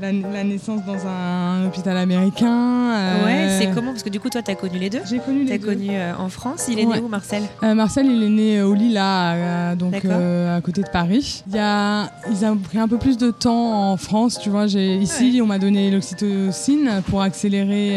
La, 0.01 0.11
la 0.11 0.43
naissance 0.43 0.81
dans 0.85 1.07
un 1.07 1.65
hôpital 1.67 1.95
américain. 1.97 2.91
euh, 2.93 3.25
Ouais, 3.25 3.47
c'est 3.59 3.71
comment? 3.73 3.91
Parce 3.91 4.03
que 4.03 4.09
du 4.09 4.19
coup, 4.19 4.29
toi, 4.29 4.41
t'as 4.41 4.55
connu 4.55 4.77
les 4.79 4.89
deux. 4.89 4.99
J'ai 5.09 5.19
connu 5.19 5.43
les 5.43 5.51
T'as 5.51 5.57
deux. 5.57 5.67
connu 5.67 5.87
euh, 5.91 6.13
en 6.17 6.29
France. 6.29 6.65
Il 6.69 6.79
est 6.79 6.85
Ouais. 6.85 6.95
né 6.97 7.01
où, 7.01 7.07
Marcel? 7.07 7.43
Euh, 7.63 7.73
Marcel, 7.73 8.05
il 8.07 8.23
est 8.23 8.29
né 8.29 8.61
au 8.61 8.73
Lila, 8.73 9.33
euh, 9.33 9.75
donc 9.75 9.93
à 10.05 10.59
côté 10.61 10.81
de 10.81 10.89
Paris. 10.89 11.43
Il 11.47 11.55
y 11.55 11.59
a, 11.59 12.09
ils 12.29 12.45
ont 12.45 12.57
pris 12.57 12.79
un 12.79 12.87
peu 12.87 12.97
plus 12.97 13.17
de 13.17 13.31
temps 13.31 13.91
en 13.91 13.97
France, 13.97 14.39
tu 14.41 14.49
vois. 14.49 14.67
J'ai 14.67 14.95
ici, 14.97 15.39
on 15.41 15.45
m'a 15.47 15.59
donné 15.59 15.91
l'oxytocine 15.91 17.01
pour 17.07 17.21
accélérer 17.21 17.95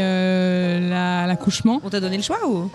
la- 0.88 1.27
l'accouchement. 1.27 1.81
On 1.85 1.90
t'a 1.90 2.01
donné 2.01 2.17
le 2.17 2.23
choix 2.23 2.38
ou? 2.49 2.71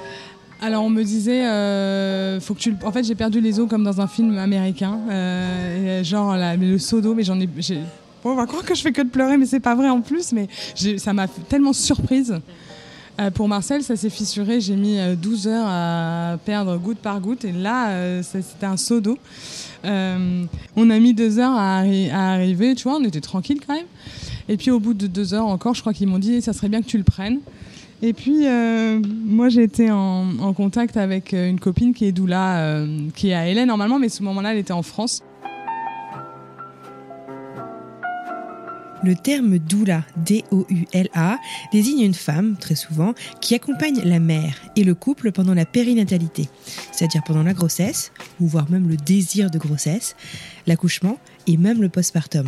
Alors 0.61 0.83
on 0.83 0.89
me 0.89 1.03
disait, 1.03 1.45
euh, 1.45 2.41
faut 2.41 2.53
que 2.53 2.59
tu. 2.59 2.75
En 2.83 2.91
fait, 2.91 3.03
j'ai 3.05 3.15
perdu 3.15 3.39
les 3.39 3.61
os 3.61 3.69
comme 3.69 3.83
dans 3.85 4.01
un 4.01 4.07
film 4.07 4.37
américain, 4.37 4.99
euh, 5.09 6.03
genre 6.03 6.35
la- 6.35 6.57
le 6.57 6.77
seau 6.77 6.99
d'eau, 6.99 7.13
mais 7.15 7.23
j'en 7.23 7.39
ai. 7.39 7.47
Bon, 7.47 7.61
on 8.23 8.35
va 8.35 8.45
croire 8.45 8.63
que 8.63 8.75
je 8.75 8.81
fais 8.81 8.91
que 8.91 9.01
de 9.01 9.09
pleurer, 9.09 9.37
mais 9.37 9.45
c'est 9.45 9.59
pas 9.59 9.75
vrai 9.75 9.89
en 9.89 10.01
plus. 10.01 10.31
Mais 10.33 10.47
ça 10.97 11.13
m'a 11.13 11.27
tellement 11.27 11.73
surprise. 11.73 12.39
Euh, 13.19 13.31
pour 13.31 13.49
Marcel, 13.49 13.83
ça 13.83 13.97
s'est 13.97 14.09
fissuré. 14.09 14.61
J'ai 14.61 14.75
mis 14.77 14.97
euh, 14.97 15.15
12 15.15 15.47
heures 15.47 15.67
à 15.67 16.37
perdre 16.45 16.77
goutte 16.77 16.99
par 16.99 17.19
goutte, 17.19 17.43
et 17.43 17.51
là, 17.51 17.89
euh, 17.89 18.23
c'était 18.23 18.65
un 18.65 18.77
seau 18.77 19.01
d'eau. 19.01 19.17
Euh, 19.83 20.43
on 20.77 20.89
a 20.89 20.99
mis 20.99 21.13
deux 21.13 21.37
heures 21.39 21.53
à, 21.57 21.83
arri- 21.83 22.09
à 22.11 22.31
arriver, 22.31 22.75
tu 22.75 22.83
vois, 22.83 22.97
on 22.97 23.03
était 23.03 23.19
tranquille 23.21 23.59
quand 23.65 23.73
même. 23.73 23.85
Et 24.47 24.57
puis 24.57 24.71
au 24.71 24.79
bout 24.79 24.93
de 24.93 25.07
deux 25.07 25.33
heures 25.33 25.47
encore, 25.47 25.73
je 25.75 25.81
crois 25.81 25.93
qu'ils 25.93 26.07
m'ont 26.07 26.17
dit, 26.19 26.41
ça 26.41 26.53
serait 26.53 26.69
bien 26.69 26.81
que 26.81 26.87
tu 26.87 26.97
le 26.97 27.03
prennes. 27.03 27.39
Et 28.01 28.13
puis, 28.13 28.47
euh, 28.47 29.01
moi, 29.25 29.49
j'ai 29.49 29.63
été 29.63 29.91
en, 29.91 30.53
contact 30.53 30.95
avec 30.95 31.33
euh, 31.33 31.49
une 31.49 31.59
copine 31.59 31.93
qui 31.93 32.05
est 32.05 32.13
doula, 32.13 32.59
euh, 32.59 32.87
qui 33.15 33.29
est 33.29 33.33
à 33.33 33.47
Hélène 33.47 33.67
normalement, 33.67 33.99
mais 33.99 34.07
ce 34.07 34.23
moment-là, 34.23 34.53
elle 34.53 34.59
était 34.59 34.71
en 34.71 34.83
France. 34.83 35.21
Le 39.01 39.15
terme 39.15 39.59
doula, 39.59 40.03
D-O-U-L-A, 40.25 41.37
désigne 41.71 42.01
une 42.01 42.13
femme, 42.13 42.57
très 42.59 42.75
souvent, 42.75 43.13
qui 43.39 43.55
accompagne 43.55 44.01
la 44.03 44.19
mère 44.19 44.59
et 44.75 44.83
le 44.83 44.93
couple 44.93 45.31
pendant 45.31 45.53
la 45.53 45.65
périnatalité, 45.65 46.49
c'est-à-dire 46.91 47.23
pendant 47.25 47.43
la 47.43 47.53
grossesse, 47.53 48.11
ou 48.41 48.47
voire 48.47 48.69
même 48.69 48.89
le 48.89 48.97
désir 48.97 49.49
de 49.49 49.57
grossesse, 49.57 50.15
l'accouchement 50.67 51.17
et 51.47 51.55
même 51.55 51.81
le 51.81 51.87
postpartum. 51.87 52.47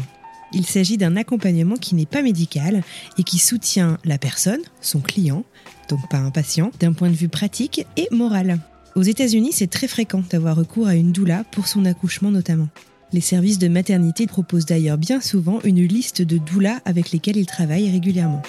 Il 0.54 0.66
s'agit 0.66 0.98
d'un 0.98 1.16
accompagnement 1.16 1.78
qui 1.78 1.96
n'est 1.96 2.06
pas 2.06 2.22
médical 2.22 2.84
et 3.18 3.24
qui 3.24 3.40
soutient 3.40 3.98
la 4.04 4.18
personne, 4.18 4.62
son 4.82 5.00
client, 5.00 5.46
donc 5.88 6.10
pas 6.10 6.18
un 6.18 6.32
patient, 6.32 6.72
d'un 6.82 6.92
point 6.92 7.10
de 7.10 7.16
vue 7.16 7.30
pratique 7.30 7.86
et 7.96 8.10
moral. 8.12 8.60
Aux 8.96 9.04
États-Unis, 9.04 9.54
c'est 9.54 9.70
très 9.70 9.88
fréquent 9.88 10.24
d'avoir 10.30 10.58
recours 10.58 10.88
à 10.88 10.96
une 10.96 11.14
doula 11.14 11.46
pour 11.52 11.68
son 11.68 11.86
accouchement 11.86 12.32
notamment. 12.32 12.68
Les 13.14 13.22
services 13.22 13.60
de 13.60 13.68
maternité 13.68 14.26
proposent 14.26 14.66
d'ailleurs 14.66 14.98
bien 14.98 15.20
souvent 15.20 15.60
une 15.64 15.86
liste 15.86 16.22
de 16.22 16.38
doulas 16.38 16.80
avec 16.86 17.12
lesquelles 17.12 17.38
ils 17.38 17.46
travaillent 17.46 17.92
régulièrement. 17.92 18.42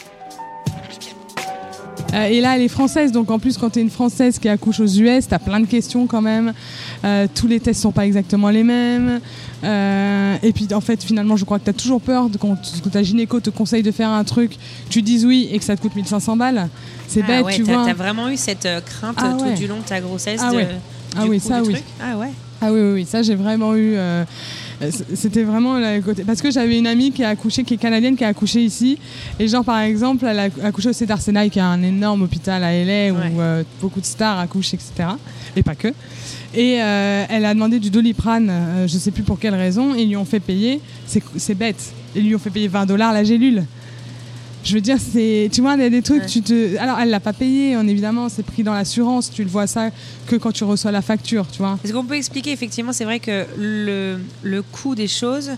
Euh, 2.15 2.25
et 2.25 2.41
là, 2.41 2.57
elle 2.57 2.63
est 2.63 2.69
française, 2.69 3.11
donc 3.11 3.31
en 3.31 3.39
plus, 3.39 3.57
quand 3.57 3.71
tu 3.71 3.79
es 3.79 3.83
une 3.83 3.91
française 3.91 4.39
qui 4.39 4.49
accouche 4.49 4.81
aux 4.81 4.87
US, 4.87 5.27
tu 5.27 5.35
as 5.35 5.39
plein 5.39 5.61
de 5.61 5.67
questions 5.67 6.07
quand 6.07 6.21
même. 6.21 6.53
Euh, 7.05 7.27
tous 7.35 7.47
les 7.47 7.59
tests 7.59 7.81
sont 7.81 7.93
pas 7.93 8.07
exactement 8.07 8.51
les 8.51 8.63
mêmes. 8.63 9.21
Euh, 9.65 10.37
et 10.43 10.53
puis, 10.53 10.69
en 10.75 10.81
fait, 10.81 11.03
finalement, 11.03 11.37
je 11.37 11.45
crois 11.45 11.59
que 11.59 11.65
tu 11.65 11.71
as 11.71 11.75
toujours 11.75 12.01
peur 12.01 12.29
de, 12.29 12.37
quand, 12.37 12.57
ta 12.91 13.03
gynéco 13.03 13.41
te 13.41 13.51
conseille 13.51 13.83
de 13.83 13.91
faire 13.91 14.11
un 14.11 14.25
truc, 14.25 14.59
tu 14.91 15.01
dises 15.03 15.25
oui 15.25 15.49
et 15.51 15.59
que 15.59 15.65
ça 15.65 15.75
te 15.75 15.81
coûte 15.81 15.97
1500 15.97 16.37
balles. 16.37 16.69
C'est 17.09 17.23
ah 17.23 17.27
bête, 17.27 17.45
ouais, 17.47 17.55
tu 17.55 17.63
as, 17.63 17.65
vois. 17.65 17.87
T'as 17.87 17.95
vraiment 17.95 18.29
eu 18.29 18.37
cette 18.37 18.69
crainte 18.85 19.17
ah 19.19 19.35
tout 19.39 19.45
ouais. 19.45 19.55
du 19.55 19.67
long 19.67 19.79
de 19.79 19.85
ta 19.85 20.01
grossesse 20.01 20.41
Ah 20.43 20.51
de, 20.51 20.57
ouais. 20.57 20.69
Ah 21.17 21.25
oui, 21.27 21.41
ça 21.41 21.63
oui. 21.63 21.73
Truc? 21.73 21.85
Ah 22.01 22.19
ouais. 22.19 22.31
Ah 22.65 22.73
oui, 22.73 22.81
oui, 22.81 22.93
oui, 22.95 23.05
ça 23.07 23.23
j'ai 23.23 23.35
vraiment 23.35 23.75
eu. 23.75 23.95
Euh, 23.97 24.25
c'était 25.15 25.43
vraiment 25.43 25.79
le 25.79 26.01
côté. 26.01 26.25
Parce 26.25 26.41
que 26.41 26.51
j'avais 26.51 26.79
une 26.79 26.87
amie 26.87 27.11
qui 27.13 27.23
a 27.25 27.29
accouché, 27.31 27.65
qui 27.65 27.75
est 27.75 27.77
canadienne, 27.77 28.17
qui 28.17 28.25
a 28.25 28.29
accouché 28.29 28.63
ici. 28.63 28.99
Et 29.39 29.47
genre, 29.49 29.65
par 29.65 29.79
exemple, 29.81 30.25
elle 30.27 30.39
a 30.39 30.49
accouché 30.65 30.89
au 30.89 30.93
Cedar 30.93 31.21
Sinai, 31.21 31.51
qui 31.51 31.59
est 31.59 31.63
un 31.63 31.83
énorme 31.83 32.23
hôpital 32.23 32.63
à 32.65 32.73
LA 32.73 33.13
Ouais. 33.13 33.33
où 33.35 33.41
euh, 33.41 33.63
beaucoup 33.81 34.01
de 34.01 34.07
stars 34.07 34.39
accouchent, 34.39 34.75
etc. 34.75 34.93
Et 35.57 35.63
pas 35.63 35.75
que. 35.75 35.89
Et 36.55 36.83
euh, 36.83 37.25
elle 37.29 37.45
a 37.45 37.55
demandé 37.55 37.79
du 37.81 37.91
doliprane, 37.91 38.51
je 38.87 38.99
sais 38.99 39.11
plus 39.11 39.23
pour 39.23 39.39
quelle 39.39 39.55
raison, 39.55 39.95
et 39.95 40.03
ils 40.03 40.09
lui 40.09 40.17
ont 40.17 40.25
fait 40.25 40.41
payer. 40.41 40.81
C'est 41.07 41.55
bête. 41.55 41.93
Ils 42.15 42.27
lui 42.27 42.35
ont 42.35 42.39
fait 42.39 42.51
payer 42.51 42.69
20 42.69 42.87
dollars 42.87 43.13
la 43.13 43.25
gélule. 43.25 43.65
Je 44.65 44.75
veux 44.75 44.81
dire, 44.81 44.99
c'est, 45.01 45.49
tu 45.53 45.61
vois, 45.61 45.75
il 45.75 45.81
y 45.83 45.85
a 45.85 45.91
des 45.91 46.03
trucs, 46.03 46.23
Ouais. 46.23 46.27
tu 46.29 46.41
te, 46.43 46.77
alors 46.79 46.99
elle 47.01 47.11
l'a 47.11 47.19
pas 47.21 47.33
payé, 47.33 47.75
hein, 47.75 47.87
évidemment, 47.89 48.29
c'est 48.29 48.45
pris 48.45 48.63
dans 48.63 48.73
l'assurance. 48.75 49.31
Tu 49.31 49.43
le 49.43 49.51
vois 49.51 49.67
ça 49.67 49.91
que 50.27 50.37
quand 50.37 50.53
tu 50.53 50.63
reçois 50.65 50.93
la 50.93 51.03
facture, 51.03 51.47
tu 51.51 51.59
vois. 51.59 51.79
Est-ce 51.85 51.93
qu'on 51.93 52.05
peut 52.05 52.15
expliquer 52.17 52.53
effectivement 52.53 52.93
C'est 52.93 53.05
vrai 53.05 53.19
que 53.19 53.45
le, 53.59 54.19
le 54.43 54.63
coût 54.63 54.95
des 54.95 55.09
choses, 55.09 55.51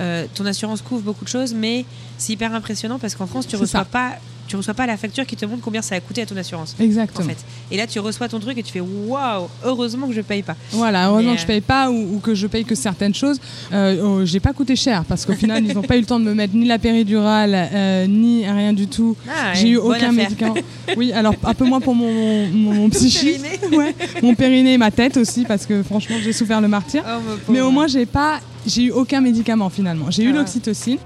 euh, 0.00 0.26
ton 0.34 0.46
assurance 0.46 0.82
couvre 0.82 1.02
beaucoup 1.02 1.24
de 1.24 1.30
choses, 1.30 1.52
mais 1.52 1.84
c'est 2.16 2.32
hyper 2.34 2.54
impressionnant 2.54 2.98
parce 3.00 3.16
qu'en 3.16 3.26
France, 3.26 3.46
tu 3.46 3.52
C'est 3.56 3.56
reçois 3.62 3.80
ça. 3.80 3.84
pas, 3.84 4.12
tu 4.48 4.56
reçois 4.56 4.74
pas 4.74 4.86
la 4.86 4.96
facture 4.96 5.24
qui 5.26 5.36
te 5.36 5.44
montre 5.46 5.62
combien 5.62 5.82
ça 5.82 5.94
a 5.94 6.00
coûté 6.00 6.22
à 6.22 6.26
ton 6.26 6.36
assurance. 6.36 6.74
En 6.80 6.82
Exactement. 6.84 7.28
fait. 7.28 7.36
Et 7.70 7.76
là, 7.76 7.86
tu 7.86 8.00
reçois 8.00 8.28
ton 8.28 8.40
truc 8.40 8.58
et 8.58 8.62
tu 8.62 8.72
fais 8.72 8.80
waouh, 8.80 9.46
heureusement 9.64 10.08
que 10.08 10.14
je 10.14 10.20
paye 10.22 10.42
pas. 10.42 10.56
Voilà, 10.72 11.08
heureusement 11.08 11.34
que 11.34 11.40
je 11.40 11.46
paye 11.46 11.60
pas 11.60 11.90
ou, 11.90 12.16
ou 12.16 12.18
que 12.18 12.34
je 12.34 12.46
paye 12.46 12.64
que 12.64 12.74
certaines 12.74 13.14
choses. 13.14 13.38
Euh, 13.72 14.02
oh, 14.02 14.24
j'ai 14.24 14.40
pas 14.40 14.52
coûté 14.52 14.74
cher 14.74 15.04
parce 15.06 15.24
qu'au 15.26 15.34
final, 15.34 15.64
ils 15.64 15.74
n'ont 15.74 15.82
pas 15.82 15.96
eu 15.96 16.00
le 16.00 16.06
temps 16.06 16.18
de 16.18 16.24
me 16.24 16.34
mettre 16.34 16.54
ni 16.54 16.64
la 16.66 16.78
péridurale, 16.78 17.54
euh, 17.72 18.06
ni 18.06 18.44
rien 18.48 18.72
du 18.72 18.86
tout. 18.88 19.16
Ah, 19.28 19.52
J'ai 19.54 19.68
eu 19.68 19.76
aucun 19.76 19.96
affaire. 19.96 20.12
médicament. 20.12 20.54
Oui, 20.96 21.12
alors 21.12 21.34
un 21.44 21.52
peu 21.54 21.66
moins 21.66 21.80
pour 21.80 21.94
mon, 21.94 22.46
mon, 22.48 22.72
mon 22.74 22.88
psychique. 22.90 23.42
périnée. 23.42 23.76
Ouais, 23.76 23.94
mon 24.22 24.34
périnée 24.34 24.72
et 24.72 24.78
ma 24.78 24.90
tête 24.90 25.18
aussi 25.18 25.44
parce 25.44 25.66
que 25.66 25.82
franchement, 25.82 26.16
j'ai 26.24 26.32
souffert 26.32 26.60
le 26.62 26.68
martyr. 26.68 27.02
Oh, 27.06 27.20
ma 27.46 27.52
Mais 27.52 27.60
au 27.60 27.70
moins, 27.70 27.86
j'ai 27.86 28.06
pas, 28.06 28.40
j'ai 28.66 28.84
eu 28.84 28.90
aucun 28.90 29.20
médicament 29.20 29.68
finalement. 29.68 30.10
J'ai 30.10 30.22
eu 30.24 30.30
Ah. 30.32 30.36
l'oxytocine. 30.38 30.96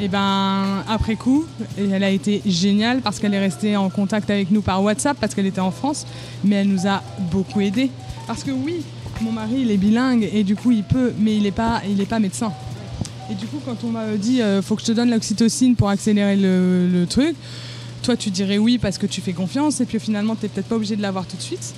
Et 0.00 0.06
ben 0.06 0.84
après 0.88 1.16
coup, 1.16 1.44
elle 1.76 2.04
a 2.04 2.10
été 2.10 2.40
géniale 2.46 3.00
parce 3.00 3.18
qu'elle 3.18 3.34
est 3.34 3.40
restée 3.40 3.76
en 3.76 3.90
contact 3.90 4.30
avec 4.30 4.52
nous 4.52 4.62
par 4.62 4.82
WhatsApp 4.82 5.16
parce 5.20 5.34
qu'elle 5.34 5.46
était 5.46 5.60
en 5.60 5.72
France, 5.72 6.06
mais 6.44 6.56
elle 6.56 6.68
nous 6.68 6.86
a 6.86 7.02
beaucoup 7.32 7.60
aidés. 7.60 7.90
Parce 8.28 8.44
que 8.44 8.52
oui, 8.52 8.82
mon 9.20 9.32
mari 9.32 9.56
il 9.62 9.70
est 9.72 9.76
bilingue 9.76 10.28
et 10.32 10.44
du 10.44 10.54
coup 10.54 10.70
il 10.70 10.84
peut, 10.84 11.12
mais 11.18 11.36
il 11.36 11.42
n'est 11.42 11.50
pas, 11.50 11.82
il 11.88 12.00
est 12.00 12.06
pas 12.06 12.20
médecin. 12.20 12.52
Et 13.30 13.34
du 13.34 13.46
coup, 13.46 13.58
quand 13.64 13.76
on 13.84 13.88
m'a 13.88 14.06
dit 14.16 14.40
euh, 14.40 14.62
faut 14.62 14.76
que 14.76 14.82
je 14.82 14.86
te 14.86 14.92
donne 14.92 15.10
l'oxytocine 15.10 15.74
pour 15.74 15.88
accélérer 15.88 16.36
le, 16.36 17.04
truc, 17.10 17.34
toi 18.02 18.16
tu 18.16 18.30
dirais 18.30 18.58
oui 18.58 18.78
parce 18.78 18.98
que 18.98 19.06
tu 19.06 19.20
fais 19.20 19.32
confiance 19.32 19.80
et 19.80 19.84
puis 19.84 19.98
finalement 19.98 20.36
tu 20.36 20.44
n'es 20.44 20.48
peut-être 20.48 20.68
pas 20.68 20.76
obligé 20.76 20.94
de 20.94 21.02
l'avoir 21.02 21.26
tout 21.26 21.36
de 21.36 21.42
suite. 21.42 21.74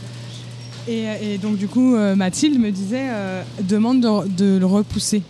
Et, 0.89 1.07
et 1.23 1.39
donc 1.39 1.57
du 1.57 1.69
coup, 1.69 1.95
euh, 1.95 2.15
Mathilde 2.17 2.61
me 2.61 2.71
disait 2.71 3.07
euh, 3.09 3.43
demande 3.63 4.01
de, 4.01 4.29
de 4.29 4.59
le 4.59 4.67
repousser. 4.67 5.23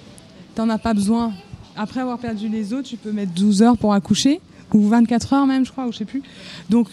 T'en 0.57 0.69
as 0.69 0.79
pas 0.79 0.93
besoin. 0.93 1.33
Après 1.77 2.01
avoir 2.01 2.19
perdu 2.19 2.49
les 2.49 2.73
os, 2.73 2.85
tu 2.85 2.97
peux 2.97 3.13
mettre 3.13 3.33
12 3.33 3.63
heures 3.63 3.79
pour 3.79 3.95
accoucher 3.95 4.41
ou 4.73 4.89
24 4.89 5.33
heures 5.33 5.47
même, 5.47 5.65
je 5.65 5.73
crois, 5.73 5.87
ou 5.87 5.93
je 5.93 5.99
sais 5.99 6.05
plus. 6.05 6.23
Donc 6.69 6.89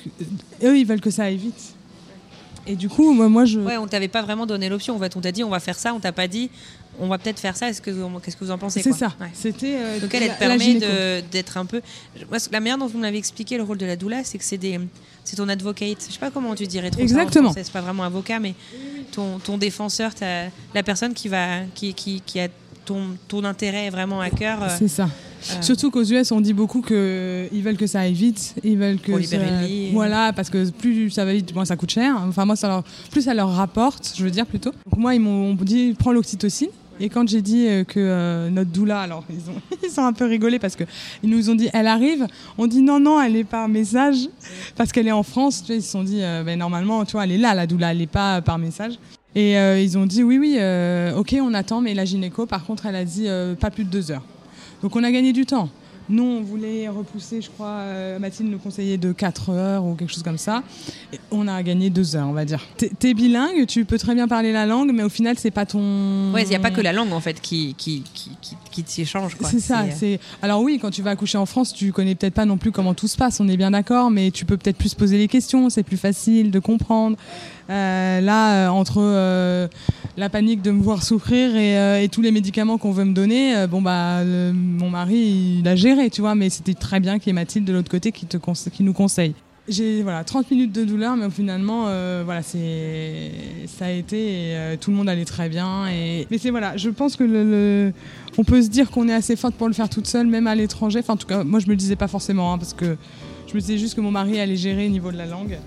eux, 0.63 0.77
ils 0.77 0.85
veulent 0.85 1.01
que 1.01 1.11
ça 1.11 1.23
aille 1.23 1.37
vite. 1.37 1.75
Et 2.65 2.75
du 2.75 2.89
coup, 2.89 3.13
moi, 3.13 3.29
moi 3.29 3.45
je 3.45 3.59
Ouais, 3.59 3.77
on 3.77 3.87
t'avait 3.87 4.09
pas 4.09 4.21
vraiment 4.21 4.45
donné 4.45 4.67
l'option. 4.67 4.95
En 4.95 4.99
fait, 4.99 5.15
on 5.15 5.21
t'a 5.21 5.31
dit 5.31 5.43
on 5.43 5.49
va 5.49 5.59
faire 5.59 5.79
ça, 5.79 5.93
on 5.93 5.99
t'a 5.99 6.11
pas 6.11 6.27
dit 6.27 6.49
on 6.99 7.07
va 7.07 7.17
peut-être 7.17 7.39
faire 7.39 7.55
ça. 7.55 7.69
Est-ce 7.69 7.81
que 7.81 7.91
qu'est-ce 8.19 8.35
que 8.35 8.43
vous 8.43 8.51
en 8.51 8.57
pensez 8.57 8.81
c'est 8.81 8.91
ça. 8.91 9.13
Ouais. 9.21 9.27
C'était 9.33 9.77
euh, 9.77 9.99
Donc 9.99 10.13
elle, 10.13 10.23
elle 10.23 10.33
te 10.33 10.39
permet 10.39 11.23
d'être 11.31 11.57
un 11.57 11.65
peu. 11.65 11.81
Moi, 12.29 12.39
la 12.51 12.59
manière 12.59 12.77
dont 12.77 12.87
vous 12.87 12.97
me 12.97 13.03
l'avez 13.03 13.17
expliqué, 13.17 13.57
le 13.57 13.63
rôle 13.63 13.77
de 13.77 13.85
la 13.85 13.95
doula, 13.95 14.23
c'est 14.23 14.37
que 14.37 14.43
c'est 14.43 14.57
des, 14.57 14.79
c'est 15.23 15.35
ton 15.35 15.47
advocate. 15.47 16.05
Je 16.07 16.13
sais 16.13 16.19
pas 16.19 16.31
comment 16.31 16.55
tu 16.55 16.67
dirais 16.67 16.89
trop 16.89 17.01
Exactement. 17.01 17.53
C'est 17.53 17.71
pas 17.71 17.81
vraiment 17.81 18.03
avocat, 18.03 18.39
mais 18.39 18.55
ton, 19.11 19.39
ton 19.39 19.57
défenseur, 19.57 20.11
la 20.73 20.83
personne 20.83 21.13
qui 21.13 21.27
va, 21.27 21.61
qui, 21.73 21.93
qui, 21.93 22.21
qui 22.25 22.39
a 22.39 22.47
ton, 22.87 23.01
ton 23.27 23.43
intérêt 23.43 23.89
vraiment 23.91 24.19
à 24.21 24.29
cœur. 24.31 24.63
euh, 24.63 24.67
C'est 24.79 24.87
ça. 24.87 25.03
euh, 25.51 25.61
Surtout 25.61 25.91
qu'aux 25.91 26.03
US, 26.03 26.31
on 26.31 26.41
dit 26.41 26.53
beaucoup 26.53 26.81
qu'ils 26.81 27.61
veulent 27.63 27.77
que 27.77 27.85
ça 27.85 27.99
aille 27.99 28.13
vite, 28.13 28.55
ils 28.63 28.77
veulent 28.77 28.97
que 28.99 29.11
Pour 29.11 29.19
libérer 29.19 29.45
ça- 29.47 29.61
le 29.61 29.67
lit. 29.67 29.91
Voilà, 29.91 30.33
parce 30.33 30.49
que 30.49 30.69
plus 30.71 31.09
ça 31.11 31.25
va 31.25 31.33
vite, 31.33 31.53
moins 31.53 31.65
ça 31.65 31.75
coûte 31.75 31.91
cher. 31.91 32.15
Enfin 32.27 32.45
moi, 32.45 32.55
ça 32.55 32.67
leur... 32.67 32.83
plus 33.11 33.21
ça 33.23 33.33
leur 33.33 33.51
rapporte, 33.53 34.13
je 34.17 34.23
veux 34.23 34.31
dire 34.31 34.45
plutôt. 34.47 34.71
Donc 34.89 34.97
moi, 34.99 35.13
ils 35.13 35.19
m'ont 35.21 35.53
dit 35.53 35.95
prends 35.99 36.11
l'oxytocine. 36.13 36.69
Et 36.99 37.09
quand 37.09 37.29
j'ai 37.29 37.43
dit 37.43 37.67
euh, 37.67 37.83
que 37.83 37.99
euh, 37.99 38.49
notre 38.49 38.71
doula, 38.71 39.01
alors 39.01 39.23
ils, 39.29 39.51
ont, 39.51 39.61
ils 39.83 39.99
un 39.99 40.13
peu 40.13 40.25
rigolés 40.25 40.57
parce 40.57 40.75
que 40.75 40.83
ils 41.21 41.29
nous 41.29 41.51
ont 41.51 41.53
dit 41.55 41.69
elle 41.71 41.85
arrive. 41.85 42.25
On 42.57 42.65
dit 42.65 42.81
non 42.81 42.99
non, 42.99 43.21
elle 43.21 43.35
est 43.35 43.43
par 43.43 43.67
message 43.69 44.17
parce 44.75 44.91
qu'elle 44.91 45.07
est 45.07 45.11
en 45.11 45.21
France. 45.21 45.61
Tu 45.61 45.67
vois, 45.67 45.75
ils 45.75 45.83
se 45.83 45.91
sont 45.91 46.03
dit 46.03 46.23
euh, 46.23 46.41
ben, 46.43 46.57
normalement, 46.57 47.05
tu 47.05 47.11
vois, 47.11 47.25
elle 47.25 47.33
est 47.33 47.37
là 47.37 47.53
la 47.53 47.67
doula, 47.67 47.91
elle 47.91 48.01
est 48.01 48.07
pas 48.07 48.41
par 48.41 48.57
message. 48.57 48.93
Et 49.35 49.57
euh, 49.57 49.79
ils 49.79 49.97
ont 49.97 50.05
dit 50.05 50.23
oui 50.23 50.37
oui, 50.39 50.55
euh, 50.59 51.15
ok 51.15 51.35
on 51.41 51.53
attend, 51.53 51.81
mais 51.81 51.93
la 51.93 52.05
gynéco 52.05 52.45
par 52.45 52.65
contre 52.65 52.85
elle 52.87 52.95
a 52.95 53.05
dit 53.05 53.27
euh, 53.27 53.55
pas 53.55 53.69
plus 53.69 53.83
de 53.83 53.89
deux 53.89 54.11
heures. 54.11 54.23
Donc 54.81 54.95
on 54.95 55.03
a 55.03 55.11
gagné 55.11 55.33
du 55.33 55.45
temps. 55.45 55.69
Nous, 56.09 56.23
on 56.23 56.41
voulait 56.41 56.87
repousser, 56.87 57.41
je 57.41 57.49
crois, 57.49 57.79
euh, 57.81 58.17
Mathilde 58.17 58.49
nous 58.49 58.59
conseillait 58.59 58.97
de 58.97 59.11
4 59.11 59.49
heures 59.49 59.83
ou 59.83 59.93
quelque 59.93 60.13
chose 60.13 60.23
comme 60.23 60.37
ça. 60.37 60.63
Et 61.11 61.19
on 61.31 61.49
a 61.49 61.61
gagné 61.63 61.89
2 61.89 62.15
heures, 62.15 62.29
on 62.29 62.31
va 62.31 62.45
dire. 62.45 62.65
T'es 62.77 62.89
t'es 62.97 63.13
bilingue, 63.13 63.65
tu 63.67 63.83
peux 63.83 63.97
très 63.97 64.15
bien 64.15 64.25
parler 64.25 64.53
la 64.53 64.65
langue, 64.65 64.91
mais 64.93 65.03
au 65.03 65.09
final, 65.09 65.35
c'est 65.37 65.51
pas 65.51 65.65
ton. 65.65 66.31
Ouais, 66.33 66.43
il 66.43 66.47
n'y 66.49 66.55
a 66.55 66.59
pas 66.61 66.71
que 66.71 66.79
la 66.79 66.93
langue 66.93 67.11
en 67.11 67.19
fait 67.19 67.41
qui, 67.41 67.75
qui, 67.77 68.03
qui, 68.13 68.31
qui, 68.71 68.83
qui 68.85 69.05
change. 69.05 69.35
quoi. 69.35 69.49
C'est 69.49 69.59
ça. 69.59 69.81
euh, 69.81 69.91
C'est 69.93 70.21
alors 70.41 70.61
oui, 70.61 70.79
quand 70.81 70.91
tu 70.91 71.01
vas 71.01 71.09
accoucher 71.11 71.37
en 71.39 71.45
France, 71.45 71.73
tu 71.73 71.91
connais 71.91 72.15
peut-être 72.15 72.35
pas 72.35 72.45
non 72.45 72.55
plus 72.55 72.71
comment 72.71 72.93
tout 72.93 73.09
se 73.09 73.17
passe. 73.17 73.41
On 73.41 73.47
est 73.49 73.57
bien 73.57 73.71
d'accord, 73.71 74.09
mais 74.09 74.31
tu 74.31 74.45
peux 74.45 74.55
peut-être 74.55 74.77
plus 74.77 74.93
poser 74.93 75.17
les 75.17 75.27
questions. 75.27 75.69
C'est 75.69 75.83
plus 75.83 75.97
facile 75.97 76.51
de 76.51 76.59
comprendre. 76.59 77.17
Euh, 77.69 78.21
là, 78.21 78.67
euh, 78.67 78.69
entre 78.69 78.99
euh, 78.99 79.67
la 80.15 80.29
panique 80.29 80.61
de 80.61 80.71
me 80.71 80.81
voir 80.81 81.03
souffrir 81.03 81.55
et, 81.55 82.07
tous 82.09 82.21
les 82.21 82.31
médicaments 82.31 82.77
qu'on 82.77 82.91
veut 82.91 83.03
me 83.03 83.13
donner, 83.13 83.67
bon 83.67 83.81
bah 83.81 84.23
mon 84.23 84.89
mari 84.89 85.59
il 85.59 85.67
a 85.67 85.75
géré, 85.75 86.09
tu 86.09 86.21
vois. 86.21 86.35
Mais 86.35 86.49
c'était 86.49 86.73
très 86.73 86.99
bien 86.99 87.19
qu'il 87.19 87.27
y 87.27 87.29
ait 87.31 87.33
Mathilde 87.33 87.65
de 87.65 87.73
l'autre 87.73 87.91
côté 87.91 88.11
qui 88.11 88.83
nous 88.83 88.93
conseille. 88.93 89.33
J'ai 89.67 90.01
voilà 90.01 90.23
30 90.23 90.49
minutes 90.49 90.71
de 90.71 90.85
douleur, 90.85 91.17
mais 91.17 91.29
finalement 91.29 91.83
voilà 92.23 92.41
c'est 92.41 93.31
ça 93.67 93.85
a 93.85 93.91
été 93.91 94.55
tout 94.79 94.91
le 94.91 94.97
monde 94.97 95.09
allait 95.09 95.25
très 95.25 95.49
bien. 95.49 95.85
Mais 96.31 96.37
c'est 96.37 96.49
voilà, 96.49 96.77
je 96.77 96.89
pense 96.89 97.15
que 97.15 97.91
on 98.37 98.43
peut 98.43 98.61
se 98.61 98.69
dire 98.69 98.89
qu'on 98.89 99.09
est 99.09 99.13
assez 99.13 99.35
forte 99.35 99.55
pour 99.55 99.67
le 99.67 99.73
faire 99.73 99.89
toute 99.89 100.07
seule, 100.07 100.27
même 100.27 100.47
à 100.47 100.55
l'étranger. 100.55 101.01
En 101.07 101.17
tout 101.17 101.27
cas 101.27 101.43
moi 101.43 101.59
je 101.59 101.65
me 101.65 101.71
le 101.71 101.77
disais 101.77 101.97
pas 101.97 102.07
forcément 102.07 102.53
hein, 102.53 102.57
parce 102.57 102.73
que 102.73 102.97
je 103.47 103.53
me 103.53 103.59
disais 103.59 103.77
juste 103.77 103.95
que 103.95 104.01
mon 104.01 104.11
mari 104.11 104.39
allait 104.39 104.55
gérer 104.55 104.87
au 104.87 104.89
niveau 104.89 105.11
de 105.11 105.17
la 105.17 105.25
langue. 105.25 105.57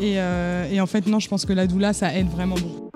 Et, 0.00 0.18
euh, 0.18 0.66
et 0.70 0.80
en 0.80 0.86
fait 0.86 1.06
non, 1.06 1.20
je 1.20 1.28
pense 1.28 1.44
que 1.44 1.52
la 1.52 1.66
doula 1.66 1.92
ça 1.92 2.14
aide 2.14 2.28
vraiment 2.28 2.54
beaucoup. 2.54 2.89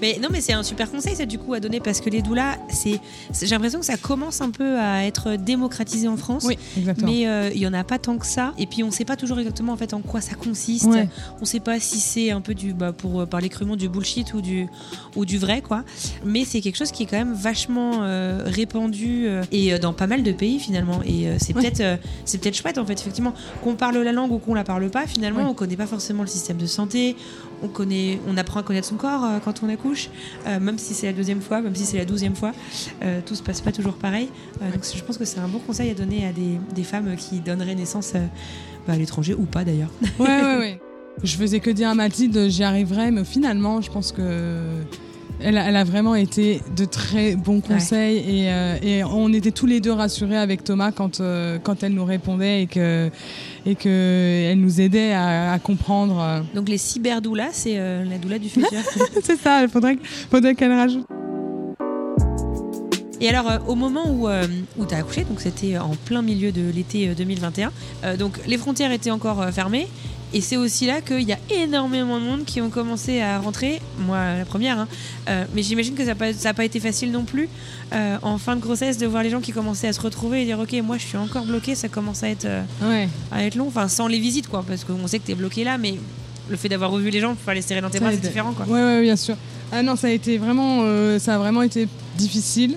Mais 0.00 0.18
non, 0.20 0.28
mais 0.30 0.40
c'est 0.40 0.52
un 0.52 0.62
super 0.62 0.90
conseil 0.90 1.16
ça 1.16 1.26
du 1.26 1.38
coup 1.38 1.54
à 1.54 1.60
donner 1.60 1.80
parce 1.80 2.00
que 2.00 2.10
les 2.10 2.22
doulas, 2.22 2.56
c'est, 2.68 3.00
j'ai 3.40 3.46
l'impression 3.48 3.78
que 3.80 3.86
ça 3.86 3.96
commence 3.96 4.40
un 4.40 4.50
peu 4.50 4.78
à 4.78 5.04
être 5.04 5.36
démocratisé 5.36 6.08
en 6.08 6.16
France. 6.16 6.46
exactement. 6.76 7.10
Mais 7.10 7.26
euh, 7.26 7.50
il 7.54 7.60
y 7.60 7.66
en 7.66 7.72
a 7.72 7.84
pas 7.84 7.98
tant 7.98 8.18
que 8.18 8.26
ça. 8.26 8.52
Et 8.58 8.66
puis 8.66 8.82
on 8.82 8.90
sait 8.90 9.04
pas 9.04 9.16
toujours 9.16 9.38
exactement 9.38 9.72
en 9.72 9.76
fait 9.76 9.94
en 9.94 10.00
quoi 10.00 10.20
ça 10.20 10.34
consiste. 10.34 10.86
Ouais. 10.86 11.08
On 11.40 11.44
sait 11.44 11.60
pas 11.60 11.80
si 11.80 11.98
c'est 12.00 12.30
un 12.30 12.40
peu 12.40 12.54
du, 12.54 12.72
bah, 12.74 12.92
pour 12.92 13.20
euh, 13.20 13.26
parler 13.26 13.48
crûment, 13.48 13.76
du 13.76 13.88
bullshit 13.88 14.34
ou 14.34 14.40
du 14.40 14.66
ou 15.16 15.24
du 15.24 15.38
vrai 15.38 15.62
quoi. 15.62 15.84
mais 16.24 16.44
c'est 16.44 16.60
quelque 16.60 16.76
chose 16.76 16.90
qui 16.92 17.04
est 17.04 17.06
quand 17.06 17.16
même 17.18 17.34
vachement 17.34 18.02
euh, 18.02 18.42
répandu 18.44 19.26
euh, 19.26 19.42
et 19.52 19.78
dans 19.78 19.92
pas 19.92 20.06
mal 20.06 20.22
de 20.22 20.32
pays 20.32 20.58
finalement. 20.58 21.00
Et 21.04 21.26
c'est 21.38 21.54
Ouais. 21.56 21.62
peut-être 21.70 22.00
c'est 22.24 22.38
peut-être 22.38 22.56
chouette 22.56 22.76
en 22.78 22.84
fait, 22.84 22.94
effectivement, 23.00 23.32
qu'on 23.62 23.74
parle 23.76 23.96
la 23.98 24.12
langue 24.12 24.30
ou 24.32 24.38
qu'on 24.38 24.52
la 24.54 24.64
parle 24.64 24.90
pas. 24.90 25.06
Finalement, 25.06 25.40
Ouais. 25.44 25.46
on 25.48 25.54
connaît 25.54 25.76
pas 25.76 25.86
forcément 25.86 26.22
le 26.22 26.28
système 26.28 26.56
de 26.58 26.66
santé. 26.66 27.16
On 27.62 27.68
connaît, 27.68 28.18
on 28.28 28.36
apprend 28.36 28.60
à 28.60 28.62
connaître 28.62 28.86
son 28.86 28.96
corps 28.96 29.24
euh, 29.24 29.38
quand 29.44 29.62
on 29.62 29.68
accouche, 29.68 30.10
euh, 30.46 30.60
même 30.60 30.78
si 30.78 30.94
c'est 30.94 31.06
la 31.06 31.12
deuxième 31.12 31.40
fois, 31.40 31.60
même 31.60 31.74
si 31.74 31.84
c'est 31.84 31.98
la 31.98 32.04
douzième 32.04 32.36
fois. 32.36 32.52
Euh, 33.02 33.20
tout 33.24 33.34
se 33.34 33.42
passe 33.42 33.60
pas 33.60 33.72
toujours 33.72 33.94
pareil. 33.94 34.28
Donc 34.60 34.84
je 34.94 35.02
pense 35.02 35.18
que 35.18 35.24
c'est 35.24 35.40
un 35.40 35.48
bon 35.48 35.58
conseil 35.58 35.90
à 35.90 35.94
donner 35.94 36.26
à 36.26 36.32
des, 36.32 36.58
des 36.74 36.84
femmes 36.84 37.16
qui 37.16 37.40
donneraient 37.40 37.74
naissance 37.74 38.12
bah, 38.86 38.94
à 38.94 38.96
l'étranger 38.96 39.34
ou 39.34 39.44
pas 39.44 39.64
d'ailleurs. 39.64 39.90
Ouais, 40.18 40.26
ouais, 40.26 40.58
ouais. 40.58 40.80
Je 41.22 41.34
faisais 41.36 41.60
que 41.60 41.70
dire 41.70 41.88
à 41.88 41.94
Mathilde, 41.94 42.50
j'y 42.50 42.62
arriverai, 42.62 43.10
mais 43.10 43.24
finalement, 43.24 43.80
je 43.80 43.90
pense 43.90 44.12
que 44.12 44.82
elle 45.40 45.58
a, 45.58 45.68
elle 45.68 45.76
a 45.76 45.84
vraiment 45.84 46.14
été 46.14 46.60
de 46.76 46.84
très 46.84 47.36
bons 47.36 47.60
conseils 47.60 48.16
et, 48.18 48.50
euh, 48.52 48.76
et 48.82 49.04
on 49.04 49.32
était 49.32 49.50
tous 49.50 49.66
les 49.66 49.80
deux 49.80 49.92
rassurés 49.92 50.36
avec 50.38 50.64
Thomas 50.64 50.92
quand, 50.92 51.20
euh, 51.20 51.58
quand 51.62 51.82
elle 51.82 51.92
nous 51.92 52.04
répondait 52.04 52.62
et 52.62 52.66
que, 52.66 53.10
et 53.66 53.74
que 53.74 54.48
elle 54.50 54.60
nous 54.60 54.80
aidait 54.80 55.12
à, 55.12 55.52
à 55.52 55.58
comprendre. 55.58 56.20
euh. 56.20 56.40
Donc 56.54 56.68
les 56.68 56.78
cyberdoulas, 56.78 57.50
c'est 57.52 57.74
euh, 57.78 58.04
la 58.04 58.18
doula 58.18 58.38
du 58.38 58.48
futur. 58.48 58.80
C'est 59.22 59.36
ça, 59.36 59.62
il 59.62 59.68
faudrait, 59.68 59.98
faudrait 60.30 60.54
qu'elle 60.54 60.72
rajoute. 60.72 61.06
Et 63.20 63.28
alors, 63.30 63.50
euh, 63.50 63.58
au 63.66 63.74
moment 63.74 64.10
où, 64.10 64.28
euh, 64.28 64.46
où 64.76 64.84
tu 64.84 64.94
as 64.94 64.98
accouché, 64.98 65.24
donc 65.24 65.40
c'était 65.40 65.78
en 65.78 65.92
plein 66.04 66.20
milieu 66.20 66.52
de 66.52 66.70
l'été 66.70 67.08
euh, 67.08 67.14
2021, 67.14 67.72
euh, 68.04 68.16
donc 68.16 68.38
les 68.46 68.58
frontières 68.58 68.92
étaient 68.92 69.10
encore 69.10 69.42
fermées. 69.52 69.86
Et 70.34 70.40
c'est 70.40 70.56
aussi 70.56 70.86
là 70.86 71.00
qu'il 71.00 71.22
y 71.22 71.32
a 71.32 71.38
énormément 71.50 72.18
de 72.18 72.24
monde 72.24 72.44
qui 72.44 72.60
ont 72.60 72.70
commencé 72.70 73.20
à 73.20 73.38
rentrer, 73.38 73.80
moi 73.98 74.38
la 74.38 74.44
première, 74.44 74.78
hein. 74.78 74.88
Euh, 75.28 75.44
mais 75.54 75.62
j'imagine 75.62 75.94
que 75.94 76.04
ça 76.04 76.14
n'a 76.14 76.54
pas, 76.54 76.64
été 76.64 76.80
facile 76.80 77.12
non 77.12 77.24
plus 77.24 77.48
euh, 77.92 78.16
en 78.22 78.38
fin 78.38 78.56
de 78.56 78.60
grossesse 78.60 78.98
de 78.98 79.06
voir 79.06 79.22
les 79.22 79.30
gens 79.30 79.40
qui 79.40 79.52
commençaient 79.52 79.88
à 79.88 79.92
se 79.92 80.00
retrouver 80.00 80.42
et 80.42 80.44
dire 80.44 80.58
ok 80.58 80.72
moi 80.84 80.98
je 80.98 81.06
suis 81.06 81.16
encore 81.16 81.44
bloqué, 81.44 81.74
ça 81.74 81.88
commence 81.88 82.22
à 82.22 82.28
être, 82.28 82.44
euh, 82.44 82.62
Ouais. 82.82 83.08
à 83.30 83.44
être 83.44 83.54
long, 83.54 83.68
enfin 83.68 83.88
sans 83.88 84.08
les 84.08 84.18
visites 84.18 84.48
quoi, 84.48 84.64
parce 84.66 84.84
qu'on 84.84 85.06
sait 85.06 85.18
que 85.18 85.26
tu 85.26 85.32
es 85.32 85.36
bloqué 85.36 85.64
là, 85.64 85.78
mais 85.78 85.94
le 86.48 86.56
fait 86.56 86.68
d'avoir 86.68 86.90
revu 86.90 87.10
les 87.10 87.20
gens, 87.20 87.34
faut 87.34 87.52
les 87.52 87.62
serrer 87.62 87.80
dans 87.80 87.90
tes 87.90 87.98
Ça 87.98 88.04
bras, 88.04 88.12
c'est 88.12 88.20
différent 88.20 88.52
quoi. 88.52 88.66
Ouais, 88.66 88.82
ouais, 88.82 89.02
bien 89.02 89.16
sûr. 89.16 89.36
Ah 89.72 89.82
non, 89.82 89.96
ça 89.96 90.06
a 90.06 90.10
été 90.10 90.38
vraiment, 90.38 90.82
ça 91.18 91.34
a 91.34 91.38
vraiment 91.38 91.62
été 91.62 91.88
difficile. 92.16 92.76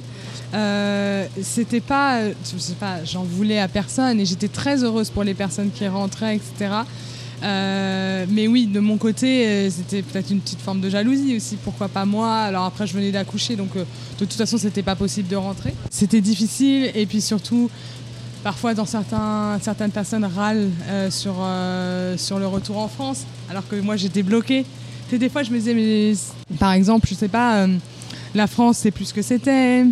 Euh, 0.54 1.28
c'était 1.42 1.82
pas, 1.82 2.22
je 2.30 2.58
sais 2.58 2.74
pas, 2.74 3.04
j'en 3.06 3.24
voulais 3.24 3.60
à 3.60 3.68
personne 3.68 4.20
et 4.20 4.26
j'étais 4.26 4.48
très 4.48 4.84
heureuse 4.84 5.10
pour 5.10 5.24
les 5.24 5.34
personnes 5.34 5.70
qui 5.72 5.88
rentraient, 5.88 6.38
etc. 6.38 6.74
Euh, 7.44 8.26
mais 8.30 8.48
oui, 8.48 8.66
de 8.66 8.80
mon 8.80 8.98
côté, 8.98 9.48
euh, 9.48 9.70
c'était 9.70 10.02
peut-être 10.02 10.30
une 10.32 10.40
petite 10.40 10.60
forme 10.60 10.82
de 10.82 10.90
jalousie 10.90 11.36
aussi. 11.38 11.58
Pourquoi 11.64 11.88
pas 11.88 12.06
moi 12.06 12.36
Alors 12.36 12.66
après, 12.66 12.86
je 12.88 12.94
venais 12.94 13.12
d'accoucher, 13.12 13.56
donc 13.56 13.76
euh, 13.76 13.86
de 14.20 14.26
toute 14.26 14.34
façon, 14.34 14.58
c'était 14.58 14.84
pas 14.84 14.96
possible 14.96 15.30
de 15.30 15.36
rentrer. 15.36 15.74
C'était 15.90 16.22
difficile 16.22 16.92
et 16.94 17.06
puis 17.06 17.22
surtout, 17.22 17.70
parfois 18.44 18.74
dans 18.74 18.86
certains, 18.86 19.58
certaines 19.62 19.92
personnes 19.92 20.26
râlent 20.26 20.70
sur, 21.10 21.36
sur 22.18 22.40
le 22.40 22.48
retour 22.48 22.78
en 22.78 22.88
France, 22.88 23.26
alors 23.50 23.68
que 23.68 23.76
moi 23.76 23.96
j'étais 23.96 24.24
bloquée. 24.24 24.66
Des 25.12 25.30
fois 25.30 25.44
je 25.44 25.52
me 25.52 25.58
disais, 25.58 25.74
mais 25.74 26.14
par 26.60 26.74
exemple, 26.74 27.08
je 27.10 27.16
sais 27.16 27.28
pas, 27.28 27.68
la 28.36 28.48
France 28.48 28.78
c'est 28.78 28.92
plus 28.92 29.06
ce 29.06 29.14
que 29.14 29.22
c'était. 29.22 29.86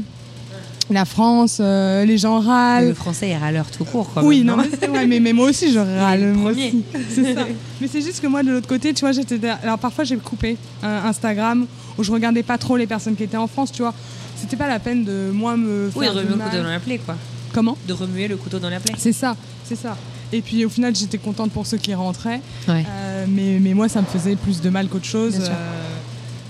La 0.89 1.03
France, 1.05 1.57
euh, 1.59 2.05
les 2.05 2.17
gens 2.17 2.39
râlent. 2.39 2.87
Le 2.89 2.93
français 2.93 3.29
est 3.29 3.37
râleur 3.37 3.65
tout 3.69 3.83
court 3.83 4.09
quoi. 4.13 4.23
Oui, 4.23 4.37
même, 4.43 4.55
non, 4.55 4.63
mais 4.63 4.69
c'est 4.79 4.87
vrai, 4.87 5.05
mais, 5.05 5.19
mais 5.19 5.33
moi 5.33 5.49
aussi 5.49 5.71
je 5.73 5.79
râle. 5.79 6.21
le 6.21 6.33
moi 6.33 6.51
premier. 6.51 6.67
aussi. 6.69 7.33
Ça. 7.33 7.45
Mais 7.81 7.87
c'est 7.87 8.01
juste 8.01 8.21
que 8.21 8.27
moi 8.27 8.41
de 8.43 8.51
l'autre 8.51 8.67
côté, 8.67 8.93
tu 8.93 9.01
vois, 9.01 9.11
j'étais. 9.11 9.39
Alors 9.63 9.79
parfois 9.79 10.03
j'ai 10.05 10.15
coupé 10.17 10.57
euh, 10.83 11.05
Instagram 11.07 11.65
où 11.97 12.03
je 12.03 12.11
regardais 12.11 12.43
pas 12.43 12.57
trop 12.57 12.77
les 12.77 12.87
personnes 12.87 13.15
qui 13.15 13.23
étaient 13.23 13.37
en 13.37 13.47
France, 13.47 13.71
tu 13.71 13.81
vois. 13.81 13.93
C'était 14.37 14.55
pas 14.55 14.67
la 14.67 14.79
peine 14.79 15.03
de 15.03 15.29
moi 15.33 15.57
me 15.57 15.89
Oui, 15.95 16.05
faire 16.05 16.13
remuer 16.13 16.27
du 16.33 16.37
le 16.37 16.43
couteau 16.45 16.57
dans 16.63 16.69
la 16.69 16.79
plaie 16.79 16.97
quoi. 16.99 17.15
Comment? 17.53 17.77
De 17.87 17.93
remuer 17.93 18.27
le 18.27 18.37
couteau 18.37 18.59
dans 18.59 18.69
la 18.69 18.79
plaie. 18.79 18.93
C'est 18.97 19.13
ça, 19.13 19.35
c'est 19.65 19.75
ça. 19.75 19.97
Et 20.31 20.41
puis 20.41 20.63
au 20.65 20.69
final, 20.69 20.95
j'étais 20.95 21.17
contente 21.17 21.51
pour 21.51 21.65
ceux 21.65 21.77
qui 21.77 21.93
rentraient, 21.93 22.41
Ouais. 22.67 22.85
Euh, 22.87 23.25
mais, 23.29 23.59
mais 23.61 23.73
moi, 23.73 23.87
ça 23.89 24.01
me 24.01 24.05
faisait 24.05 24.35
plus 24.35 24.59
de 24.61 24.69
mal 24.69 24.87
qu'autre 24.89 25.05
chose. 25.05 25.35
Bien 25.37 25.45
sûr. 25.45 25.53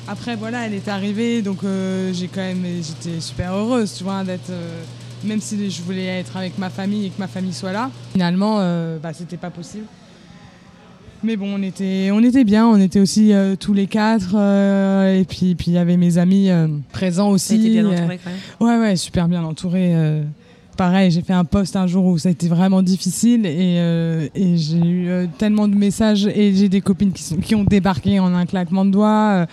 Après, 0.08 0.36
voilà, 0.36 0.66
elle 0.66 0.74
est 0.74 0.88
arrivée, 0.88 1.42
donc 1.42 1.64
euh, 1.64 2.14
j'ai 2.14 2.28
quand 2.28 2.42
même, 2.42 2.64
j'étais 2.82 3.20
super 3.20 3.54
heureuse, 3.54 3.94
tu 3.98 4.04
vois, 4.04 4.24
d'être. 4.24 4.50
euh, 4.50 4.82
même 5.26 5.42
si 5.42 5.70
je 5.72 5.82
voulais 5.82 6.06
être 6.06 6.38
avec 6.38 6.58
ma 6.60 6.70
famille 6.70 7.08
et 7.08 7.10
que 7.10 7.20
ma 7.20 7.28
famille 7.28 7.52
soit 7.54 7.72
là, 7.74 7.90
finalement, 8.14 8.58
euh, 8.60 9.00
bah, 9.02 9.12
c'était 9.14 9.36
pas 9.36 9.50
possible. 9.50 9.86
Mais 11.24 11.36
bon, 11.36 11.56
on 11.58 11.64
était, 11.64 12.10
on 12.14 12.22
était 12.24 12.44
bien, 12.44 12.68
on 12.68 12.78
était 12.80 13.00
aussi 13.00 13.34
euh, 13.34 13.56
tous 13.56 13.74
les 13.74 13.88
quatre, 13.88 14.36
euh, 14.36 15.20
et 15.20 15.26
puis 15.26 15.56
puis 15.56 15.72
il 15.72 15.74
y 15.74 15.78
avait 15.80 15.98
mes 15.98 16.20
amis 16.20 16.52
euh, 16.52 16.68
présents 16.92 17.30
aussi. 17.30 17.56
Été 17.56 17.70
bien 17.72 17.88
euh, 17.88 17.98
entouré 17.98 18.20
quand 18.24 18.30
même. 18.70 18.80
Ouais, 18.80 18.88
ouais, 18.90 18.96
super 18.96 19.28
bien 19.28 19.44
entouré. 19.44 19.96
euh, 19.96 20.22
pareil, 20.78 21.10
j'ai 21.10 21.24
fait 21.24 21.34
un 21.34 21.44
post 21.44 21.76
un 21.76 21.88
jour 21.88 22.06
où 22.06 22.20
ça 22.20 22.30
a 22.30 22.32
été 22.32 22.48
vraiment 22.48 22.84
difficile 22.84 23.48
et, 23.48 23.78
et 24.36 24.58
j'ai 24.58 24.78
eu 24.78 25.28
tellement 25.40 25.68
de 25.68 25.74
messages 25.74 26.28
et 26.28 26.54
j'ai 26.54 26.70
des 26.70 26.82
copines 26.82 27.12
qui, 27.12 27.24
sont, 27.24 27.38
qui 27.38 27.56
ont 27.56 27.64
débarqué 27.64 28.20
en 28.20 28.34
un 28.36 28.46
claquement 28.46 28.86
de 28.86 28.92
doigts. 28.92 29.48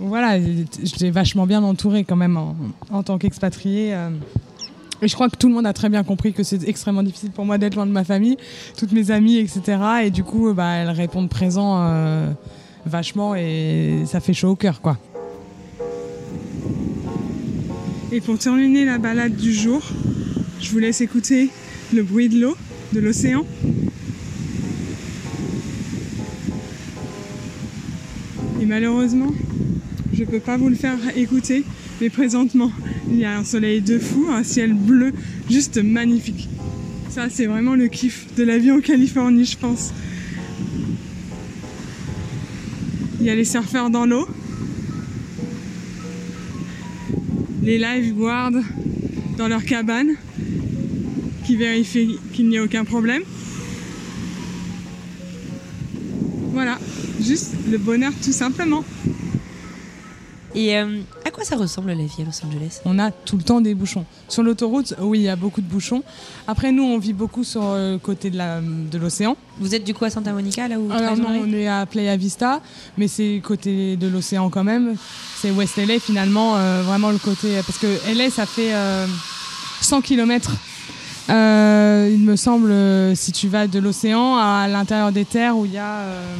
Voilà, 0.00 0.38
j'étais 0.82 1.10
vachement 1.10 1.46
bien 1.46 1.62
entourée 1.62 2.04
quand 2.04 2.16
même 2.16 2.36
en, 2.36 2.56
en 2.90 3.02
tant 3.02 3.18
qu'expatriée. 3.18 3.94
euh. 3.94 4.10
Et 5.02 5.08
je 5.08 5.14
crois 5.14 5.30
que 5.30 5.36
tout 5.36 5.48
le 5.48 5.54
monde 5.54 5.66
a 5.66 5.72
très 5.72 5.88
bien 5.88 6.04
compris 6.04 6.32
que 6.34 6.42
c'est 6.42 6.66
extrêmement 6.68 7.02
difficile 7.02 7.30
pour 7.30 7.46
moi 7.46 7.56
d'être 7.56 7.74
loin 7.74 7.86
de 7.86 7.90
ma 7.92 8.04
famille, 8.04 8.36
toutes 8.76 8.92
mes 8.92 9.10
amies, 9.10 9.38
etc. 9.38 9.78
Et 10.04 10.10
du 10.10 10.22
coup, 10.24 10.52
bah, 10.52 10.72
elles 10.74 10.90
répondent 10.90 11.30
présent 11.30 11.78
euh, 11.80 12.30
vachement 12.84 13.34
et 13.34 14.02
ça 14.04 14.20
fait 14.20 14.34
chaud 14.34 14.50
au 14.50 14.56
cœur, 14.56 14.82
quoi. 14.82 14.98
Et 18.12 18.20
pour 18.20 18.38
terminer 18.38 18.84
la 18.84 18.98
balade 18.98 19.36
du 19.36 19.54
jour, 19.54 19.80
je 20.60 20.70
vous 20.70 20.78
laisse 20.80 21.00
écouter 21.00 21.48
le 21.94 22.02
bruit 22.02 22.28
de 22.28 22.38
l'eau, 22.40 22.56
de 22.92 23.00
l'océan. 23.00 23.44
Et 28.60 28.66
malheureusement, 28.66 29.30
je 30.20 30.26
peux 30.26 30.38
pas 30.38 30.58
vous 30.58 30.68
le 30.68 30.74
faire 30.74 30.98
écouter, 31.16 31.64
mais 31.98 32.10
présentement, 32.10 32.70
il 33.10 33.16
y 33.16 33.24
a 33.24 33.38
un 33.38 33.44
soleil 33.44 33.80
de 33.80 33.98
fou, 33.98 34.26
un 34.30 34.42
ciel 34.42 34.74
bleu 34.74 35.14
juste 35.48 35.82
magnifique. 35.82 36.46
Ça, 37.08 37.30
c'est 37.30 37.46
vraiment 37.46 37.74
le 37.74 37.88
kiff 37.88 38.26
de 38.36 38.42
la 38.42 38.58
vie 38.58 38.70
en 38.70 38.80
Californie, 38.80 39.46
je 39.46 39.56
pense. 39.56 39.94
Il 43.18 43.26
y 43.26 43.30
a 43.30 43.34
les 43.34 43.46
surfeurs 43.46 43.88
dans 43.88 44.04
l'eau, 44.04 44.28
les 47.62 47.78
lifeguards 47.78 48.60
dans 49.38 49.48
leur 49.48 49.64
cabane 49.64 50.10
qui 51.46 51.56
vérifient 51.56 52.18
qu'il 52.34 52.48
n'y 52.48 52.58
a 52.58 52.62
aucun 52.62 52.84
problème. 52.84 53.22
Voilà, 56.52 56.78
juste 57.22 57.54
le 57.70 57.78
bonheur 57.78 58.12
tout 58.22 58.32
simplement. 58.32 58.84
Et 60.54 60.76
euh, 60.76 61.00
à 61.24 61.30
quoi 61.30 61.44
ça 61.44 61.56
ressemble 61.56 61.88
la 61.88 62.04
vie 62.04 62.10
à 62.20 62.24
Los 62.24 62.44
Angeles? 62.44 62.80
On 62.84 62.98
a 62.98 63.10
tout 63.10 63.36
le 63.36 63.42
temps 63.42 63.60
des 63.60 63.74
bouchons. 63.74 64.04
Sur 64.28 64.42
l'autoroute, 64.42 64.94
oui, 65.00 65.20
il 65.20 65.24
y 65.24 65.28
a 65.28 65.36
beaucoup 65.36 65.60
de 65.60 65.66
bouchons. 65.66 66.02
Après, 66.48 66.72
nous, 66.72 66.82
on 66.82 66.98
vit 66.98 67.12
beaucoup 67.12 67.44
sur 67.44 67.62
le 67.62 67.98
côté 67.98 68.30
de 68.30 68.98
l'océan. 68.98 69.36
Vous 69.58 69.74
êtes 69.74 69.84
du 69.84 69.94
coup 69.94 70.04
à 70.04 70.10
Santa 70.10 70.32
Monica 70.32 70.66
là 70.66 70.78
où 70.78 70.86
vous 70.86 70.92
Alors 70.92 71.16
non, 71.16 71.42
on 71.44 71.52
est 71.52 71.68
à 71.68 71.86
Playa 71.86 72.16
Vista, 72.16 72.60
mais 72.98 73.06
c'est 73.08 73.40
côté 73.44 73.96
de 73.96 74.08
l'océan 74.08 74.50
quand 74.50 74.64
même. 74.64 74.96
C'est 75.36 75.50
West 75.50 75.76
LA 75.76 76.00
finalement, 76.00 76.56
euh, 76.56 76.82
vraiment 76.82 77.10
le 77.10 77.18
côté... 77.18 77.60
Parce 77.64 77.78
que 77.78 77.86
LA, 78.14 78.30
ça 78.30 78.44
fait 78.46 78.74
euh, 78.74 79.06
100 79.82 80.00
km. 80.02 80.50
il 81.28 81.34
me 81.34 82.34
semble, 82.36 82.70
euh, 82.70 83.14
si 83.14 83.32
tu 83.32 83.48
vas 83.48 83.66
de 83.66 83.78
l'océan 83.78 84.36
à 84.36 84.66
l'intérieur 84.68 85.12
des 85.12 85.24
terres 85.24 85.56
où 85.56 85.64
il 85.64 85.72
y 85.72 85.78
a... 85.78 85.98
euh, 86.00 86.36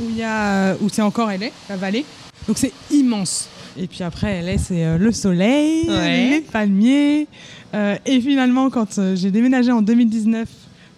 où 0.00 0.04
il 0.08 0.16
y 0.16 0.22
a... 0.22 0.76
où 0.80 0.88
c'est 0.88 1.02
encore 1.02 1.28
LA, 1.28 1.48
la 1.68 1.76
vallée. 1.76 2.04
Donc 2.50 2.58
c'est 2.58 2.72
immense. 2.90 3.48
Et 3.78 3.86
puis 3.86 4.02
après, 4.02 4.42
LA, 4.42 4.58
c'est 4.58 4.84
euh, 4.84 4.98
le 4.98 5.12
soleil, 5.12 5.88
Ouais. 5.88 6.30
les 6.30 6.40
palmiers. 6.40 7.28
Euh, 7.74 7.94
et 8.04 8.20
finalement, 8.20 8.70
quand 8.70 8.98
euh, 8.98 9.14
j'ai 9.14 9.30
déménagé 9.30 9.70
en 9.70 9.82
2019, 9.82 10.48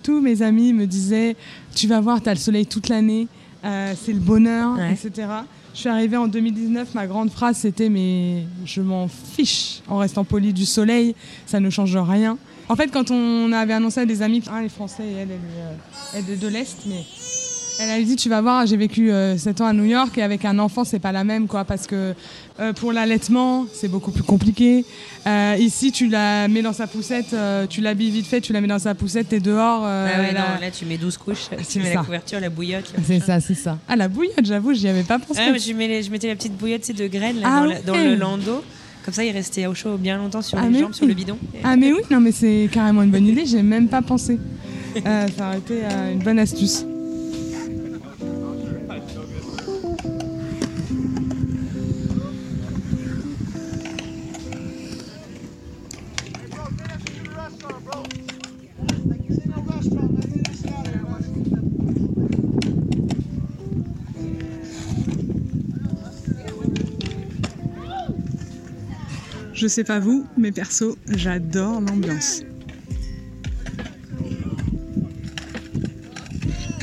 tous 0.03 0.23
mes 0.23 0.41
amis 0.41 0.73
me 0.73 0.87
disaient 0.87 1.37
Tu 1.75 1.87
vas 1.89 2.01
voir, 2.01 2.23
tu 2.23 2.31
as 2.31 2.33
le 2.33 2.39
soleil 2.39 2.65
toute 2.65 2.89
l'année, 2.89 3.29
euh, 3.67 3.93
c'est 4.03 4.15
le 4.15 4.19
bonheur, 4.19 4.79
Ouais. 4.79 4.93
etc. 4.95 5.29
Je 5.75 5.81
suis 5.81 5.91
arrivée 5.91 6.17
en 6.17 6.27
2019, 6.27 6.95
ma 6.95 7.07
grande 7.07 7.31
phrase 7.31 7.59
c'était 7.59 7.91
Mais 7.91 8.45
je 8.65 8.81
m'en 8.81 9.07
fiche 9.09 9.83
en 9.89 9.99
restant 9.99 10.25
poli 10.25 10.55
du 10.55 10.65
soleil, 10.65 11.15
ça 11.45 11.61
ne 11.61 11.69
change 11.69 11.95
rien. 11.99 12.39
En 12.71 12.77
fait, 12.77 12.91
quand 12.91 13.11
on 13.11 13.53
avait 13.53 13.75
annoncé 13.75 14.01
à 14.01 14.07
des 14.07 14.23
amis, 14.23 14.43
ah, 14.51 14.63
les 14.63 14.71
Français, 14.71 15.03
elle, 15.21 15.29
elle, 15.33 15.39
elle 16.27 16.33
est 16.33 16.39
de 16.39 16.49
l'Est, 16.49 16.79
mais 16.87 17.03
Elle 17.83 17.91
a 17.91 18.01
dit, 18.01 18.15
tu 18.17 18.29
vas 18.29 18.41
voir, 18.41 18.65
j'ai 18.67 18.77
vécu 18.77 19.11
7 19.37 19.61
ans 19.61 19.67
à 19.67 19.73
New 19.73 19.85
York 19.85 20.17
et 20.17 20.23
avec 20.23 20.45
un 20.45 20.59
enfant, 20.61 20.85
c'est 20.85 21.01
pas 21.01 21.11
la 21.11 21.25
même, 21.25 21.49
quoi, 21.49 21.65
parce 21.65 21.87
que 21.87 22.15
pour 22.77 22.93
l'allaitement, 22.93 23.67
c'est 23.73 23.89
beaucoup 23.89 24.13
plus 24.13 24.23
compliqué. 24.23 24.85
ici, 25.59 25.91
tu 25.91 26.09
la 26.09 26.47
mets 26.47 26.63
dans 26.63 26.73
sa 26.73 26.87
poussette, 26.87 27.35
tu 27.69 27.81
l'habilles 27.81 28.11
vite 28.11 28.27
fait, 28.27 28.41
tu 28.41 28.53
la 28.53 28.61
mets 28.61 28.69
dans 28.69 28.79
sa 28.79 28.95
poussette, 28.95 29.31
t'es 29.31 29.41
dehors. 29.41 29.85
ah 29.85 30.05
ouais, 30.21 30.33
là... 30.33 30.41
non, 30.41 30.61
là, 30.61 30.71
tu 30.71 30.85
mets 30.85 30.97
12 30.97 31.17
couches, 31.17 31.49
tu 31.69 31.81
mets 31.81 31.95
la 31.95 32.03
couverture, 32.03 32.39
la 32.39 32.51
bouillotte. 32.51 32.93
C'est 33.05 33.21
ça, 33.21 33.41
c'est 33.41 33.55
ça. 33.55 33.79
Ah, 33.89 33.97
la 33.97 34.09
bouillotte, 34.09 34.45
j'avoue, 34.45 34.75
j'y 34.75 34.89
avais 34.89 35.03
pas 35.03 35.19
pensé. 35.19 35.41
Ah, 35.43 35.53
je, 35.53 35.61
je 35.61 36.11
mettais 36.11 36.29
la 36.29 36.37
petite 36.37 36.57
bouillotte 36.57 36.91
de 36.93 37.07
graines 37.07 37.41
là, 37.41 37.49
ah 37.49 37.81
dans, 37.85 37.97
le 37.97 38.15
landau. 38.15 38.63
Comme 39.05 39.15
ça, 39.15 39.25
il 39.25 39.33
restait 39.33 39.67
au 39.67 39.75
chaud 39.75 39.97
bien 39.97 40.17
longtemps 40.17 40.43
sur 40.43 40.59
ah, 40.59 40.69
les 40.69 40.79
jambes, 40.79 40.95
sur 40.95 41.07
le 41.07 41.15
bidon. 41.15 41.37
Ah 41.65 41.77
mais 41.77 41.93
oui, 41.93 42.03
non 42.11 42.21
mais 42.21 42.33
c'est 42.33 42.69
carrément 42.71 43.03
une 43.03 43.11
bonne 43.11 43.27
idée, 43.27 43.47
j'ai 43.47 43.63
même 43.63 43.89
pas 43.89 44.03
pensé. 44.03 44.39
Euh, 45.07 45.27
ça 45.37 45.49
aurait 45.49 45.59
été 45.59 45.81
euh, 45.85 46.13
une 46.13 46.23
bonne 46.23 46.39
astuce. 46.39 46.85
Je 69.63 69.69
sais 69.69 69.85
pas 69.85 70.01
vous, 70.01 70.27
mais 70.37 70.51
perso, 70.51 70.99
j'adore 71.07 71.81
l'ambiance. 71.81 72.43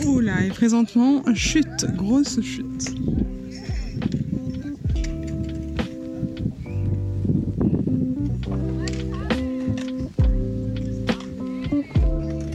Oula, 0.05 0.45
et 0.45 0.49
présentement, 0.49 1.21
chute, 1.35 1.85
grosse 1.97 2.39
chute. 2.39 2.95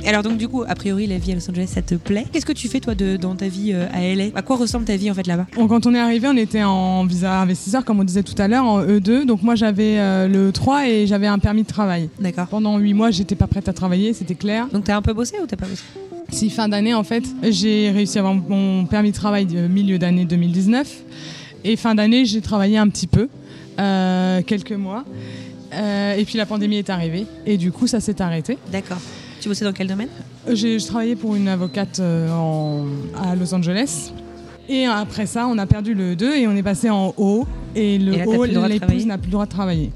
Alors 0.06 0.22
donc 0.22 0.36
du 0.36 0.48
coup, 0.48 0.62
a 0.68 0.74
priori, 0.74 1.06
la 1.06 1.16
vie 1.16 1.32
à 1.32 1.34
Los 1.34 1.50
Angeles, 1.50 1.70
ça 1.74 1.80
te 1.80 1.94
plaît? 1.94 2.26
Qu'est-ce 2.30 2.44
que 2.44 2.52
tu 2.52 2.68
fais 2.68 2.80
toi 2.80 2.94
de, 2.94 3.16
dans 3.16 3.34
ta 3.34 3.48
vie 3.48 3.72
euh, 3.72 3.86
à 3.92 4.02
LA 4.14 4.26
À 4.34 4.42
quoi 4.42 4.56
ressemble 4.56 4.84
ta 4.84 4.96
vie 4.96 5.10
en 5.10 5.14
fait 5.14 5.26
là-bas? 5.26 5.46
Quand 5.56 5.86
on 5.86 5.94
est 5.94 5.98
arrivé, 5.98 6.28
on 6.28 6.36
était 6.36 6.62
en 6.62 7.06
visa 7.06 7.40
investisseur, 7.40 7.84
comme 7.86 8.00
on 8.00 8.04
disait 8.04 8.22
tout 8.22 8.34
à 8.36 8.46
l'heure, 8.46 8.64
en 8.64 8.82
E2. 8.84 9.24
Donc 9.24 9.42
moi 9.42 9.54
j'avais 9.54 9.98
euh, 9.98 10.28
le 10.28 10.52
3 10.52 10.88
et 10.88 11.06
j'avais 11.06 11.26
un 11.26 11.38
permis 11.38 11.62
de 11.62 11.68
travail. 11.68 12.10
D'accord. 12.20 12.48
Pendant 12.48 12.76
8 12.76 12.92
mois, 12.92 13.10
j'étais 13.10 13.34
pas 13.34 13.46
prête 13.46 13.68
à 13.68 13.72
travailler, 13.72 14.12
c'était 14.12 14.34
clair. 14.34 14.68
Donc 14.72 14.84
t'as 14.84 14.96
un 14.96 15.02
peu 15.02 15.14
bossé 15.14 15.36
ou 15.42 15.46
t'as 15.46 15.56
pas 15.56 15.66
bossé? 15.66 15.82
Si 16.30 16.50
fin 16.50 16.68
d'année 16.68 16.92
en 16.92 17.04
fait, 17.04 17.24
j'ai 17.42 17.90
réussi 17.90 18.18
à 18.18 18.20
avoir 18.20 18.34
mon 18.34 18.84
permis 18.84 19.10
de 19.10 19.16
travail 19.16 19.46
de 19.46 19.68
milieu 19.68 19.98
d'année 19.98 20.26
2019. 20.26 21.02
Et 21.64 21.76
fin 21.76 21.94
d'année, 21.94 22.26
j'ai 22.26 22.42
travaillé 22.42 22.76
un 22.76 22.88
petit 22.88 23.06
peu, 23.06 23.28
euh, 23.78 24.42
quelques 24.42 24.72
mois. 24.72 25.04
et 25.72 26.24
puis 26.26 26.36
la 26.36 26.44
pandémie 26.44 26.76
est 26.76 26.90
arrivée 26.90 27.26
et 27.46 27.56
du 27.56 27.72
coup 27.72 27.86
ça 27.86 28.00
s'est 28.00 28.20
arrêté. 28.20 28.58
D'accord. 28.70 28.98
Tu 29.44 29.50
bossais 29.50 29.66
dans 29.66 29.74
quel 29.74 29.88
domaine 29.88 30.08
J'ai 30.50 30.78
travaillé 30.78 31.16
pour 31.16 31.36
une 31.36 31.48
avocate 31.48 32.00
euh, 32.00 32.82
à 33.14 33.36
Los 33.36 33.52
Angeles. 33.52 34.10
Et 34.70 34.86
après 34.86 35.26
ça, 35.26 35.46
on 35.46 35.58
a 35.58 35.66
perdu 35.66 35.92
le 35.92 36.16
2 36.16 36.36
et 36.36 36.48
on 36.48 36.52
est 36.52 36.62
passé 36.62 36.88
en 36.88 37.12
haut. 37.18 37.46
Et 37.76 37.98
le 37.98 38.26
haut, 38.26 38.46
l'épouse 38.46 39.04
n'a 39.04 39.18
plus 39.18 39.26
le 39.26 39.32
droit 39.32 39.44
de 39.44 39.50
travailler. 39.50 39.90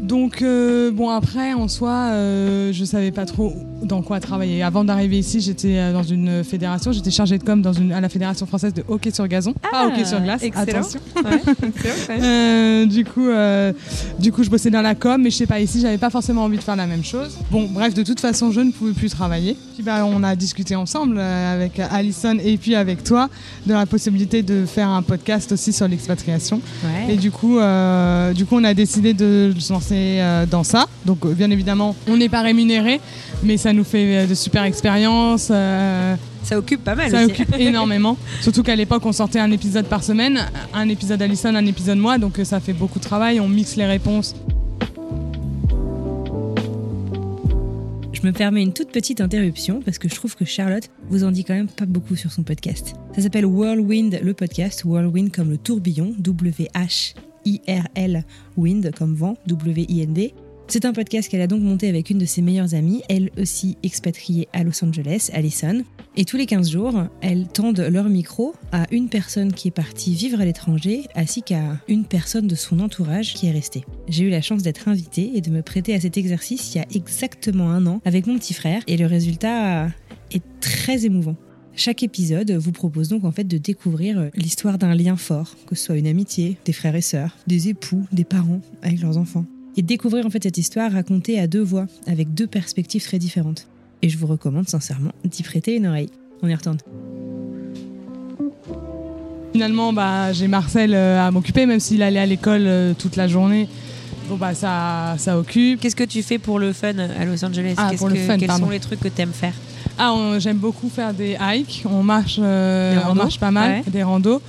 Donc, 0.00 0.42
euh, 0.42 0.92
bon, 0.92 1.08
après, 1.08 1.54
en 1.54 1.66
soi, 1.66 1.90
euh, 1.90 2.72
je 2.72 2.84
savais 2.84 3.10
pas 3.10 3.26
trop 3.26 3.52
dans 3.82 4.02
quoi 4.02 4.20
travailler. 4.20 4.62
Avant 4.62 4.84
d'arriver 4.84 5.18
ici, 5.18 5.40
j'étais 5.40 5.78
euh, 5.78 5.92
dans 5.92 6.02
une 6.02 6.44
fédération, 6.44 6.92
j'étais 6.92 7.10
chargée 7.10 7.38
de 7.38 7.44
com 7.44 7.62
dans 7.62 7.72
une, 7.72 7.92
à 7.92 8.00
la 8.00 8.08
Fédération 8.08 8.46
française 8.46 8.74
de 8.74 8.84
hockey 8.88 9.10
sur 9.10 9.26
gazon, 9.28 9.52
pas 9.52 9.68
ah, 9.72 9.86
hockey 9.86 10.04
sur 10.04 10.20
glace, 10.20 10.42
attention. 10.54 11.00
du, 12.86 13.04
coup, 13.04 13.28
du 14.18 14.32
coup, 14.32 14.42
je 14.42 14.50
bossais 14.50 14.70
dans 14.70 14.82
la 14.82 14.94
com, 14.94 15.20
mais 15.22 15.30
je 15.30 15.36
sais 15.36 15.46
pas, 15.46 15.60
ici, 15.60 15.80
j'avais 15.80 15.98
pas 15.98 16.10
forcément 16.10 16.44
envie 16.44 16.58
de 16.58 16.62
faire 16.62 16.76
la 16.76 16.86
même 16.86 17.04
chose. 17.04 17.36
Bon, 17.50 17.68
bref, 17.70 17.94
de 17.94 18.02
toute 18.02 18.20
façon, 18.20 18.50
je 18.50 18.60
ne 18.60 18.70
pouvais 18.70 18.92
plus 18.92 19.10
travailler. 19.10 19.56
Puis, 19.74 19.82
bah, 19.82 20.04
on 20.04 20.22
a 20.22 20.36
discuté 20.36 20.76
ensemble 20.76 21.18
avec 21.18 21.78
Alison 21.78 22.36
et 22.42 22.56
puis 22.56 22.74
avec 22.74 23.04
toi 23.04 23.28
de 23.66 23.72
la 23.72 23.86
possibilité 23.86 24.42
de 24.42 24.66
faire 24.66 24.88
un 24.88 25.02
podcast 25.02 25.52
aussi 25.52 25.72
sur 25.72 25.88
l'expatriation. 25.88 26.60
Et 27.08 27.16
du 27.16 27.30
coup, 27.30 27.58
du 28.34 28.46
coup, 28.46 28.56
on 28.56 28.64
a 28.64 28.74
décidé 28.74 29.14
de 29.14 29.52
se 29.58 29.72
lancer 29.72 30.18
euh, 30.20 30.46
dans 30.46 30.64
ça. 30.64 30.86
Donc 31.04 31.24
euh, 31.24 31.32
bien 31.32 31.50
évidemment, 31.50 31.94
on 32.08 32.16
n'est 32.16 32.28
pas 32.28 32.42
rémunéré, 32.42 33.00
mais 33.42 33.56
ça 33.56 33.69
nous 33.72 33.84
fait 33.84 34.18
euh, 34.18 34.26
de 34.26 34.34
super 34.34 34.64
expériences. 34.64 35.44
ça 35.44 36.58
occupe 36.58 36.84
pas 36.84 36.94
mal. 36.94 37.10
Ça 37.10 37.24
occupe 37.24 37.54
énormément. 37.58 38.16
Surtout 38.40 38.62
qu'à 38.62 38.76
l'époque, 38.76 39.04
on 39.06 39.12
sortait 39.12 39.40
un 39.40 39.50
épisode 39.50 39.86
par 39.86 40.02
semaine, 40.02 40.40
un 40.74 40.88
épisode 40.88 41.20
Alison, 41.22 41.54
un 41.54 41.66
épisode 41.66 41.98
moi, 41.98 42.18
donc 42.18 42.38
ça 42.44 42.60
fait 42.60 42.72
beaucoup 42.72 42.98
de 42.98 43.04
travail. 43.04 43.40
On 43.40 43.48
mixe 43.48 43.76
les 43.76 43.86
réponses. 43.86 44.34
Je 48.20 48.26
me 48.26 48.32
permets 48.32 48.62
une 48.62 48.74
toute 48.74 48.90
petite 48.90 49.22
interruption 49.22 49.80
parce 49.82 49.98
que 49.98 50.06
je 50.06 50.14
trouve 50.14 50.36
que 50.36 50.44
Charlotte 50.44 50.90
vous 51.08 51.24
en 51.24 51.30
dit 51.30 51.42
quand 51.42 51.54
même 51.54 51.68
pas 51.68 51.86
beaucoup 51.86 52.16
sur 52.16 52.30
son 52.30 52.42
podcast. 52.42 52.94
Ça 53.16 53.22
s'appelle 53.22 53.46
Whirlwind, 53.46 54.20
le 54.22 54.34
podcast. 54.34 54.84
Whirlwind 54.84 55.32
comme 55.32 55.48
le 55.48 55.56
tourbillon, 55.56 56.14
W-H 56.18 57.14
IRL 57.46 58.24
Wind 58.58 58.92
comme 58.96 59.14
vent, 59.14 59.36
W-I-N-D. 59.46 60.34
C'est 60.72 60.84
un 60.84 60.92
podcast 60.92 61.28
qu'elle 61.28 61.40
a 61.40 61.48
donc 61.48 61.62
monté 61.62 61.88
avec 61.88 62.10
une 62.10 62.18
de 62.18 62.24
ses 62.24 62.42
meilleures 62.42 62.74
amies, 62.74 63.02
elle 63.08 63.32
aussi 63.36 63.76
expatriée 63.82 64.46
à 64.52 64.62
Los 64.62 64.84
Angeles, 64.84 65.28
Alison. 65.32 65.82
Et 66.16 66.24
tous 66.24 66.36
les 66.36 66.46
15 66.46 66.70
jours, 66.70 67.08
elles 67.22 67.48
tendent 67.48 67.80
leur 67.80 68.08
micro 68.08 68.54
à 68.70 68.84
une 68.92 69.08
personne 69.08 69.52
qui 69.52 69.66
est 69.66 69.72
partie 69.72 70.14
vivre 70.14 70.40
à 70.40 70.44
l'étranger, 70.44 71.06
ainsi 71.16 71.42
qu'à 71.42 71.76
une 71.88 72.04
personne 72.04 72.46
de 72.46 72.54
son 72.54 72.78
entourage 72.78 73.34
qui 73.34 73.48
est 73.48 73.50
restée. 73.50 73.84
J'ai 74.06 74.22
eu 74.22 74.30
la 74.30 74.42
chance 74.42 74.62
d'être 74.62 74.86
invitée 74.86 75.32
et 75.34 75.40
de 75.40 75.50
me 75.50 75.62
prêter 75.62 75.92
à 75.92 76.00
cet 76.00 76.16
exercice 76.16 76.72
il 76.72 76.78
y 76.78 76.80
a 76.80 76.86
exactement 76.94 77.72
un 77.72 77.84
an 77.88 78.00
avec 78.04 78.28
mon 78.28 78.38
petit 78.38 78.54
frère, 78.54 78.84
et 78.86 78.96
le 78.96 79.06
résultat 79.06 79.88
est 80.30 80.44
très 80.60 81.04
émouvant. 81.04 81.34
Chaque 81.74 82.04
épisode 82.04 82.52
vous 82.52 82.70
propose 82.70 83.08
donc 83.08 83.24
en 83.24 83.32
fait 83.32 83.42
de 83.44 83.58
découvrir 83.58 84.30
l'histoire 84.36 84.78
d'un 84.78 84.94
lien 84.94 85.16
fort, 85.16 85.56
que 85.66 85.74
ce 85.74 85.86
soit 85.86 85.96
une 85.96 86.06
amitié, 86.06 86.58
des 86.64 86.72
frères 86.72 86.94
et 86.94 87.00
sœurs, 87.00 87.36
des 87.48 87.68
époux, 87.68 88.06
des 88.12 88.24
parents 88.24 88.60
avec 88.82 89.00
leurs 89.00 89.18
enfants. 89.18 89.46
Et 89.76 89.82
découvrir 89.82 90.26
en 90.26 90.30
fait 90.30 90.42
cette 90.42 90.58
histoire 90.58 90.92
racontée 90.92 91.38
à 91.38 91.46
deux 91.46 91.62
voix, 91.62 91.86
avec 92.06 92.34
deux 92.34 92.46
perspectives 92.46 93.04
très 93.04 93.18
différentes. 93.18 93.66
Et 94.02 94.08
je 94.08 94.18
vous 94.18 94.26
recommande 94.26 94.68
sincèrement 94.68 95.12
d'y 95.24 95.42
prêter 95.42 95.76
une 95.76 95.86
oreille. 95.86 96.10
On 96.42 96.48
y 96.48 96.54
retourne. 96.54 96.78
Finalement, 99.52 99.92
bah, 99.92 100.32
j'ai 100.32 100.48
Marcel 100.48 100.94
euh, 100.94 101.26
à 101.26 101.30
m'occuper, 101.30 101.66
même 101.66 101.80
s'il 101.80 102.02
allait 102.02 102.20
à 102.20 102.26
l'école 102.26 102.66
euh, 102.66 102.94
toute 102.96 103.16
la 103.16 103.26
journée. 103.26 103.68
Bon, 104.28 104.36
bah, 104.36 104.54
ça, 104.54 105.16
ça 105.18 105.38
occupe. 105.38 105.80
Qu'est-ce 105.80 105.96
que 105.96 106.04
tu 106.04 106.22
fais 106.22 106.38
pour 106.38 106.58
le 106.58 106.72
fun 106.72 106.98
à 106.98 107.24
Los 107.24 107.44
Angeles? 107.44 107.74
Ah, 107.76 107.90
pour 107.96 108.08
le 108.08 108.14
fun, 108.14 108.38
Quels 108.38 108.50
sont 108.50 108.70
les 108.70 108.80
trucs 108.80 109.00
que 109.00 109.08
tu 109.08 109.20
aimes 109.20 109.32
faire? 109.32 109.54
Ah, 109.98 110.14
j'aime 110.38 110.56
beaucoup 110.56 110.88
faire 110.88 111.12
des 111.12 111.36
hikes. 111.40 111.84
On 111.84 112.02
marche, 112.02 112.38
euh, 112.40 112.96
on 113.08 113.14
marche 113.14 113.38
pas 113.38 113.50
mal, 113.50 113.82
des 113.88 114.02
randos. 114.02 114.40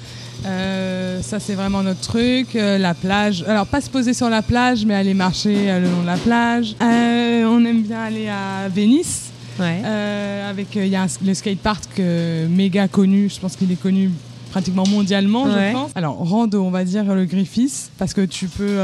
Euh, 0.45 1.21
ça 1.21 1.39
c'est 1.39 1.55
vraiment 1.55 1.83
notre 1.83 2.01
truc. 2.01 2.55
Euh, 2.55 2.77
la 2.77 2.93
plage. 2.93 3.43
Alors 3.47 3.67
pas 3.67 3.81
se 3.81 3.89
poser 3.89 4.13
sur 4.13 4.29
la 4.29 4.41
plage, 4.41 4.85
mais 4.85 4.95
aller 4.95 5.13
marcher 5.13 5.67
le 5.79 5.89
long 5.89 6.01
de 6.01 6.07
la 6.07 6.17
plage. 6.17 6.75
on 6.79 7.65
aime 7.65 7.81
bien 7.83 8.01
aller 8.01 8.27
à 8.27 8.67
Venise. 8.69 9.29
avec 9.59 10.75
il 10.75 10.87
y 10.87 10.95
a 10.95 11.05
le 11.23 11.33
skatepark 11.33 11.99
méga 12.49 12.87
connu. 12.87 13.29
Je 13.29 13.39
pense 13.39 13.55
qu'il 13.55 13.71
est 13.71 13.81
connu 13.81 14.11
pratiquement 14.51 14.83
mondialement, 14.87 15.45
je 15.45 15.71
pense. 15.71 15.91
Alors 15.95 16.17
rando, 16.17 16.63
on 16.63 16.71
va 16.71 16.83
dire 16.83 17.05
le 17.13 17.25
Griffiths, 17.25 17.91
parce 17.97 18.13
que 18.13 18.21
tu 18.21 18.47
peux 18.47 18.77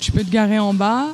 tu 0.00 0.12
peux 0.12 0.24
te 0.24 0.30
garer 0.30 0.58
en 0.58 0.74
bas 0.74 1.08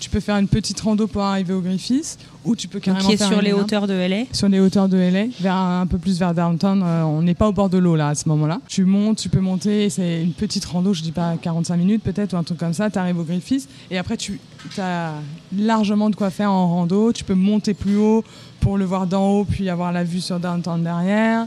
tu 0.00 0.10
peux 0.10 0.20
faire 0.20 0.36
une 0.36 0.48
petite 0.48 0.80
rando 0.80 1.06
pour 1.06 1.22
arriver 1.22 1.54
au 1.54 1.60
Griffiths 1.60 2.18
ou 2.44 2.54
tu 2.54 2.68
peux 2.68 2.80
carrément 2.80 3.06
qui 3.06 3.14
est 3.14 3.22
sur 3.24 3.40
les 3.40 3.52
hauteurs 3.52 3.86
de 3.86 3.94
LA 3.94 4.24
sur 4.32 4.48
les 4.48 4.60
hauteurs 4.60 4.88
de 4.88 4.96
LA 4.96 5.26
vers 5.40 5.56
un, 5.56 5.86
peu 5.86 5.98
plus 5.98 6.18
vers 6.18 6.34
downtown 6.34 6.82
euh, 6.84 7.02
on 7.04 7.22
n'est 7.22 7.34
pas 7.34 7.48
au 7.48 7.52
bord 7.52 7.68
de 7.68 7.78
l'eau 7.78 7.96
là 7.96 8.08
à 8.08 8.14
ce 8.14 8.28
moment 8.28 8.46
là 8.46 8.60
tu 8.68 8.84
montes 8.84 9.18
tu 9.18 9.28
peux 9.28 9.40
monter 9.40 9.90
c'est 9.90 10.22
une 10.22 10.32
petite 10.32 10.64
rando 10.64 10.92
je 10.92 11.02
dis 11.02 11.12
pas 11.12 11.36
45 11.40 11.76
minutes 11.76 12.02
peut-être 12.02 12.34
ou 12.34 12.36
un 12.36 12.42
truc 12.42 12.58
comme 12.58 12.74
ça 12.74 12.90
tu 12.90 12.98
arrives 12.98 13.18
au 13.18 13.24
Griffiths 13.24 13.68
et 13.90 13.98
après 13.98 14.16
tu 14.16 14.38
as 14.78 15.14
largement 15.56 16.10
de 16.10 16.16
quoi 16.16 16.30
faire 16.30 16.50
en 16.50 16.68
rando 16.68 17.12
tu 17.12 17.24
peux 17.24 17.34
monter 17.34 17.74
plus 17.74 17.96
haut 17.96 18.24
pour 18.60 18.78
le 18.78 18.84
voir 18.84 19.06
d'en 19.06 19.28
haut 19.28 19.44
puis 19.44 19.68
avoir 19.70 19.92
la 19.92 20.04
vue 20.04 20.20
sur 20.20 20.40
downtown 20.40 20.82
derrière. 20.82 21.46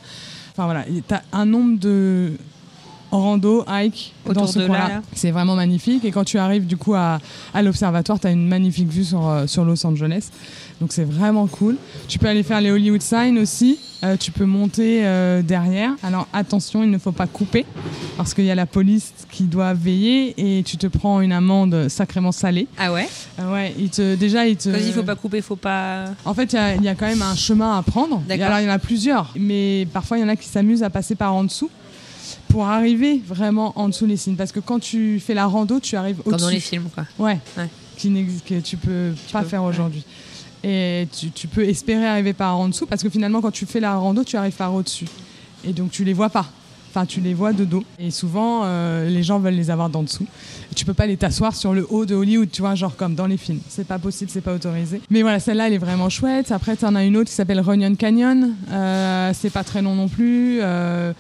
Enfin 0.52 0.66
voilà 0.66 0.86
tu 0.86 1.14
as 1.14 1.22
un 1.34 1.46
nombre 1.46 1.80
de 1.80 2.34
en 3.12 3.22
rando, 3.22 3.64
hike, 3.68 4.14
dans 4.34 4.48
ce 4.48 4.60
coin-là. 4.60 5.02
C'est 5.14 5.32
vraiment 5.32 5.56
magnifique. 5.56 6.06
Et 6.06 6.12
quand 6.12 6.24
tu 6.24 6.38
arrives 6.38 6.66
du 6.66 6.78
coup 6.78 6.94
à, 6.94 7.20
à 7.54 7.62
l'observatoire, 7.62 8.20
tu 8.20 8.28
as 8.28 8.32
une 8.32 8.48
magnifique 8.48 8.90
vue 8.90 9.04
sur, 9.04 9.28
euh, 9.28 9.48
sur 9.48 9.66
Los 9.66 9.86
Angeles. 9.86 10.30
Donc 10.82 10.94
c'est 10.94 11.04
vraiment 11.04 11.48
cool. 11.48 11.78
Tu 12.08 12.20
peux 12.20 12.28
aller 12.28 12.44
faire 12.44 12.62
les 12.62 12.72
Hollywood 12.72 13.02
Signs 13.02 13.38
aussi. 13.38 13.80
Euh, 14.02 14.16
tu 14.16 14.32
peux 14.32 14.46
monter 14.46 15.06
euh, 15.06 15.42
derrière. 15.42 15.92
Alors 16.04 16.28
attention, 16.32 16.84
il 16.84 16.90
ne 16.90 16.98
faut 16.98 17.12
pas 17.12 17.28
couper 17.28 17.66
parce 18.16 18.34
qu'il 18.34 18.46
y 18.46 18.52
a 18.52 18.56
la 18.56 18.66
police 18.66 19.14
qui 19.30 19.44
doit 19.44 19.74
veiller 19.74 20.34
et 20.38 20.64
tu 20.64 20.78
te 20.78 20.88
prends 20.88 21.20
une 21.20 21.34
amende 21.34 21.90
sacrément 21.90 22.32
salée. 22.32 22.68
Ah 22.78 22.94
ouais? 22.94 23.10
Euh, 23.40 23.52
ouais, 23.52 23.76
il 23.78 23.90
te, 23.90 24.16
déjà 24.16 24.48
il 24.48 24.56
te. 24.56 24.70
Quand 24.70 24.78
il 24.78 24.94
faut 24.94 25.04
pas 25.04 25.16
couper, 25.16 25.42
faut 25.42 25.58
pas. 25.58 26.06
En 26.24 26.34
fait, 26.34 26.54
il 26.54 26.82
y 26.82 26.86
y, 26.86 26.90
a 26.90 26.96
quand 26.96 27.08
même 27.08 27.22
un 27.22 27.36
chemin 27.36 27.78
à 27.78 27.82
prendre. 27.82 28.22
D'accord. 28.28 28.48
alors 28.48 28.60
il 28.60 28.66
y 28.66 28.70
en 28.70 28.74
a 28.74 28.80
plusieurs, 28.80 29.34
mais 29.36 29.86
parfois 29.92 30.18
il 30.18 30.22
y 30.22 30.24
en 30.24 30.30
a 30.30 30.38
qui 30.38 30.48
s'amusent 30.48 30.84
à 30.84 30.90
passer 30.90 31.16
par 31.16 31.34
en 31.34 31.44
dessous 31.44 31.70
pour 32.50 32.66
arriver 32.66 33.22
vraiment 33.26 33.72
en 33.80 33.88
dessous 33.88 34.06
les 34.06 34.18
signes. 34.18 34.36
Parce 34.36 34.52
que 34.52 34.60
quand 34.60 34.80
tu 34.80 35.20
fais 35.20 35.34
la 35.34 35.46
rando, 35.46 35.80
tu 35.80 35.96
arrives 35.96 36.18
Comme 36.18 36.34
au-dessus. 36.34 36.46
dans 36.46 36.52
les 36.52 36.60
films, 36.60 36.90
quoi. 36.94 37.06
Ouais. 37.18 37.40
Ouais. 37.58 37.70
Qui 37.96 38.10
n'existe- 38.10 38.46
que 38.46 38.60
tu 38.60 38.76
peux 38.76 39.14
pas 39.32 39.42
peux- 39.44 39.48
faire 39.48 39.64
ouais. 39.64 39.70
aujourd'hui. 39.70 40.04
Et 40.64 41.08
tu, 41.18 41.32
tu 41.32 41.48
peux 41.48 41.64
espérer 41.64 42.06
arriver 42.06 42.34
par 42.34 42.58
en 42.58 42.68
dessous 42.68 42.86
parce 42.86 43.02
que 43.02 43.10
finalement, 43.10 43.40
quand 43.42 43.52
tu 43.52 43.66
fais 43.66 43.80
la 43.80 43.96
rando, 43.96 44.24
tu 44.26 44.36
arrives 44.36 44.56
par 44.56 44.74
au-dessus. 44.74 45.06
Et 45.64 45.72
donc, 45.72 45.92
tu 45.92 46.04
les 46.04 46.12
vois 46.14 46.30
pas. 46.30 46.46
Enfin, 46.92 47.06
tu 47.06 47.22
les 47.22 47.36
vois 47.36 47.54
de 47.54 47.66
dos. 47.66 47.84
Et 48.00 48.10
souvent, 48.10 48.64
euh, 48.66 49.08
les 49.08 49.22
gens 49.22 49.38
veulent 49.40 49.54
les 49.54 49.70
avoir 49.70 49.90
d'en 49.90 50.02
dessous. 50.02 50.26
Tu 50.76 50.86
peux 50.86 50.96
pas 50.96 51.06
les 51.06 51.18
t'asseoir 51.18 51.56
sur 51.56 51.74
le 51.74 51.86
haut 51.90 52.06
de 52.06 52.16
Hollywood, 52.16 52.50
tu 52.52 52.62
vois, 52.62 52.74
genre 52.74 52.96
comme 52.96 53.14
dans 53.14 53.28
les 53.28 53.38
films. 53.38 53.60
C'est 53.70 53.86
pas 53.86 54.00
possible, 54.00 54.32
c'est 54.34 54.42
pas 54.42 54.54
autorisé. 54.56 55.00
Mais 55.12 55.22
voilà, 55.22 55.40
celle-là, 55.40 55.68
elle 55.68 55.74
est 55.74 55.78
vraiment 55.78 56.10
chouette. 56.10 56.52
Après, 56.52 56.76
tu 56.76 56.86
en 56.86 56.96
as 56.96 57.04
une 57.04 57.16
autre 57.16 57.30
qui 57.30 57.36
s'appelle 57.36 57.60
Runyon 57.60 57.96
Canyon. 57.96 58.54
Euh, 58.72 59.32
c'est 59.36 59.52
pas 59.52 59.64
très 59.64 59.82
long 59.84 59.94
non 59.94 60.08
plus. 60.08 60.60
Euh, 60.62 61.14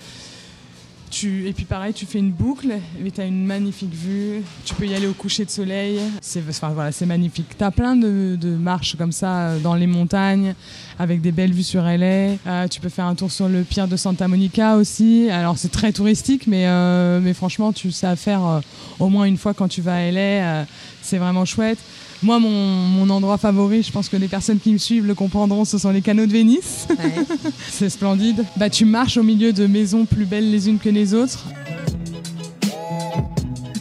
et 1.23 1.53
puis 1.53 1.65
pareil, 1.65 1.93
tu 1.93 2.05
fais 2.05 2.19
une 2.19 2.31
boucle, 2.31 2.71
et 3.03 3.11
tu 3.11 3.21
as 3.21 3.25
une 3.25 3.45
magnifique 3.45 3.93
vue. 3.93 4.41
Tu 4.65 4.73
peux 4.75 4.85
y 4.85 4.93
aller 4.93 5.07
au 5.07 5.13
coucher 5.13 5.45
de 5.45 5.49
soleil. 5.49 5.99
C'est 6.21 6.43
enfin, 6.47 6.69
voilà, 6.69 6.91
magnifique. 7.05 7.57
Tu 7.57 7.63
as 7.63 7.71
plein 7.71 7.95
de, 7.95 8.37
marches 8.59 8.95
comme 8.95 9.11
ça 9.11 9.39
euh, 9.39 9.59
dans 9.59 9.75
les 9.75 9.87
montagnes, 9.87 10.53
avec 10.97 11.21
des 11.21 11.31
belles 11.31 11.53
vues 11.53 11.63
sur 11.63 11.83
LA. 11.83 12.35
Euh, 12.45 12.67
tu 12.69 12.79
peux 12.79 12.89
faire 12.89 13.05
un 13.05 13.15
tour 13.15 13.31
sur 13.31 13.49
le 13.49 13.63
pier 13.63 13.85
de 13.87 13.97
Santa 13.97 14.27
Monica 14.27 14.75
aussi. 14.75 15.29
Alors 15.29 15.57
c'est 15.57 15.71
très 15.71 15.91
touristique, 15.91 16.47
mais, 16.47 16.67
euh, 16.67 17.19
mais 17.21 17.33
franchement, 17.33 17.73
tu 17.73 17.91
sais 17.91 18.07
à 18.07 18.15
faire 18.15 18.61
au 18.99 19.09
moins 19.09 19.25
une 19.25 19.37
fois 19.37 19.53
quand 19.53 19.67
tu 19.67 19.81
vas 19.81 19.95
à 19.95 20.11
LA. 20.11 20.65
c'est 21.01 21.17
vraiment 21.17 21.45
chouette. 21.45 21.79
Moi, 22.21 22.37
mon, 22.39 22.49
mon 22.49 23.09
endroit 23.09 23.37
favori, 23.37 23.81
je 23.81 23.91
pense 23.91 24.09
que 24.09 24.17
les 24.17 24.27
personnes 24.27 24.59
qui 24.59 24.73
me 24.73 24.77
suivent 24.77 25.05
le 25.07 25.15
comprendront, 25.15 25.63
ce 25.63 25.77
sont 25.77 25.89
les 25.91 26.01
canaux 26.01 26.25
de 26.25 26.31
Venise. 26.33 26.85
Ouais. 26.89 27.13
C'est 27.69 27.89
splendide. 27.89 28.43
Bah, 28.57 28.69
tu 28.69 28.83
marches 28.85 29.17
au 29.17 29.23
milieu 29.23 29.53
de 29.53 29.65
maisons 29.67 30.05
plus 30.05 30.25
belles 30.25 30.51
les 30.51 30.67
unes 30.67 30.79
que 30.79 30.89
les 30.89 31.13
autres. 31.13 31.45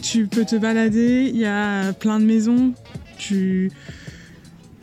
Tu 0.01 0.25
peux 0.27 0.45
te 0.45 0.55
balader, 0.55 1.29
il 1.33 1.39
y 1.39 1.45
a 1.45 1.93
plein 1.93 2.19
de 2.19 2.25
maisons. 2.25 2.73
Tu... 3.17 3.71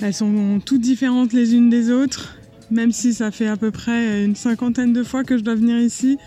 Elles 0.02 0.12
sont 0.14 0.60
toutes 0.64 0.82
différentes 0.82 1.32
les 1.32 1.54
unes 1.54 1.70
des 1.70 1.90
autres. 1.90 2.36
Même 2.70 2.92
si 2.92 3.14
ça 3.14 3.30
fait 3.30 3.46
à 3.46 3.56
peu 3.56 3.70
près 3.70 4.24
une 4.24 4.34
cinquantaine 4.36 4.92
de 4.92 5.02
fois 5.04 5.24
que 5.24 5.38
je 5.38 5.42
dois 5.42 5.54
venir 5.54 5.78
ici, 5.78 6.18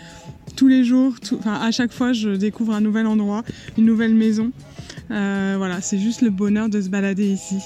tous 0.55 0.67
les 0.67 0.83
jours, 0.85 1.13
tout- 1.19 1.37
enfin, 1.37 1.53
à 1.61 1.69
chaque 1.71 1.91
fois, 1.91 2.13
je 2.13 2.29
découvre 2.29 2.73
un 2.73 2.81
nouvel 2.81 3.07
endroit, 3.07 3.43
une 3.77 3.85
nouvelle 3.85 4.15
maison. 4.15 4.51
Euh, 5.11 5.55
voilà, 5.57 5.81
c'est 5.81 5.97
juste 5.97 6.21
le 6.21 6.29
bonheur 6.29 6.69
de 6.69 6.81
se 6.81 6.89
balader 6.89 7.27
ici. 7.27 7.57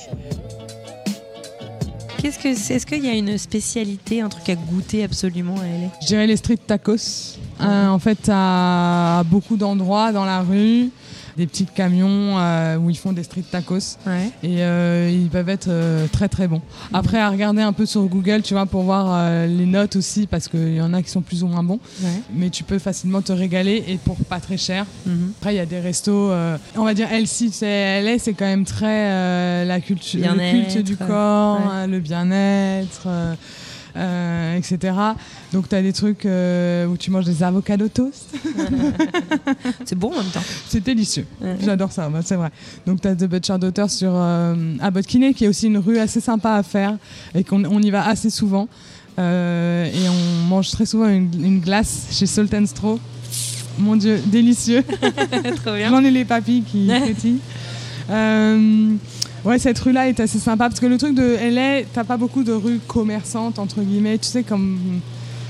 Qu'est-ce 2.17 2.39
que 2.39 2.55
c'est 2.55 2.75
Est-ce 2.75 2.85
qu'il 2.85 3.03
y 3.03 3.09
a 3.09 3.15
une 3.15 3.37
spécialité, 3.37 4.21
un 4.21 4.29
truc 4.29 4.47
à 4.47 4.55
goûter 4.55 5.03
absolument 5.03 5.55
à 5.55 5.65
LA 5.65 5.89
Je 6.01 6.07
dirais 6.07 6.25
les 6.25 6.37
street 6.37 6.57
tacos. 6.65 7.37
Euh, 7.59 7.87
en 7.87 7.99
fait, 7.99 8.29
à 8.31 9.23
beaucoup 9.29 9.57
d'endroits 9.57 10.13
dans 10.13 10.23
la 10.23 10.39
rue, 10.41 10.89
des 11.37 11.47
petits 11.47 11.65
camions 11.65 12.37
euh, 12.37 12.77
où 12.77 12.89
ils 12.89 12.97
font 12.97 13.11
des 13.13 13.23
street 13.23 13.43
tacos. 13.49 13.97
Ouais. 14.05 14.29
Et 14.43 14.63
euh, 14.63 15.09
ils 15.11 15.29
peuvent 15.29 15.49
être 15.49 15.67
euh, 15.69 16.07
très 16.11 16.29
très 16.29 16.47
bons. 16.47 16.61
Après, 16.93 17.19
à 17.19 17.29
regarder 17.29 17.61
un 17.61 17.73
peu 17.73 17.85
sur 17.85 18.03
Google, 18.03 18.41
tu 18.41 18.53
vois, 18.53 18.65
pour 18.65 18.83
voir 18.83 19.47
les 19.47 19.65
notes 19.65 19.95
aussi, 19.95 20.27
parce 20.27 20.47
qu'il 20.47 20.75
y 20.75 20.81
en 20.81 20.93
a 20.93 21.01
qui 21.01 21.09
sont 21.09 21.21
plus 21.21 21.43
ou 21.43 21.47
moins 21.47 21.63
bons. 21.63 21.79
Ouais. 22.01 22.21
Mais 22.33 22.49
tu 22.49 22.63
peux 22.63 22.79
facilement 22.79 23.21
te 23.21 23.31
régaler 23.31 23.83
et 23.87 23.97
pour 23.97 24.17
pas 24.17 24.39
très 24.39 24.57
cher. 24.57 24.85
Mhm. 25.05 25.33
Après, 25.39 25.53
il 25.53 25.57
y 25.57 25.61
a 25.61 25.65
des 25.65 25.79
restos, 25.79 26.31
on 26.75 26.83
va 26.83 26.93
dire 26.93 27.11
LC, 27.11 27.49
c'est 27.51 28.01
LA, 28.01 28.19
c'est 28.19 28.33
quand 28.33 28.45
même 28.45 28.65
très 28.65 29.63
la 29.65 29.79
culture, 29.79 30.33
le 30.35 30.51
culte 30.51 30.83
du 30.83 30.97
corps, 30.97 31.57
ouais. 31.57 31.71
euh, 31.73 31.87
le 31.87 31.99
bien-être, 31.99 33.07
euh, 33.95 34.57
etc. 34.57 34.95
Donc, 35.51 35.69
tu 35.69 35.75
as 35.75 35.81
des 35.81 35.93
trucs 35.93 36.25
euh, 36.25 36.85
où 36.87 36.97
tu 36.97 37.11
manges 37.11 37.25
des 37.25 37.43
avocados 37.43 37.89
toast. 37.89 38.35
C'est 39.85 39.97
bon 39.97 40.11
en 40.11 40.23
même 40.23 40.31
temps. 40.31 40.43
C'est 40.67 40.83
délicieux. 40.83 41.25
J'adore 41.63 41.91
ça, 41.91 42.09
c'est 42.23 42.35
vrai. 42.35 42.49
Donc, 42.85 43.01
tu 43.01 43.07
as 43.07 43.15
The 43.15 43.25
Butcher 43.25 43.57
Daughter 43.59 43.87
sur 43.89 44.11
euh, 44.13 44.55
Kinney, 45.07 45.33
qui 45.33 45.45
est 45.45 45.47
aussi 45.47 45.67
une 45.67 45.77
rue 45.77 45.99
assez 45.99 46.19
sympa 46.21 46.53
à 46.53 46.63
faire 46.63 46.97
et 47.35 47.43
qu'on 47.43 47.63
on 47.65 47.81
y 47.81 47.91
va 47.91 48.07
assez 48.07 48.29
souvent. 48.29 48.67
Euh, 49.19 49.85
et 49.85 50.09
on 50.09 50.47
mange 50.47 50.71
très 50.71 50.85
souvent 50.85 51.07
une, 51.07 51.29
une 51.43 51.59
glace 51.59 52.07
chez 52.11 52.25
Salt 52.25 52.53
and 52.55 52.65
Straw. 52.65 52.99
Mon 53.77 53.95
Dieu, 53.95 54.19
délicieux. 54.25 54.83
Trop 55.63 55.75
bien. 55.75 55.89
J'en 55.89 56.03
ai 56.03 56.11
les 56.11 56.25
papilles 56.25 56.63
qui 56.63 56.87
pétillent. 57.05 57.39
Ouais, 59.45 59.59
cette 59.59 59.79
rue-là 59.79 60.07
est 60.07 60.19
assez 60.19 60.39
sympa 60.39 60.69
parce 60.69 60.79
que 60.79 60.85
le 60.85 60.97
truc 60.97 61.15
de 61.15 61.37
LA, 61.51 61.83
t'as 61.93 62.03
pas 62.03 62.17
beaucoup 62.17 62.43
de 62.43 62.53
rues 62.53 62.79
commerçantes, 62.87 63.59
entre 63.59 63.81
guillemets. 63.81 64.17
Tu 64.17 64.27
sais, 64.27 64.43
comme. 64.43 65.01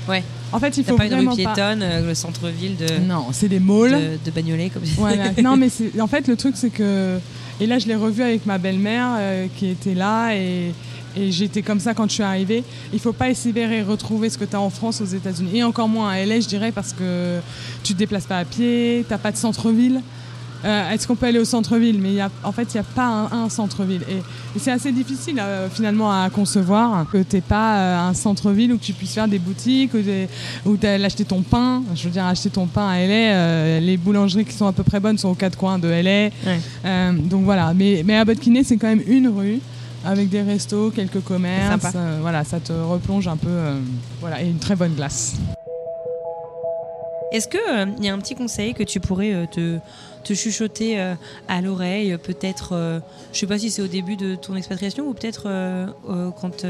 Ouais. 0.08 0.22
En 0.52 0.58
fait, 0.58 0.76
il 0.76 0.84
faut 0.84 0.96
pas 0.96 1.06
une 1.06 1.14
rue 1.14 1.24
vraiment 1.24 1.36
pas. 1.36 1.54
piétonne, 1.54 1.82
euh, 1.82 2.06
le 2.06 2.14
centre-ville 2.14 2.76
de, 2.76 2.98
Non, 3.06 3.26
c'est 3.32 3.48
des 3.48 3.60
malls. 3.60 3.92
de, 3.92 4.24
de 4.24 4.30
Bagnolet, 4.30 4.70
comme 4.70 4.82
Voilà. 4.96 5.30
non, 5.42 5.56
mais 5.56 5.68
en 6.00 6.06
fait, 6.06 6.28
le 6.28 6.36
truc, 6.36 6.54
c'est 6.56 6.70
que. 6.70 7.18
Et 7.60 7.66
là, 7.66 7.78
je 7.78 7.86
l'ai 7.86 7.94
revu 7.94 8.22
avec 8.22 8.46
ma 8.46 8.58
belle-mère 8.58 9.10
euh, 9.16 9.46
qui 9.56 9.68
était 9.68 9.94
là 9.94 10.34
et, 10.34 10.72
et 11.16 11.30
j'étais 11.30 11.62
comme 11.62 11.78
ça 11.78 11.94
quand 11.94 12.08
je 12.08 12.14
suis 12.14 12.22
arrivée. 12.24 12.64
Il 12.92 12.98
faut 12.98 13.12
pas 13.12 13.30
espérer 13.30 13.82
retrouver 13.82 14.28
ce 14.28 14.36
que 14.38 14.44
tu 14.44 14.56
as 14.56 14.60
en 14.60 14.70
France, 14.70 15.00
aux 15.00 15.04
États-Unis. 15.06 15.58
Et 15.58 15.62
encore 15.62 15.88
moins 15.88 16.10
à 16.10 16.24
LA, 16.24 16.40
je 16.40 16.48
dirais, 16.48 16.72
parce 16.72 16.92
que 16.92 17.38
tu 17.84 17.92
te 17.94 17.98
déplaces 17.98 18.26
pas 18.26 18.38
à 18.38 18.44
pied, 18.44 19.04
t'as 19.08 19.18
pas 19.18 19.30
de 19.30 19.36
centre-ville. 19.36 20.00
Euh, 20.64 20.90
Est-ce 20.90 21.06
qu'on 21.06 21.16
peut 21.16 21.26
aller 21.26 21.38
au 21.38 21.44
centre-ville? 21.44 22.00
Mais 22.00 22.10
il 22.10 22.14
y 22.14 22.20
a, 22.20 22.30
en 22.42 22.52
fait, 22.52 22.62
il 22.74 22.74
n'y 22.74 22.80
a 22.80 22.84
pas 22.84 23.06
un, 23.06 23.44
un 23.44 23.48
centre-ville. 23.48 24.02
Et, 24.08 24.16
et 24.16 24.58
c'est 24.58 24.70
assez 24.70 24.92
difficile 24.92 25.38
euh, 25.38 25.68
finalement 25.68 26.10
à 26.10 26.30
concevoir 26.30 27.06
que 27.10 27.22
tu 27.22 27.40
pas 27.40 27.76
euh, 27.76 28.08
un 28.08 28.14
centre-ville 28.14 28.72
où 28.72 28.78
tu 28.78 28.92
puisses 28.92 29.14
faire 29.14 29.28
des 29.28 29.38
boutiques, 29.38 29.92
où, 30.64 30.76
tu 30.76 30.86
acheter 30.86 31.24
ton 31.24 31.42
pain. 31.42 31.82
Je 31.94 32.04
veux 32.04 32.10
dire, 32.10 32.24
acheter 32.24 32.50
ton 32.50 32.66
pain 32.66 32.88
à 32.88 33.06
LA, 33.06 33.80
les 33.80 33.96
boulangeries 33.96 34.44
qui 34.44 34.54
sont 34.54 34.66
à 34.66 34.72
peu 34.72 34.82
près 34.82 35.00
bonnes 35.00 35.18
sont 35.18 35.28
aux 35.28 35.34
quatre 35.34 35.58
coins 35.58 35.78
de 35.78 35.88
LA. 35.88 36.30
Ouais. 36.46 37.12
Donc 37.24 37.44
voilà. 37.44 37.74
Mais, 37.74 38.02
mais 38.04 38.16
Abbot 38.16 38.34
Kinney, 38.34 38.64
c'est 38.64 38.76
quand 38.76 38.88
même 38.88 39.02
une 39.06 39.28
rue 39.28 39.60
avec 40.04 40.28
des 40.28 40.42
restos, 40.42 40.90
quelques 40.90 41.22
commerces. 41.22 41.96
Voilà, 42.20 42.44
ça 42.44 42.60
te 42.60 42.72
replonge 42.72 43.28
un 43.28 43.36
peu. 43.36 43.50
voilà, 44.20 44.42
et 44.42 44.48
une 44.48 44.58
très 44.58 44.76
bonne 44.76 44.94
glace. 44.94 45.34
Est-ce 47.32 47.48
qu'il 47.48 48.04
y 48.04 48.08
a 48.08 48.14
un 48.14 48.18
petit 48.18 48.36
conseil 48.36 48.74
que 48.74 48.84
tu 48.84 49.00
pourrais 49.00 49.48
te, 49.50 49.80
te 50.24 50.34
chuchoter 50.34 50.98
euh, 50.98 51.14
à 51.48 51.60
l'oreille 51.60 52.16
Peut-être, 52.22 52.70
euh, 52.72 53.00
je 53.32 53.38
sais 53.38 53.46
pas 53.46 53.58
si 53.58 53.70
c'est 53.70 53.82
au 53.82 53.86
début 53.86 54.16
de 54.16 54.34
ton 54.34 54.56
expatriation 54.56 55.06
ou 55.06 55.14
peut-être 55.14 55.44
euh, 55.46 55.86
quand, 56.40 56.66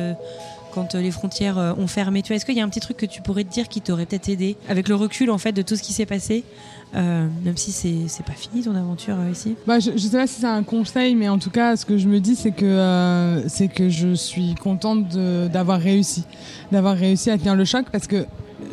quand 0.72 0.94
les 0.94 1.11
frontières 1.11 1.74
ont 1.78 1.86
fermé. 1.86 2.22
Tu 2.22 2.34
Est-ce 2.34 2.44
qu'il 2.44 2.57
y 2.57 2.61
a 2.61 2.64
un 2.64 2.68
petit 2.68 2.80
truc 2.80 2.96
que 2.96 3.07
tu 3.07 3.22
pourrais 3.22 3.44
te 3.44 3.52
dire 3.52 3.68
qui 3.68 3.80
t'aurait 3.80 4.07
peut-être 4.07 4.28
aidé 4.28 4.57
avec 4.68 4.88
le 4.88 4.96
recul 4.96 5.30
en 5.30 5.38
fait 5.38 5.52
de 5.52 5.62
tout 5.62 5.76
ce 5.76 5.82
qui 5.82 5.92
s'est 5.92 6.07
passé 6.07 6.44
même 6.92 7.57
si 7.57 7.72
c'est 7.72 8.24
pas 8.24 8.34
fini 8.34 8.62
ton 8.62 8.76
aventure 8.76 9.16
ici? 9.28 9.57
Bah, 9.66 9.80
je, 9.80 9.90
je 9.92 9.98
sais 9.98 10.16
pas 10.16 10.28
si 10.28 10.42
c'est 10.42 10.46
un 10.46 10.62
conseil, 10.62 11.16
mais 11.16 11.28
en 11.28 11.40
tout 11.40 11.50
cas, 11.50 11.76
ce 11.76 11.84
que 11.84 11.98
je 11.98 12.07
me 12.07 12.20
dis, 12.20 12.36
c'est 12.36 12.52
que, 12.52 13.42
c'est 13.48 13.66
que 13.66 13.88
je 13.88 14.14
suis 14.14 14.55
contente 14.55 15.09
d'avoir 15.09 15.80
réussi. 15.80 16.22
D'avoir 16.70 16.96
réussi 16.96 17.30
à 17.30 17.38
tenir 17.38 17.57
le 17.57 17.64
choc 17.64 17.86
parce 17.90 18.07
que 18.07 18.26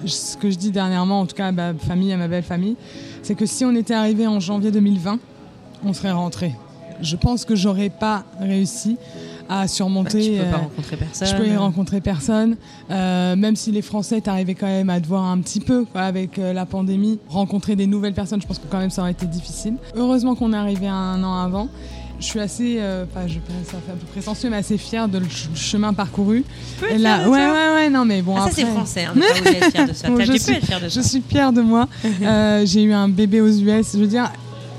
ce 0.06 0.38
que 0.38 0.50
je 0.50 0.58
dis 0.58 0.72
dernièrement, 0.72 1.22
en 1.22 1.26
tout 1.26 1.36
cas 1.36 1.48
à 1.48 1.52
ma 1.52 1.74
famille, 1.74 2.12
à 2.14 2.18
ma 2.18 2.28
belle 2.28 2.44
famille, 2.44 2.76
c'est 3.24 3.36
que 3.36 3.46
si 3.46 3.66
on 3.66 3.76
était 3.76 3.94
arrivé 3.94 4.28
en 4.28 4.40
janvier 4.40 4.72
2020, 4.72 5.20
on 5.86 5.94
serait 5.94 6.12
rentré. 6.12 6.54
Je 7.02 7.16
pense 7.16 7.46
que 7.46 7.56
j'aurais 7.56 7.90
pas 7.90 8.24
réussi 8.40 8.96
à 9.50 9.62
Bah, 9.62 9.68
surmonter. 9.68 10.22
tu 10.38 10.38
peux 10.38 10.50
pas 10.52 10.58
euh, 10.58 10.62
rencontrer 10.62 10.98
personne. 10.98 11.28
je 11.28 11.36
peux 11.36 11.48
y 11.48 11.56
rencontrer 11.58 12.02
personne, 12.02 12.58
Euh, 12.92 13.36
même 13.36 13.56
si 13.56 13.72
les 13.72 13.82
Français 13.82 14.22
t'arrivaient 14.22 14.54
quand 14.56 14.68
même 14.68 14.90
à 14.92 15.02
te 15.02 15.08
voir 15.08 15.24
un 15.26 15.40
petit 15.40 15.60
peu 15.60 15.86
quoi, 15.86 16.02
avec 16.02 16.38
euh, 16.38 16.54
la 16.54 16.66
pandémie. 16.68 17.20
Rencontrer 17.28 17.76
des 17.76 17.88
nouvelles 17.88 18.14
personnes, 18.14 18.42
je 18.42 18.48
pense 18.48 18.60
que 18.60 18.68
quand 18.70 18.78
même 18.78 18.92
ça 18.92 19.02
aurait 19.02 19.12
été 19.12 19.26
difficile. 19.26 19.76
Heureusement 19.96 20.36
qu'on 20.36 20.54
est 20.54 20.58
arrivé 20.58 20.88
un 20.88 21.24
an 21.24 21.36
avant. 21.42 21.70
Je 22.22 22.26
suis 22.28 22.40
assez, 22.40 22.76
euh, 22.80 23.04
enfin, 23.12 23.28
je 23.28 23.34
ça 23.66 23.78
fait 23.86 23.92
un 23.92 23.96
peu 23.96 24.06
prétentieux, 24.12 24.50
mais 24.50 24.58
assez 24.58 24.78
fière 24.78 25.08
de 25.10 25.18
le 25.18 25.26
ch- 25.26 25.50
chemin 25.56 25.92
parcouru. 25.92 26.44
Tu 26.44 26.80
peux 26.86 26.92
être 26.92 27.00
là, 27.02 27.16
fière 27.18 27.26
de 27.26 27.32
ouais, 27.32 27.46
ouais, 27.48 27.74
ouais, 27.76 27.90
non, 27.90 28.06
mais 28.06 28.22
bon 28.22 28.36
Ah, 28.38 28.42
ça 28.42 28.46
après. 28.50 28.62
c'est 28.62 28.68
français, 28.68 29.06
hein, 29.06 29.14
de 29.16 29.20
pas 29.20 29.26
oser 29.50 29.58
être 29.58 29.72
fier 29.72 29.88
de 29.88 29.94
ça. 29.94 30.08
Bon, 30.10 30.20
je 30.20 30.32
suis- 30.38 30.62
fier 30.62 30.80
de 30.80 30.86
Je 30.86 30.90
ça. 30.90 31.04
suis 31.04 31.22
fière 31.28 31.52
de 31.52 31.62
moi. 31.62 31.88
Euh, 32.22 32.64
j'ai 32.66 32.84
eu 32.84 32.94
un 32.94 33.10
bébé 33.10 33.42
aux 33.42 33.50
US. 33.50 33.94
Je 33.94 33.98
veux 33.98 34.08
dire, 34.08 34.32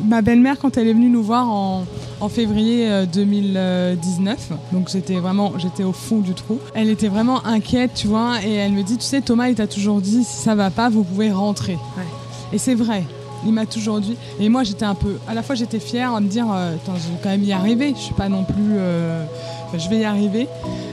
ma 0.09 0.23
belle-mère, 0.23 0.57
quand 0.61 0.77
elle 0.79 0.87
est 0.87 0.93
venue 0.93 1.11
nous 1.11 1.23
voir 1.25 1.49
en, 1.51 1.85
en 2.21 2.29
février 2.29 2.89
euh, 2.91 3.05
2019, 3.07 4.51
donc 4.73 4.89
j'étais 4.91 5.17
vraiment, 5.19 5.53
j'étais 5.59 5.83
au 5.85 5.93
fond 5.93 6.19
du 6.21 6.35
trou. 6.35 6.59
Elle 6.75 6.89
était 6.89 7.09
vraiment 7.09 7.45
inquiète, 7.45 7.93
tu 7.95 8.07
vois, 8.07 8.37
et 8.45 8.53
elle 8.55 8.73
me 8.73 8.83
dit, 8.83 8.97
tu 8.99 9.05
sais, 9.05 9.21
Thomas, 9.21 9.49
il 9.49 9.55
t'a 9.57 9.67
toujours 9.67 10.01
dit, 10.01 10.25
si 10.25 10.37
ça 10.43 10.55
va 10.55 10.71
pas, 10.71 10.89
vous 10.89 11.03
pouvez 11.05 11.31
rentrer. 11.33 11.75
Ouais. 11.97 12.05
Et 12.53 12.59
c'est 12.59 12.75
vrai. 12.75 13.03
Il 13.47 13.53
m'a 13.53 13.67
toujours 13.67 14.01
dit. 14.01 14.17
Et 14.41 14.49
moi, 14.49 14.63
j'étais 14.65 14.85
un 14.85 14.95
peu. 14.95 15.19
À 15.29 15.35
la 15.35 15.43
fois, 15.43 15.55
j'étais 15.55 15.81
fière 15.81 16.15
à 16.15 16.21
me 16.21 16.29
dire 16.29 16.47
euh, 16.53 16.75
Attends, 16.75 16.95
je 16.97 17.09
vais 17.13 17.19
quand 17.23 17.31
même 17.31 17.45
y 17.45 17.53
arriver. 17.53 17.93
Je 17.97 18.01
suis 18.03 18.15
pas 18.15 18.29
non 18.29 18.45
plus. 18.45 18.77
euh, 18.79 19.25
je 19.79 19.89
vais 19.89 20.01
y 20.01 20.05
arriver. 20.05 20.49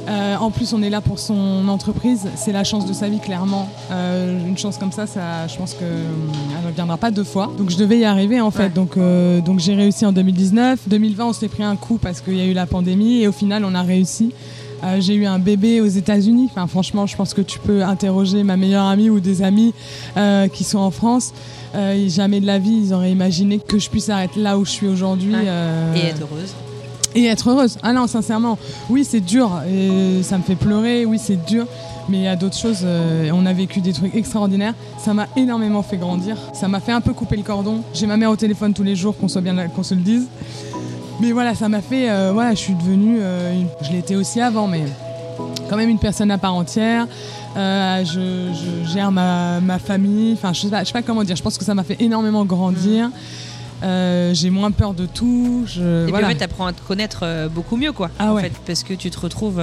Euh, 0.08 0.36
en 0.38 0.52
plus, 0.52 0.74
on 0.74 0.82
est 0.82 0.90
là 0.90 1.02
pour 1.02 1.20
son 1.20 1.68
entreprise. 1.68 2.28
C'est 2.36 2.52
la 2.52 2.64
chance 2.64 2.86
de 2.86 2.94
sa 2.94 3.10
vie, 3.10 3.20
clairement. 3.20 3.68
Euh, 3.92 4.40
une 4.48 4.58
chance 4.58 4.78
comme 4.78 4.92
ça, 4.92 5.06
ça 5.06 5.48
je 5.48 5.58
pense 5.58 5.74
qu'elle 5.74 5.88
ne 6.62 6.68
reviendra 6.68 6.98
pas 6.98 7.12
deux 7.12 7.24
fois. 7.26 7.52
Donc, 7.58 7.70
je 7.70 7.78
devais 7.78 8.00
y 8.00 8.06
arriver, 8.06 8.40
en 8.42 8.52
fait. 8.52 8.64
Ouais. 8.64 8.70
Donc, 8.70 8.96
euh, 8.98 9.42
donc 9.42 9.60
j'ai 9.60 9.76
réussi 9.76 10.06
en 10.06 10.12
2019. 10.14 10.80
2020, 10.88 11.26
on 11.26 11.34
s'est 11.34 11.50
pris 11.50 11.64
un 11.64 11.76
coup 11.76 11.98
parce 11.98 12.22
qu'il 12.22 12.36
y 12.38 12.42
a 12.42 12.46
eu 12.46 12.54
la 12.54 12.66
pandémie. 12.66 13.22
Et 13.22 13.28
au 13.28 13.32
final, 13.34 13.66
on 13.66 13.76
a 13.76 13.82
réussi. 13.82 14.32
Euh, 14.84 15.02
j'ai 15.02 15.16
eu 15.16 15.26
un 15.26 15.40
bébé 15.40 15.82
aux 15.82 15.88
États-Unis. 15.88 16.50
Enfin, 16.52 16.68
franchement, 16.68 17.06
je 17.06 17.16
pense 17.16 17.34
que 17.34 17.42
tu 17.42 17.60
peux 17.60 17.84
interroger 17.84 18.44
ma 18.44 18.58
meilleure 18.58 18.86
amie 18.86 19.10
ou 19.10 19.20
des 19.20 19.42
amis 19.42 19.74
euh, 20.18 20.48
qui 20.48 20.64
sont 20.64 20.80
en 20.80 20.92
France. 20.92 21.34
Euh, 21.76 22.08
jamais 22.08 22.40
de 22.40 22.46
la 22.46 22.60
vie, 22.60 22.82
ils 22.86 22.94
auraient 22.94 23.12
imaginé 23.12 23.60
que 23.60 23.78
je 23.78 23.90
puisse 23.90 24.10
arrêter 24.10 24.40
là 24.40 24.58
où 24.58 24.66
je 24.66 24.72
suis 24.72 24.88
aujourd'hui. 24.88 25.34
Ouais. 25.34 25.44
Et 25.96 26.06
être 26.08 26.22
heureuse. 26.22 26.54
et 27.16 27.26
être 27.26 27.50
heureuse. 27.50 27.78
Ah 27.84 27.94
non, 27.94 28.08
sincèrement, 28.08 28.58
oui, 28.90 29.04
c'est 29.04 29.20
dur 29.20 29.52
et 29.70 30.24
ça 30.24 30.38
me 30.38 30.44
fait 30.44 30.56
pleurer, 30.56 31.06
oui, 31.06 31.20
c'est 31.22 31.44
dur. 31.46 31.68
Mais 32.08 32.18
il 32.18 32.24
y 32.24 32.28
a 32.28 32.36
d'autres 32.36 32.58
choses, 32.58 32.84
on 33.32 33.46
a 33.46 33.54
vécu 33.54 33.82
des 33.82 33.94
trucs 33.94 34.16
extraordinaires. 34.16 34.74
Ça 34.98 35.14
m'a 35.14 35.28
énormément 35.36 35.84
fait 35.84 35.98
grandir. 35.98 36.38
Ça 36.54 36.68
m'a 36.68 36.80
fait 36.80 36.92
un 36.92 37.02
peu 37.02 37.14
couper 37.14 37.38
le 37.38 37.44
cordon. 37.44 37.82
J'ai 37.94 38.08
ma 38.08 38.18
mère 38.18 38.32
au 38.32 38.36
téléphone 38.36 38.74
tous 38.74 38.82
les 38.82 38.96
jours, 38.96 39.16
qu'on 39.16 39.28
soit 39.28 39.42
bien 39.42 39.56
qu'on 39.68 39.84
se 39.84 39.94
le 39.94 40.02
dise. 40.02 40.26
Mais 41.22 41.32
voilà, 41.32 41.54
ça 41.56 41.68
m'a 41.70 41.82
fait. 41.82 42.10
euh, 42.10 42.32
voilà, 42.34 42.52
je 42.52 42.60
suis 42.60 42.74
devenue. 42.76 43.18
euh, 43.22 43.54
une- 43.54 43.68
je 43.82 43.92
l'étais 43.92 44.16
aussi 44.16 44.40
avant, 44.42 44.68
mais 44.68 44.84
quand 45.70 45.76
même 45.78 45.90
une 45.90 46.00
personne 46.00 46.32
à 46.32 46.38
part 46.38 46.56
entière. 46.56 47.08
Euh, 47.58 48.06
je, 48.06 48.54
je 48.86 48.90
gère 48.92 49.12
ma, 49.12 49.60
ma 49.60 49.80
famille. 49.80 50.34
Enfin, 50.34 50.54
je 50.54 50.62
sais, 50.62 50.68
pas, 50.70 50.82
je 50.82 50.88
sais 50.88 50.94
pas 50.94 51.02
comment 51.02 51.24
dire. 51.24 51.36
Je 51.36 51.44
pense 51.44 51.58
que 51.58 51.66
ça 51.66 51.74
m'a 51.74 51.84
fait 51.84 51.98
énormément 52.02 52.46
grandir. 52.46 53.10
Euh, 53.84 54.34
j'ai 54.34 54.50
moins 54.50 54.72
peur 54.72 54.94
de 54.94 55.06
tout. 55.06 55.64
Je, 55.66 56.08
Et 56.08 56.10
voilà. 56.10 56.28
puis 56.28 56.36
en 56.36 56.40
fait, 56.40 56.46
t'apprends 56.48 56.68
à 56.68 56.74
te 56.74 56.82
connaître 56.82 57.48
beaucoup 57.54 57.76
mieux, 57.78 57.92
quoi. 57.92 58.10
Ah 58.20 58.32
en 58.32 58.36
ouais. 58.36 58.44
fait, 58.44 58.54
parce 58.66 58.84
que 58.84 58.94
tu 58.94 59.10
te 59.10 59.20
retrouves 59.20 59.62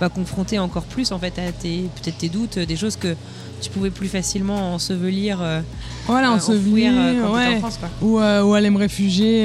bah, 0.00 0.08
confronté 0.08 0.58
encore 0.58 0.82
plus 0.84 1.12
en 1.12 1.18
fait 1.18 1.38
à 1.38 1.52
tes 1.52 1.88
peut-être 2.02 2.18
tes 2.18 2.28
doutes, 2.28 2.58
des 2.58 2.76
choses 2.76 2.96
que 2.96 3.14
tu 3.62 3.70
pouvais 3.70 3.90
plus 3.90 4.08
facilement 4.08 4.74
ensevelir, 4.74 5.38
euh, 5.40 5.60
Voilà, 6.06 6.30
euh, 6.30 6.36
on 6.36 6.40
se 6.40 6.52
vit, 6.52 6.86
euh, 6.86 7.22
quand 7.22 7.28
t'étais 7.38 7.48
ouais. 7.50 7.56
en 7.56 7.58
France, 7.60 7.78
quoi. 7.78 7.88
ou, 8.02 8.18
ou 8.18 8.54
aller 8.54 8.68
me 8.70 8.78
réfugier 8.78 9.42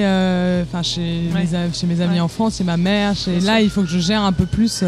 enfin 0.63 0.83
chez, 0.83 1.29
Ouais. 1.33 1.43
mes, 1.49 1.55
a- 1.55 1.71
chez 1.71 1.87
mes 1.87 2.01
amis 2.01 2.15
Ouais. 2.15 2.19
en 2.19 2.27
France, 2.27 2.57
chez 2.57 2.63
ma 2.63 2.77
mère. 2.77 3.15
Chez... 3.15 3.39
Là, 3.39 3.61
il 3.61 3.69
faut 3.69 3.81
que 3.81 3.87
je 3.89 3.99
gère 3.99 4.21
un 4.23 4.33
peu 4.33 4.45
plus, 4.45 4.83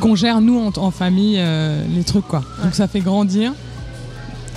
qu'on 0.00 0.14
gère 0.14 0.40
nous 0.40 0.58
en, 0.58 0.70
en 0.80 0.90
famille 0.90 1.40
les 1.94 2.04
trucs 2.04 2.26
quoi. 2.28 2.42
Donc 2.62 2.74
ça 2.74 2.86
fait 2.86 3.00
grandir. 3.00 3.52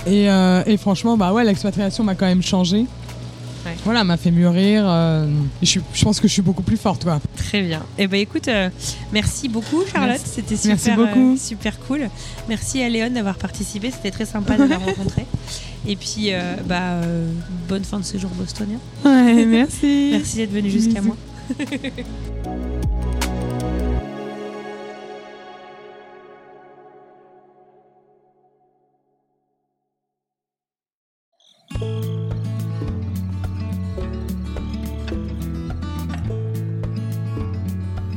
Et, 0.06 0.26
et 0.66 0.76
franchement, 0.76 1.16
bah 1.16 1.32
ouais, 1.32 1.44
l'expatriation 1.44 2.04
m'a 2.04 2.14
quand 2.14 2.26
même 2.26 2.42
changé. 2.42 2.86
Ouais. 3.66 3.74
Voilà, 3.84 4.04
m'a 4.04 4.16
fait 4.16 4.30
mûrir. 4.30 4.84
euh, 4.86 5.26
je, 5.60 5.80
pense 6.02 6.20
que 6.20 6.28
je 6.28 6.32
suis 6.32 6.42
beaucoup 6.42 6.62
plus 6.62 6.76
forte, 6.76 7.02
quoi. 7.02 7.20
Très 7.36 7.62
bien. 7.62 7.82
Et 7.98 8.06
ben 8.06 8.20
écoute, 8.20 8.46
euh, 8.46 8.70
merci 9.12 9.48
beaucoup 9.48 9.82
Charlotte, 9.92 10.20
c'était 10.24 10.56
super, 10.56 10.68
Merci 10.76 10.90
beaucoup. 10.92 11.34
euh, 11.34 11.36
super 11.36 11.78
cool. 11.80 12.08
Merci 12.48 12.80
à 12.82 12.88
Léon 12.88 13.10
d'avoir 13.10 13.36
participé, 13.36 13.90
c'était 13.90 14.12
très 14.12 14.24
sympa 14.24 14.56
de 14.56 14.64
la 14.64 14.78
rencontrer. 14.78 15.26
Et 15.88 15.96
puis 15.96 16.30
bah 16.68 17.00
bonne 17.68 17.84
fin 17.84 17.98
de 18.00 18.04
séjour 18.04 18.30
bostonien. 18.30 18.78
Ouais, 19.04 19.44
merci. 19.44 20.08
Merci 20.12 20.36
d'être 20.38 20.52
venu 20.52 20.70
jusqu'à 20.70 21.00
moi. 21.00 21.16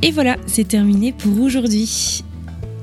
Et 0.09 0.11
voilà, 0.11 0.37
c'est 0.47 0.67
terminé 0.67 1.13
pour 1.13 1.39
aujourd'hui. 1.39 2.23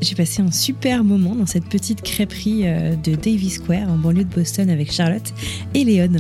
J'ai 0.01 0.15
passé 0.15 0.43
un 0.43 0.53
super 0.53 1.03
moment 1.03 1.35
dans 1.35 1.45
cette 1.45 1.69
petite 1.69 2.01
crêperie 2.03 2.69
euh, 2.69 2.95
de 2.95 3.17
Davy 3.17 3.51
Square 3.51 3.89
en 3.91 3.99
banlieue 3.99 4.23
de 4.23 4.33
Boston 4.33 4.71
avec 4.71 4.93
Charlotte 4.93 5.35
et 5.75 5.83
Léon. 5.83 6.19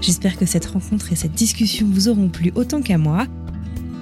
J'espère 0.00 0.36
que 0.36 0.44
cette 0.44 0.66
rencontre 0.66 1.12
et 1.12 1.14
cette 1.14 1.34
discussion 1.34 1.86
vous 1.88 2.08
auront 2.08 2.28
plu 2.30 2.50
autant 2.56 2.82
qu'à 2.82 2.98
moi. 2.98 3.28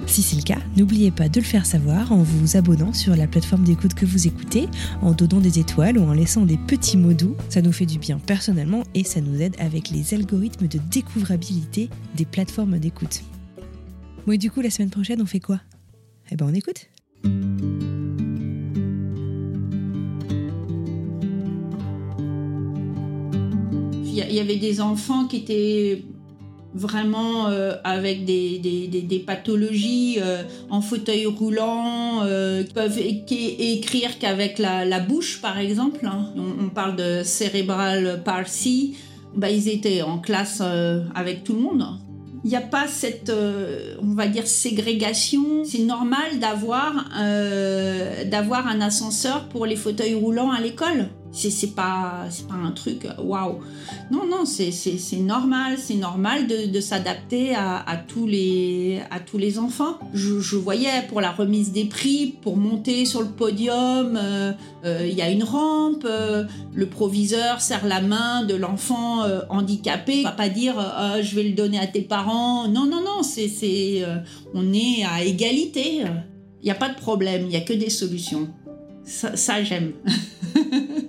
Si 0.07 0.23
c'est 0.23 0.37
le 0.37 0.41
cas, 0.41 0.57
n'oubliez 0.75 1.11
pas 1.11 1.29
de 1.29 1.39
le 1.39 1.45
faire 1.45 1.67
savoir 1.67 2.11
en 2.11 2.23
vous 2.23 2.57
abonnant 2.57 2.93
sur 2.93 3.15
la 3.15 3.27
plateforme 3.27 3.63
d'écoute 3.63 3.93
que 3.93 4.07
vous 4.07 4.25
écoutez, 4.25 4.67
en 5.03 5.11
donnant 5.11 5.39
des 5.39 5.59
étoiles 5.59 5.99
ou 5.99 6.03
en 6.03 6.13
laissant 6.13 6.47
des 6.47 6.57
petits 6.57 6.97
mots 6.97 7.13
doux. 7.13 7.35
Ça 7.49 7.61
nous 7.61 7.71
fait 7.71 7.85
du 7.85 7.99
bien 7.99 8.17
personnellement 8.17 8.81
et 8.95 9.03
ça 9.03 9.21
nous 9.21 9.39
aide 9.39 9.55
avec 9.59 9.91
les 9.91 10.15
algorithmes 10.15 10.67
de 10.67 10.79
découvrabilité 10.89 11.91
des 12.15 12.25
plateformes 12.25 12.79
d'écoute. 12.79 13.21
Bon 14.25 14.31
et 14.31 14.39
du 14.39 14.49
coup, 14.49 14.61
la 14.61 14.71
semaine 14.71 14.89
prochaine, 14.89 15.21
on 15.21 15.27
fait 15.27 15.39
quoi? 15.39 15.59
Eh 16.31 16.35
ben 16.35 16.47
on 16.49 16.53
écoute 16.53 16.87
Il 24.29 24.33
y, 24.33 24.39
avait 24.39 24.57
des 24.57 24.81
enfants 24.81 25.25
qui 25.25 25.37
étaient 25.37 26.03
vraiment 26.73 27.47
euh, 27.47 27.73
avec 27.83 28.25
des, 28.25 29.23
pathologies 29.25 30.17
euh, 30.19 30.43
en 30.69 30.81
fauteuil 30.81 31.25
roulant, 31.25 32.23
euh, 32.23 32.63
qui 32.63 32.73
peuvent 32.73 32.99
écrire 32.99 34.19
qu'avec 34.19 34.59
la, 34.59 34.99
bouche, 34.99 35.41
par 35.41 35.57
exemple. 35.57 36.05
hein. 36.05 36.33
On, 36.35 36.69
parle 36.69 36.95
de 36.95 37.21
cérébral 37.23 38.21
palsy. 38.23 38.97
Bah, 39.35 39.49
ils 39.49 39.69
étaient 39.69 40.01
en 40.01 40.19
classe 40.19 40.61
avec 41.15 41.43
tout 41.43 41.53
le 41.53 41.61
monde. 41.61 41.85
Il 42.47 42.51
n'y 42.51 42.55
a 42.55 42.61
pas 42.61 42.87
cette, 42.87 43.27
euh, 43.27 43.95
on 44.01 44.13
va 44.13 44.27
dire, 44.27 44.47
ségrégation. 44.47 45.65
C'est 45.65 45.83
normal 45.83 46.39
d'avoir 46.39 47.09
euh, 47.19 48.23
d'avoir 48.23 48.67
un 48.67 48.79
ascenseur 48.79 49.49
pour 49.49 49.65
les 49.65 49.75
fauteuils 49.75 50.13
roulants 50.13 50.51
à 50.51 50.61
l'école. 50.61 51.09
C'est 51.37 51.75
pas, 51.75 52.25
pas 52.49 52.55
un 52.55 52.71
truc, 52.71 53.07
waouh. 53.19 53.59
Non, 54.09 54.25
non, 54.25 54.45
c'est 54.45 54.71
normal, 55.17 55.77
c'est 55.77 55.95
normal 55.95 56.47
de, 56.47 56.79
s'adapter 56.79 57.53
à, 57.53 58.03
tous 58.07 58.25
les, 58.25 58.99
enfants. 59.59 59.99
Je, 60.13 60.55
voyais 60.55 61.03
pour 61.09 61.21
la 61.21 61.31
remise 61.31 61.71
des 61.71 61.85
prix, 61.85 62.35
pour 62.41 62.57
monter 62.57 63.05
sur 63.05 63.21
le 63.21 63.27
podium, 63.27 64.17
euh, 64.17 64.51
euh, 64.83 65.05
il 65.07 65.15
y 65.15 65.21
a 65.21 65.29
une 65.29 65.43
rampe, 65.43 66.05
euh, 66.05 66.45
le 66.73 66.87
proviseur 66.87 67.61
serre 67.61 67.85
la 67.85 68.01
main 68.01 68.43
de 68.43 68.55
l'enfant 68.55 69.23
handicapé. 69.49 70.17
Il 70.17 70.23
va 70.23 70.31
pas 70.31 70.49
dire 70.49 70.75
je 71.21 71.35
vais 71.35 71.43
le 71.43 71.53
donner 71.53 71.79
à 71.79 71.87
tes 71.87 72.01
parents. 72.01 72.67
Non, 72.67 72.85
non, 72.85 73.01
non, 73.01 73.21
c'est, 73.21 74.03
on 74.53 74.73
est 74.73 75.03
à 75.03 75.23
égalité. 75.23 76.03
Il 76.61 76.65
n'y 76.65 76.71
a 76.71 76.75
pas 76.75 76.89
de 76.89 76.95
problème, 76.95 77.43
il 77.43 77.49
n'y 77.49 77.55
a 77.55 77.61
que 77.61 77.73
des 77.73 77.89
solutions. 77.89 78.47
Ça, 79.03 79.37
ça 79.37 79.63
j'aime. 79.63 79.93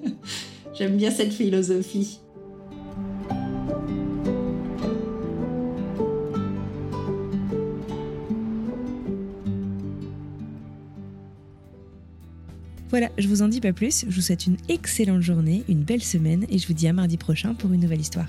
j'aime 0.79 0.97
bien 0.97 1.11
cette 1.11 1.33
philosophie. 1.33 2.20
Voilà, 12.91 13.11
je 13.18 13.29
vous 13.29 13.43
en 13.43 13.49
dis 13.49 13.61
pas 13.61 13.72
plus. 13.72 14.07
Je 14.09 14.14
vous 14.14 14.22
souhaite 14.22 14.47
une 14.47 14.57
excellente 14.68 15.20
journée, 15.20 15.62
une 15.68 15.83
belle 15.83 16.03
semaine 16.03 16.47
et 16.49 16.59
je 16.59 16.66
vous 16.66 16.74
dis 16.74 16.89
à 16.89 16.93
mardi 16.93 17.16
prochain 17.16 17.55
pour 17.55 17.72
une 17.72 17.81
nouvelle 17.81 18.01
histoire. 18.01 18.29